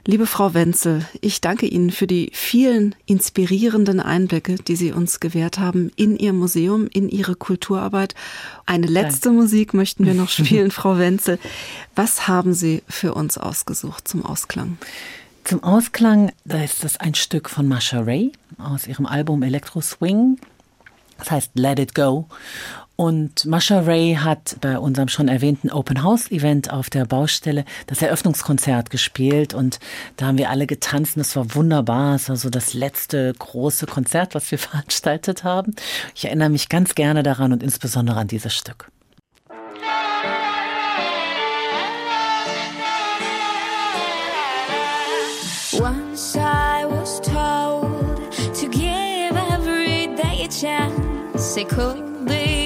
Liebe 0.07 0.27
Frau 0.27 0.55
Wenzel, 0.55 1.05
ich 1.21 1.41
danke 1.41 1.67
Ihnen 1.67 1.91
für 1.91 2.07
die 2.07 2.31
vielen 2.33 2.95
inspirierenden 3.07 4.01
Einblicke, 4.01 4.57
die 4.57 4.77
Sie 4.77 4.93
uns 4.93 5.21
gewährt 5.21 5.59
haben 5.59 5.91
in 5.97 6.17
Ihr 6.17 6.33
Museum, 6.33 6.87
in 6.87 7.09
Ihre 7.09 7.35
Kulturarbeit. 7.35 8.15
Eine 8.67 8.87
letzte 8.87 9.29
Danke. 9.29 9.43
Musik 9.43 9.75
möchten 9.75 10.07
wir 10.07 10.15
noch 10.15 10.29
spielen, 10.29 10.71
Frau 10.71 10.99
Wenzel. 10.99 11.39
Was 11.97 12.29
haben 12.29 12.55
Sie 12.55 12.83
für 12.89 13.15
uns 13.15 13.37
ausgesucht 13.37 14.07
zum 14.07 14.25
Ausklang? 14.25 14.79
Zum 15.45 15.63
Ausklang, 15.63 16.33
da 16.45 16.63
ist 16.63 16.85
das 16.85 16.97
ein 16.97 17.15
Stück 17.15 17.51
von 17.51 17.69
Masha 17.69 18.01
Ray 18.01 18.33
aus 18.57 18.87
ihrem 18.87 19.05
Album 19.05 19.43
Electro 19.43 19.81
Swing. 19.81 20.39
Das 21.19 21.31
heißt 21.31 21.51
Let 21.55 21.79
It 21.79 21.95
Go. 21.95 22.29
Und 22.97 23.45
Masha 23.45 23.81
Ray 23.81 24.19
hat 24.21 24.57
bei 24.61 24.79
unserem 24.79 25.09
schon 25.09 25.27
erwähnten 25.27 25.71
Open 25.71 26.05
House 26.05 26.31
Event 26.31 26.73
auf 26.73 26.91
der 26.91 27.07
Baustelle 27.07 27.65
das 27.89 28.03
Eröffnungskonzert 28.03 28.89
gespielt 28.91 29.53
und 29.53 29.81
da 30.17 30.27
haben 30.27 30.39
wir 30.39 30.49
alle 30.51 30.69
getanzt 30.69 31.17
und 31.17 31.23
es 31.23 31.35
war 31.35 31.57
wunderbar. 31.57 32.15
Es 32.15 32.29
war 32.29 32.37
so 32.37 32.51
das 32.51 32.73
letzte 32.73 33.33
große 33.37 33.87
Konzert, 33.87 34.37
was 34.37 34.49
wir 34.51 34.59
veranstaltet 34.61 35.43
haben. 35.43 35.75
Ich 36.15 36.27
erinnere 36.27 36.51
mich 36.51 36.69
ganz 36.69 36.95
gerne 36.95 37.25
daran 37.25 37.53
und 37.53 37.65
insbesondere 37.65 38.17
an 38.17 38.29
dieses 38.29 38.55
Stück. 38.55 38.89
Once 45.81 46.37
I 46.37 46.85
was 46.89 47.21
told 47.21 48.31
to 48.55 48.69
give 48.69 49.37
every 49.51 50.07
day 50.15 50.45
a 50.45 50.49
chance, 50.49 51.57
it 51.57 51.69
could 51.69 52.25
be 52.27 52.64